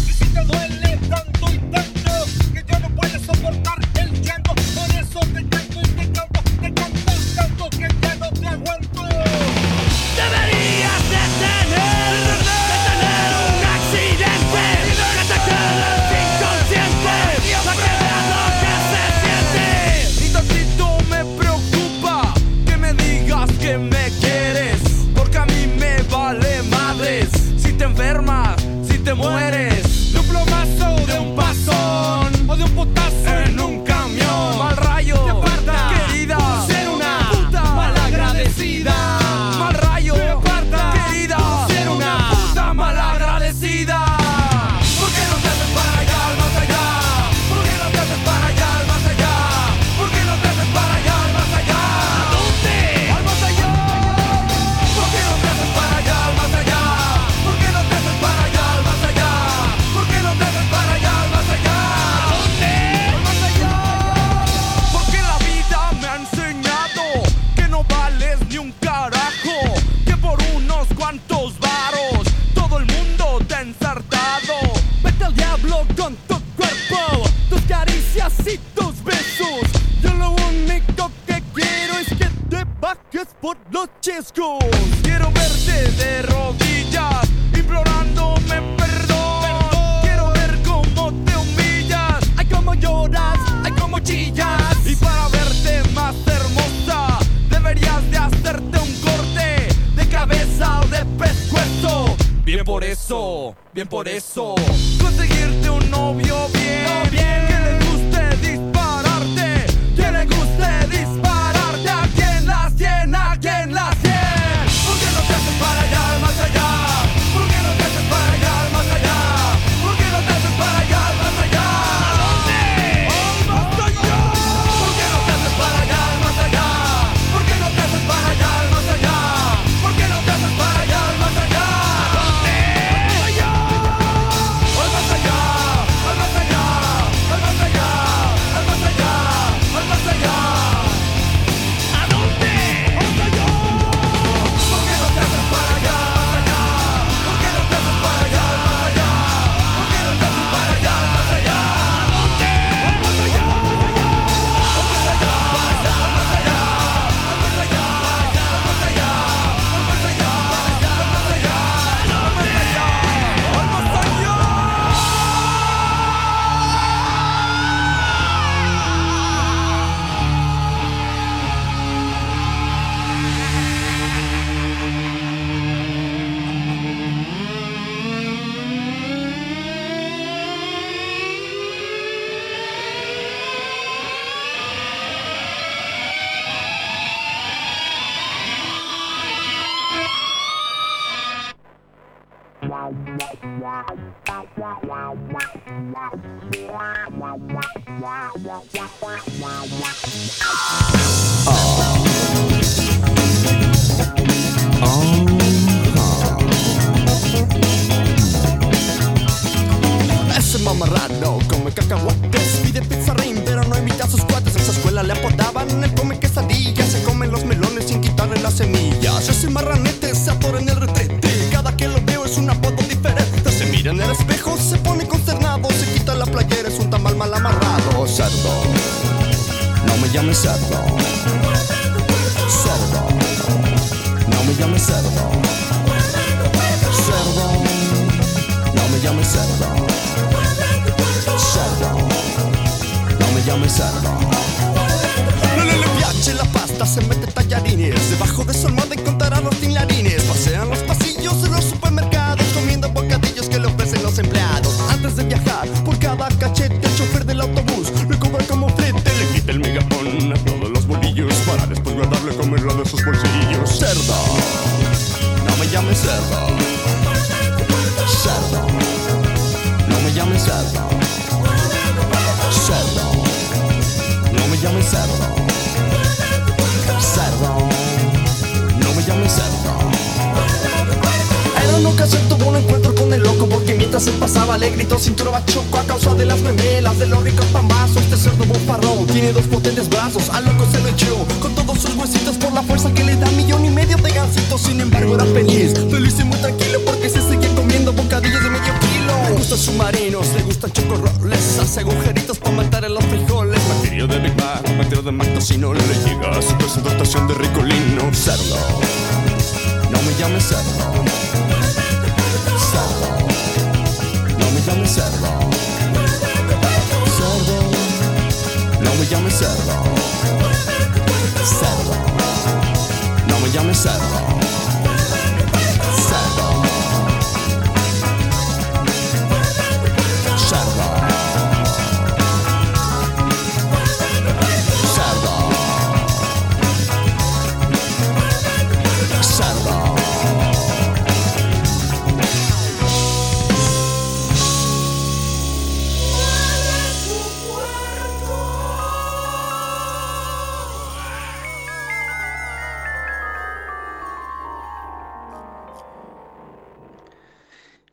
Y 0.07 0.13
si 0.13 0.27
te 0.27 0.45
duele 0.45 0.99
tanto 1.09 1.53
y 1.55 1.59
tanto 1.73 2.13
que 2.53 2.65
ya 2.71 2.79
no 2.81 2.91
puedes 2.91 3.23
soportar 3.23 3.79
el 3.99 4.21
llanto, 4.21 4.55
por 4.77 4.91
eso 4.91 5.21
te 5.21 5.49
canto 5.49 5.81
y 5.81 5.89
te 5.89 6.13
canto, 6.13 6.41
te 6.61 6.75
canto 6.75 7.13
tanto 7.35 7.71
que 7.71 7.89
ya 8.03 8.15
no 8.17 8.29
te 8.33 8.47
aguanto. 8.47 9.03
¡Debería! 10.17 10.50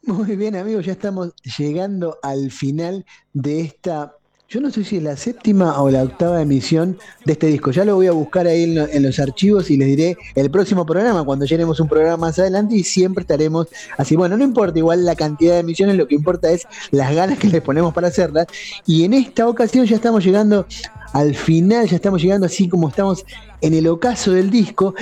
Muy 0.07 0.37
bien 0.37 0.55
amigos, 0.55 0.85
ya 0.85 0.93
estamos 0.93 1.33
llegando 1.57 2.17
al 2.23 2.49
final 2.49 3.05
de 3.33 3.59
esta 3.59 4.15
yo 4.49 4.61
no 4.61 4.71
sé 4.71 4.85
si 4.85 4.95
es 4.95 5.03
la 5.03 5.17
séptima 5.17 5.81
o 5.81 5.89
la 5.89 6.03
octava 6.03 6.41
emisión 6.41 6.97
de 7.25 7.33
este 7.33 7.47
disco. 7.47 7.71
Ya 7.71 7.83
lo 7.83 7.95
voy 7.95 8.07
a 8.07 8.13
buscar 8.13 8.47
ahí 8.47 8.63
en, 8.63 8.77
en, 8.77 9.03
los 9.03 9.19
archivos 9.19 9.69
y 9.69 9.75
les 9.75 9.89
diré 9.89 10.17
el 10.35 10.49
próximo 10.49 10.85
programa, 10.85 11.25
cuando 11.25 11.43
llenemos 11.43 11.81
un 11.81 11.89
programa 11.89 12.15
más 12.15 12.39
adelante 12.39 12.73
y 12.73 12.85
siempre 12.85 13.23
estaremos 13.23 13.67
así. 13.97 14.15
Bueno, 14.15 14.37
no 14.37 14.45
importa 14.45 14.79
igual 14.79 15.03
la 15.03 15.15
cantidad 15.15 15.55
de 15.55 15.59
emisiones, 15.59 15.97
lo 15.97 16.07
que 16.07 16.15
importa 16.15 16.49
es 16.49 16.65
las 16.91 17.13
ganas 17.13 17.37
que 17.39 17.49
les 17.49 17.61
ponemos 17.61 17.93
para 17.93 18.07
hacerlas. 18.07 18.47
Y 18.85 19.03
en 19.03 19.15
esta 19.15 19.49
ocasión 19.49 19.85
ya 19.85 19.97
estamos 19.97 20.23
llegando 20.23 20.65
al 21.11 21.35
final, 21.35 21.85
ya 21.87 21.97
estamos 21.97 22.21
llegando 22.21 22.45
así 22.45 22.69
como 22.69 22.87
estamos 22.87 23.25
en 23.59 23.73
el 23.73 23.85
ocaso 23.87 24.31
del 24.31 24.49
disco. 24.49 24.95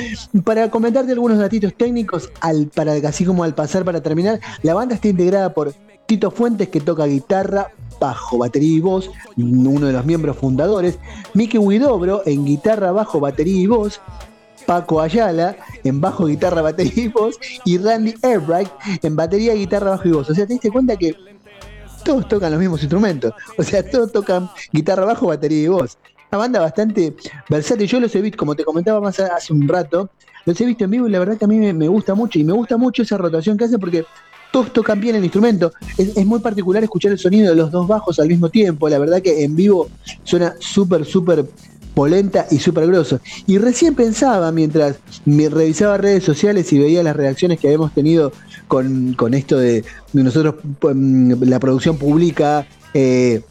Para 0.44 0.72
comentarte 0.72 1.12
algunos 1.12 1.38
datitos 1.38 1.76
técnicos, 1.76 2.32
al, 2.42 2.68
para, 2.74 2.94
así 3.08 3.26
como 3.26 3.44
al 3.44 3.54
pasar 3.54 3.86
para 3.86 4.02
terminar, 4.02 4.40
la 4.64 4.74
banda 4.74 4.96
está 4.96 5.08
integrada 5.08 5.54
por 5.54 5.76
Tito 6.06 6.32
Fuentes, 6.32 6.70
que 6.70 6.82
toca 6.82 7.06
guitarra, 7.06 7.72
bajo, 8.00 8.38
batería 8.38 8.78
y 8.78 8.80
voz, 8.80 9.10
uno 9.38 9.88
de 9.88 9.94
los 9.94 10.06
miembros 10.06 10.38
fundadores, 10.38 11.00
Miki 11.34 11.58
Huidobro 11.58 12.22
en 12.26 12.46
guitarra, 12.46 12.92
bajo, 12.92 13.20
batería 13.20 13.62
y 13.62 13.68
voz, 13.68 14.02
Paco 14.66 15.02
Ayala 15.02 15.56
en 15.84 16.02
bajo, 16.02 16.26
guitarra, 16.26 16.62
batería 16.62 17.04
y 17.06 17.08
voz, 17.08 17.40
y 17.64 17.78
Randy 17.78 18.16
Ebright 18.22 18.70
en 19.02 19.16
batería, 19.16 19.54
guitarra, 19.54 19.92
bajo 19.92 20.08
y 20.08 20.12
voz. 20.12 20.30
O 20.30 20.36
sea, 20.36 20.46
te 20.46 20.54
diste 20.54 20.72
cuenta 20.72 20.96
que 20.96 21.16
todos 22.04 22.28
tocan 22.28 22.52
los 22.52 22.60
mismos 22.60 22.82
instrumentos. 22.82 23.34
O 23.58 23.64
sea, 23.64 23.84
todos 23.84 24.12
tocan 24.12 24.50
guitarra, 24.72 25.06
bajo, 25.06 25.28
batería 25.28 25.64
y 25.64 25.68
voz. 25.68 25.98
Una 26.32 26.40
banda 26.40 26.60
bastante 26.60 27.16
versátil. 27.50 27.88
Yo 27.88 28.00
los 28.00 28.16
he 28.16 28.22
visto, 28.22 28.38
como 28.38 28.56
te 28.56 28.64
comentaba 28.64 29.02
más 29.02 29.20
hace 29.20 29.54
un 29.54 29.68
rato, 29.68 30.10
los 30.46 30.60
he 30.62 30.66
visto 30.66 30.84
en 30.84 30.92
vivo 30.92 31.08
y 31.08 31.12
la 31.12 31.20
verdad 31.20 31.38
que 31.38 31.46
a 31.46 31.48
mí 31.48 31.74
me, 31.74 31.88
gusta 31.88 32.14
mucho. 32.14 32.40
Y 32.40 32.44
me 32.44 32.54
gusta 32.54 32.78
mucho 32.78 33.02
esa 33.02 33.18
rotación 33.18 33.58
que 33.58 33.66
hace 33.66 33.80
porque 33.80 34.06
todos 34.56 34.72
tocan 34.72 35.02
bien 35.02 35.18
el 35.18 35.24
instrumento. 35.26 35.74
Es, 35.98 36.26
muy 36.26 36.40
particular 36.40 36.82
escuchar 36.82 37.12
el 37.12 37.20
sonido 37.20 37.50
de 37.50 37.58
los 37.58 37.72
dos 37.72 37.90
bajos 37.90 38.20
al 38.20 38.30
mismo 38.30 38.48
tiempo. 38.48 38.88
La 38.88 38.98
verdad 38.98 39.22
que 39.22 39.44
en 39.44 39.54
vivo 39.54 39.90
suena 40.24 40.56
súper, 40.60 41.04
súper 41.04 41.46
polenta 41.94 42.48
y 42.50 42.60
súper 42.60 42.88
grosso. 42.88 43.20
Y 43.48 43.58
recién 43.58 43.96
pensaba, 43.96 44.50
mientras 44.54 44.96
me 45.26 45.50
revisaba 45.50 45.98
redes 45.98 46.24
sociales 46.24 46.72
y 46.72 46.80
veía 46.80 47.04
las 47.04 47.18
reacciones 47.18 47.60
que 47.60 47.68
habíamos 47.68 47.94
tenido 47.94 48.32
con, 48.70 49.34
esto 49.34 49.58
de, 49.58 49.84
nosotros, 50.14 50.56
mm, 50.82 51.44
la 51.44 51.60
producción 51.60 51.98
pública, 51.98 52.66
eh, 52.94 53.42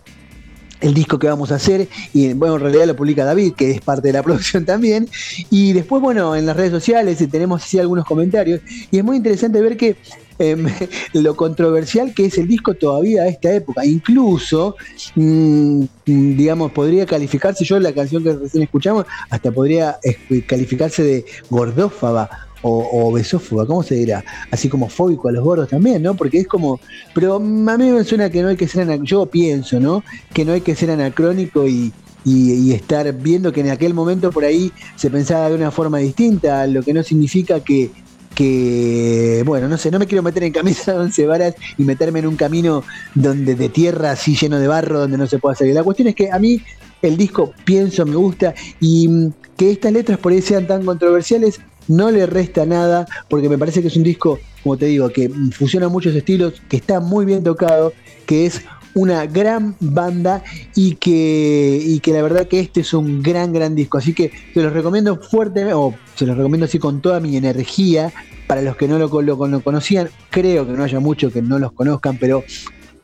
el 0.81 0.95
disco 0.95 1.19
que 1.19 1.27
vamos 1.27 1.53
a 1.53 1.57
hacer, 1.57 1.87
y 2.15 2.33
bueno, 2.33 2.55
en 2.57 2.63
realidad 2.63 2.87
lo 2.87 2.97
publica 2.97 3.27
David, 3.27 3.53
que 3.55 3.73
es 3.73 3.81
parte 3.83 4.09
de 4.09 4.15
la 4.15 4.23
producción 4.25 4.65
también, 4.65 5.07
y 5.51 5.75
después, 5.75 6.01
bueno, 6.01 6.35
en 6.35 6.47
las 6.47 6.57
redes 6.57 6.73
sociales 6.73 7.19
tenemos 7.31 7.63
así 7.63 7.79
algunos 7.79 8.07
comentarios, 8.07 8.63
y 8.91 8.97
es 8.97 9.05
muy 9.05 9.19
interesante 9.19 9.61
ver 9.61 9.77
que 9.77 9.97
Em, 10.39 10.67
lo 11.13 11.37
controversial 11.37 12.13
que 12.13 12.27
es 12.27 12.39
el 12.39 12.49
disco 12.49 12.75
todavía 12.75 13.23
a 13.23 13.29
esta 13.29 13.53
época. 13.53 13.85
Incluso, 13.85 14.77
mm, 15.15 15.85
digamos, 16.05 16.73
podría 16.73 17.07
calificarse, 17.07 17.65
yo 17.65 17.79
la 17.79 17.93
canción 17.93 18.23
que 18.23 18.33
recién 18.35 18.63
escuchamos, 18.63 19.07
hasta 19.31 19.53
podría 19.53 19.99
calificarse 20.47 21.03
de 21.03 21.25
gordófaba 21.51 22.29
o, 22.63 23.09
obesófoba, 23.09 23.67
¿cómo 23.67 23.83
se 23.83 23.95
dirá? 23.95 24.25
Así 24.51 24.69
como 24.69 24.89
fóbico 24.89 25.29
a 25.29 25.33
los 25.33 25.45
gordos 25.45 25.69
también, 25.69 26.03
¿no? 26.03 26.15
Porque 26.15 26.39
es 26.39 26.49
como, 26.49 26.81
pero 27.15 27.37
a 27.37 27.39
mí 27.41 27.91
me 27.91 28.05
suena 28.05 28.31
que 28.31 28.43
no 28.43 28.49
hay 28.49 28.57
que 28.57 28.67
ser, 28.67 29.03
yo 29.03 29.27
pienso, 29.27 29.79
¿no? 29.79 30.03
Que 30.33 30.45
no 30.45 30.53
hay 30.55 30.63
que 30.63 30.75
ser 30.75 30.91
anacrónico 30.91 31.69
y, 31.69 31.93
y, 32.25 32.73
estar 32.73 33.13
viendo 33.13 33.53
que 33.53 33.61
en 33.61 33.71
aquel 33.71 33.93
momento 33.93 34.33
por 34.33 34.45
ahí 34.45 34.73
se 34.97 35.11
pensaba 35.11 35.51
de 35.51 35.57
una 35.57 35.71
forma 35.71 35.99
distinta, 35.99 36.67
lo 36.67 36.83
que 36.83 36.95
no 36.95 37.03
significa 37.03 37.61
que 37.61 37.91
que, 38.35 39.43
bueno, 39.47 39.69
no 39.69 39.79
sé, 39.79 39.91
no 39.91 39.99
me 39.99 40.07
quiero 40.07 40.23
meter 40.23 40.45
en 40.45 40.53
camisa 40.53 40.93
de 40.93 40.99
once 41.05 41.27
varas 41.27 41.55
y 41.79 41.85
meterme 41.85 42.19
en 42.21 42.27
un 42.27 42.37
camino 42.37 42.83
donde 43.15 43.55
de 43.55 43.69
tierra 43.69 44.13
así 44.13 44.37
lleno 44.37 44.59
de 44.59 44.67
barro 44.67 45.01
donde 45.01 45.19
no 45.19 45.27
se 45.27 45.39
puede 45.39 45.57
salir. 45.57 45.75
La 45.75 45.85
cuestión 45.85 46.09
es 46.09 46.15
que 46.15 46.31
a 46.31 46.39
mí 46.39 46.61
el 47.03 47.17
disco 47.17 47.53
pienso, 47.65 48.05
me 48.07 48.17
gusta 48.17 48.55
y 48.81 49.09
mm, 49.09 49.33
que 49.57 49.71
estas 49.71 49.93
letras 49.93 50.19
por 50.19 50.33
ahí 50.33 50.43
sean 50.43 50.67
tan 50.67 50.85
controversiales 50.85 51.61
no 51.87 52.11
le 52.11 52.27
resta 52.27 52.65
nada 52.65 53.07
porque 53.29 53.49
me 53.49 53.59
parece 53.59 53.83
que 53.83 53.89
es 53.89 53.97
un 53.97 54.03
disco, 54.03 54.39
como 54.63 54.77
te 54.77 54.87
digo, 54.87 55.11
que 55.11 55.31
fusiona 55.53 55.89
muchos 55.89 56.15
estilos, 56.15 56.63
que 56.69 56.79
está 56.79 57.01
muy 57.01 57.27
bien 57.27 57.45
tocado, 57.45 57.93
que 58.27 58.47
es 58.47 58.63
una 58.95 59.27
gran 59.27 59.77
banda 59.81 60.43
y 60.75 60.95
que, 60.97 61.81
y 61.85 62.01
que 62.01 62.13
la 62.13 62.23
verdad 62.23 62.47
que 62.47 62.61
este 62.61 62.81
es 62.81 62.95
un 62.95 63.23
gran, 63.23 63.53
gran 63.53 63.75
disco. 63.75 63.99
Así 63.99 64.15
que 64.15 64.31
se 64.53 64.63
los 64.63 64.73
recomiendo 64.73 65.17
fuerte, 65.17 65.73
o 65.75 65.95
se 66.15 66.27
los 66.27 66.37
recomiendo 66.37 66.67
así 66.67 66.79
con 66.79 67.01
toda 67.01 67.21
mi 67.21 67.37
energía. 67.37 68.13
Para 68.47 68.61
los 68.61 68.77
que 68.77 68.87
no 68.87 68.99
lo, 68.99 69.23
lo, 69.23 69.61
conocían, 69.63 70.11
creo 70.31 70.67
que 70.67 70.73
no 70.73 70.85
haya 70.85 71.01
muchos 71.01 71.33
que 71.33 71.41
no 71.41 71.59
los 71.59 71.73
conozcan, 71.73 72.19
pero 72.19 72.45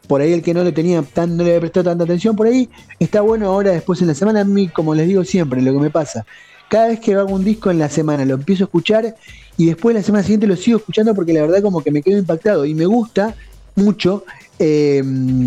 por 0.07 0.21
ahí 0.21 0.33
el 0.33 0.43
que 0.43 0.53
no 0.53 0.63
le 0.63 0.73
tenía 0.73 1.03
tan, 1.03 1.37
no 1.37 1.45
le 1.45 1.51
había 1.51 1.61
prestado 1.61 1.85
tanta 1.85 2.05
atención, 2.05 2.37
por 2.37 2.47
ahí 2.47 2.69
está 2.99 3.23
bueno 3.23 3.47
ahora 3.47 3.71
después 3.71 4.03
en 4.03 4.09
la 4.09 4.15
semana. 4.15 4.43
A 4.43 4.45
mí, 4.45 4.69
como 4.69 4.95
les 4.95 5.09
digo 5.09 5.25
siempre, 5.25 5.63
lo 5.63 5.73
que 5.73 5.79
me 5.79 5.89
pasa, 5.89 6.27
cada 6.69 6.89
vez 6.89 7.01
que 7.01 7.15
hago 7.15 7.35
un 7.35 7.43
disco 7.43 7.71
en 7.71 7.79
la 7.79 7.89
semana 7.89 8.25
lo 8.25 8.35
empiezo 8.35 8.65
a 8.65 8.67
escuchar 8.67 9.17
y 9.57 9.67
después 9.67 9.95
la 9.95 10.03
semana 10.03 10.23
siguiente 10.23 10.47
lo 10.47 10.57
sigo 10.57 10.79
escuchando 10.79 11.15
porque 11.15 11.33
la 11.33 11.41
verdad 11.41 11.63
como 11.63 11.83
que 11.83 11.91
me 11.91 12.01
quedo 12.01 12.19
impactado 12.19 12.65
y 12.65 12.75
me 12.75 12.87
gusta 12.87 13.35
mucho 13.75 14.25
eh, 14.61 15.03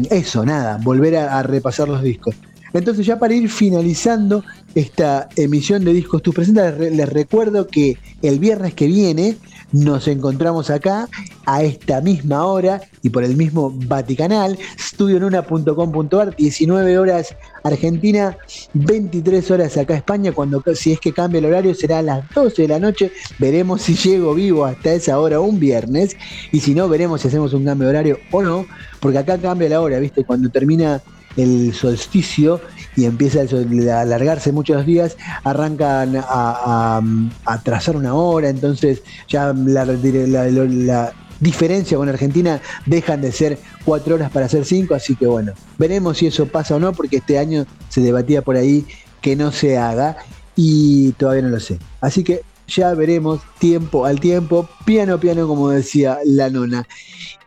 eso, 0.09 0.43
nada, 0.43 0.79
volver 0.81 1.15
a, 1.15 1.43
repasar 1.43 1.87
los 1.87 2.01
discos. 2.01 2.35
Entonces 2.73 3.05
ya 3.05 3.19
para 3.19 3.35
ir 3.35 3.47
finalizando 3.47 4.43
esta 4.73 5.29
emisión 5.35 5.85
de 5.85 5.93
Discos 5.93 6.23
Tus 6.23 6.33
Presentas, 6.33 6.79
les 6.79 7.07
recuerdo 7.07 7.67
que 7.67 7.99
el 8.23 8.39
viernes 8.39 8.73
que 8.73 8.87
viene 8.87 9.37
nos 9.73 10.07
encontramos 10.07 10.69
acá 10.69 11.09
a 11.45 11.63
esta 11.63 11.99
misma 11.99 12.45
hora 12.45 12.81
y 13.01 13.09
por 13.09 13.23
el 13.23 13.35
mismo 13.35 13.73
Vaticanal, 13.75 14.57
studionuna.com.ar, 14.77 16.35
19 16.35 16.97
horas 16.97 17.35
Argentina, 17.63 18.37
23 18.73 19.51
horas 19.51 19.77
acá 19.77 19.95
España, 19.95 20.31
cuando 20.31 20.63
si 20.75 20.93
es 20.93 20.99
que 20.99 21.11
cambia 21.11 21.39
el 21.39 21.45
horario 21.45 21.73
será 21.73 21.99
a 21.99 22.01
las 22.01 22.29
12 22.33 22.61
de 22.61 22.67
la 22.67 22.79
noche, 22.79 23.11
veremos 23.39 23.81
si 23.81 23.95
llego 23.95 24.33
vivo 24.33 24.65
hasta 24.65 24.93
esa 24.93 25.19
hora 25.19 25.39
un 25.39 25.59
viernes 25.59 26.15
y 26.51 26.59
si 26.59 26.75
no 26.75 26.87
veremos 26.87 27.21
si 27.21 27.27
hacemos 27.27 27.53
un 27.53 27.65
cambio 27.65 27.87
de 27.87 27.93
horario 27.93 28.19
o 28.31 28.41
no, 28.41 28.65
porque 28.99 29.17
acá 29.17 29.37
cambia 29.37 29.69
la 29.69 29.81
hora, 29.81 29.99
¿viste? 29.99 30.23
Cuando 30.23 30.49
termina 30.49 31.01
el 31.37 31.73
solsticio 31.73 32.61
y 32.95 33.05
empieza 33.05 33.41
a 33.41 34.01
alargarse 34.01 34.51
muchos 34.51 34.85
días, 34.85 35.17
arrancan 35.43 36.15
a, 36.17 37.01
trazar 37.63 37.95
una 37.95 38.13
hora, 38.13 38.49
entonces 38.49 39.01
ya 39.27 39.53
la, 39.53 39.85
la, 39.85 41.13
diferencia 41.39 41.97
con 41.97 42.07
Argentina 42.07 42.61
dejan 42.85 43.21
de 43.21 43.31
ser 43.31 43.59
cuatro 43.83 44.15
horas 44.15 44.31
para 44.31 44.47
ser 44.47 44.63
cinco, 44.63 44.95
así 44.95 45.15
que 45.15 45.27
bueno, 45.27 45.53
veremos 45.77 46.17
si 46.17 46.27
eso 46.27 46.45
pasa 46.45 46.75
o 46.75 46.79
no, 46.79 46.93
porque 46.93 47.17
este 47.17 47.37
año 47.37 47.65
se 47.89 48.01
debatía 48.01 48.41
por 48.41 48.55
ahí 48.55 48.85
que 49.19 49.35
no 49.35 49.51
se 49.51 49.77
haga 49.77 50.17
y 50.55 51.11
todavía 51.13 51.43
no 51.43 51.49
lo 51.49 51.59
sé. 51.59 51.79
Así 51.99 52.23
que 52.23 52.43
ya 52.67 52.93
veremos 52.93 53.41
tiempo 53.59 54.05
al 54.05 54.19
tiempo, 54.19 54.67
piano 54.85 55.15
a 55.15 55.19
piano, 55.19 55.47
como 55.47 55.69
decía 55.69 56.17
la 56.25 56.49
nona. 56.49 56.87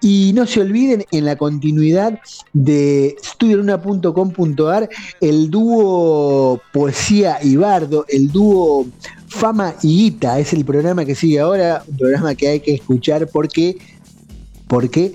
Y 0.00 0.32
no 0.34 0.46
se 0.46 0.60
olviden 0.60 1.04
en 1.10 1.24
la 1.24 1.36
continuidad 1.36 2.20
de 2.52 3.16
estudioluna.com.ar 3.22 4.88
el 5.20 5.50
dúo 5.50 6.60
Poesía 6.72 7.38
y 7.42 7.56
Bardo, 7.56 8.04
el 8.08 8.30
dúo 8.30 8.86
Fama 9.28 9.74
y 9.82 9.96
Guita, 9.96 10.38
es 10.38 10.52
el 10.52 10.64
programa 10.64 11.04
que 11.04 11.14
sigue 11.14 11.40
ahora, 11.40 11.82
un 11.88 11.96
programa 11.96 12.34
que 12.34 12.48
hay 12.48 12.60
que 12.60 12.74
escuchar 12.74 13.26
porque, 13.28 13.78
porque 14.68 15.14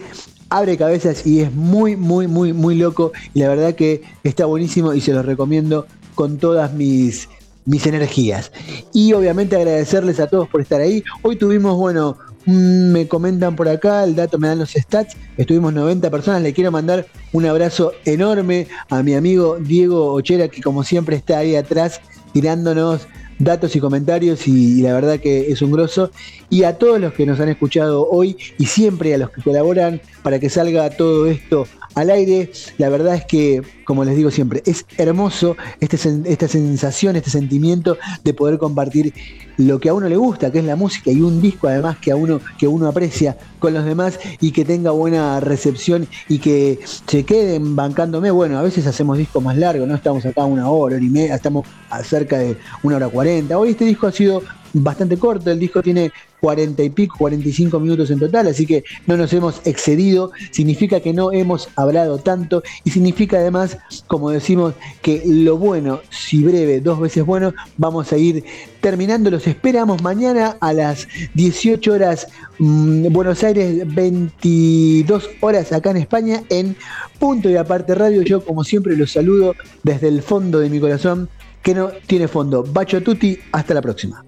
abre 0.49 0.77
cabezas 0.77 1.25
y 1.25 1.39
es 1.39 1.53
muy, 1.53 1.95
muy, 1.95 2.27
muy, 2.27 2.53
muy 2.53 2.75
loco. 2.75 3.11
Y 3.33 3.39
la 3.39 3.49
verdad 3.49 3.75
que 3.75 4.01
está 4.23 4.45
buenísimo 4.45 4.93
y 4.93 5.01
se 5.01 5.13
los 5.13 5.25
recomiendo 5.25 5.87
con 6.15 6.37
todas 6.37 6.73
mis 6.73 7.29
mis 7.65 7.85
energías. 7.85 8.51
Y 8.93 9.13
obviamente 9.13 9.55
agradecerles 9.55 10.19
a 10.19 10.27
todos 10.27 10.47
por 10.49 10.61
estar 10.61 10.81
ahí. 10.81 11.03
Hoy 11.21 11.35
tuvimos, 11.35 11.77
bueno, 11.77 12.17
mm, 12.45 12.91
me 12.91 13.07
comentan 13.07 13.55
por 13.55 13.69
acá, 13.69 14.03
el 14.03 14.15
dato 14.15 14.37
me 14.37 14.47
dan 14.47 14.59
los 14.59 14.71
stats, 14.71 15.15
estuvimos 15.37 15.73
90 15.73 16.09
personas, 16.09 16.41
le 16.41 16.53
quiero 16.53 16.71
mandar 16.71 17.05
un 17.33 17.45
abrazo 17.45 17.93
enorme 18.05 18.67
a 18.89 19.03
mi 19.03 19.13
amigo 19.13 19.57
Diego 19.59 20.13
Ochera, 20.13 20.47
que 20.47 20.61
como 20.61 20.83
siempre 20.83 21.15
está 21.15 21.39
ahí 21.39 21.55
atrás 21.55 22.01
tirándonos 22.33 23.07
datos 23.43 23.75
y 23.75 23.79
comentarios 23.79 24.47
y, 24.47 24.81
la 24.81 24.93
verdad 24.93 25.19
que 25.19 25.51
es 25.51 25.61
un 25.61 25.71
grosso. 25.71 26.11
Y 26.49 26.63
a 26.63 26.77
todos 26.77 26.99
los 26.99 27.13
que 27.13 27.25
nos 27.25 27.39
han 27.39 27.49
escuchado 27.49 28.07
hoy 28.09 28.37
y 28.57 28.65
siempre 28.65 29.13
a 29.13 29.17
los 29.17 29.31
que 29.31 29.41
colaboran 29.41 30.01
para 30.23 30.39
que 30.39 30.49
salga 30.49 30.89
todo 30.89 31.27
esto 31.27 31.67
al 31.95 32.09
aire. 32.09 32.51
La 32.77 32.89
verdad 32.89 33.15
es 33.15 33.25
que, 33.25 33.61
como 33.85 34.05
les 34.05 34.15
digo 34.15 34.31
siempre, 34.31 34.61
es 34.65 34.85
hermoso 34.97 35.57
este, 35.79 35.97
esta 36.25 36.47
sensación, 36.47 37.15
este 37.15 37.29
sentimiento 37.29 37.97
de 38.23 38.33
poder 38.33 38.57
compartir 38.57 39.13
lo 39.57 39.79
que 39.79 39.89
a 39.89 39.93
uno 39.93 40.09
le 40.09 40.15
gusta, 40.15 40.51
que 40.51 40.59
es 40.59 40.65
la 40.65 40.75
música, 40.75 41.11
y 41.11 41.21
un 41.21 41.41
disco 41.41 41.67
además 41.67 41.97
que 41.97 42.11
a 42.11 42.15
uno, 42.15 42.39
que 42.57 42.67
uno 42.67 42.87
aprecia 42.87 43.37
con 43.59 43.73
los 43.73 43.85
demás 43.85 44.19
y 44.39 44.51
que 44.51 44.65
tenga 44.65 44.91
buena 44.91 45.39
recepción 45.39 46.07
y 46.27 46.39
que 46.39 46.79
se 47.07 47.23
queden 47.23 47.75
bancándome. 47.75 48.31
Bueno, 48.31 48.57
a 48.57 48.63
veces 48.63 48.87
hacemos 48.87 49.17
discos 49.17 49.43
más 49.43 49.57
largos, 49.57 49.87
no 49.87 49.95
estamos 49.95 50.25
acá 50.25 50.45
una 50.45 50.69
hora, 50.69 50.95
hora 50.95 51.05
y 51.05 51.09
media, 51.09 51.35
estamos 51.35 51.67
cerca 52.03 52.39
de 52.39 52.57
una 52.83 52.95
hora 52.95 53.09
cuarenta. 53.09 53.30
Hoy 53.31 53.69
este 53.69 53.85
disco 53.85 54.07
ha 54.07 54.11
sido 54.11 54.43
bastante 54.73 55.17
corto, 55.17 55.51
el 55.51 55.59
disco 55.59 55.81
tiene 55.81 56.11
40 56.41 56.83
y 56.83 56.89
pico, 56.89 57.15
45 57.17 57.79
minutos 57.79 58.11
en 58.11 58.19
total, 58.19 58.47
así 58.47 58.65
que 58.65 58.83
no 59.07 59.15
nos 59.15 59.31
hemos 59.31 59.61
excedido, 59.65 60.31
significa 60.51 60.99
que 60.99 61.13
no 61.13 61.31
hemos 61.31 61.69
hablado 61.77 62.17
tanto 62.17 62.61
y 62.83 62.91
significa 62.91 63.37
además, 63.37 63.77
como 64.07 64.31
decimos, 64.31 64.73
que 65.01 65.23
lo 65.25 65.57
bueno, 65.57 66.01
si 66.09 66.43
breve, 66.43 66.81
dos 66.81 66.99
veces 66.99 67.25
bueno, 67.25 67.53
vamos 67.77 68.11
a 68.11 68.17
ir 68.17 68.43
terminando, 68.81 69.29
los 69.29 69.47
esperamos 69.47 70.01
mañana 70.01 70.57
a 70.59 70.73
las 70.73 71.07
18 71.35 71.93
horas 71.93 72.27
mm, 72.59 73.13
Buenos 73.13 73.43
Aires, 73.43 73.83
22 73.93 75.29
horas 75.39 75.71
acá 75.71 75.91
en 75.91 75.97
España 75.97 76.43
en 76.49 76.75
Punto 77.17 77.49
y 77.49 77.55
Aparte 77.55 77.95
Radio, 77.95 78.23
yo 78.23 78.43
como 78.43 78.63
siempre 78.63 78.97
los 78.97 79.11
saludo 79.11 79.55
desde 79.83 80.09
el 80.09 80.21
fondo 80.21 80.59
de 80.59 80.69
mi 80.69 80.79
corazón 80.79 81.29
que 81.61 81.73
no 81.73 81.89
tiene 82.05 82.27
fondo. 82.27 82.63
Bacho 82.63 83.01
Tutti, 83.01 83.37
hasta 83.51 83.73
la 83.73 83.81
próxima. 83.81 84.23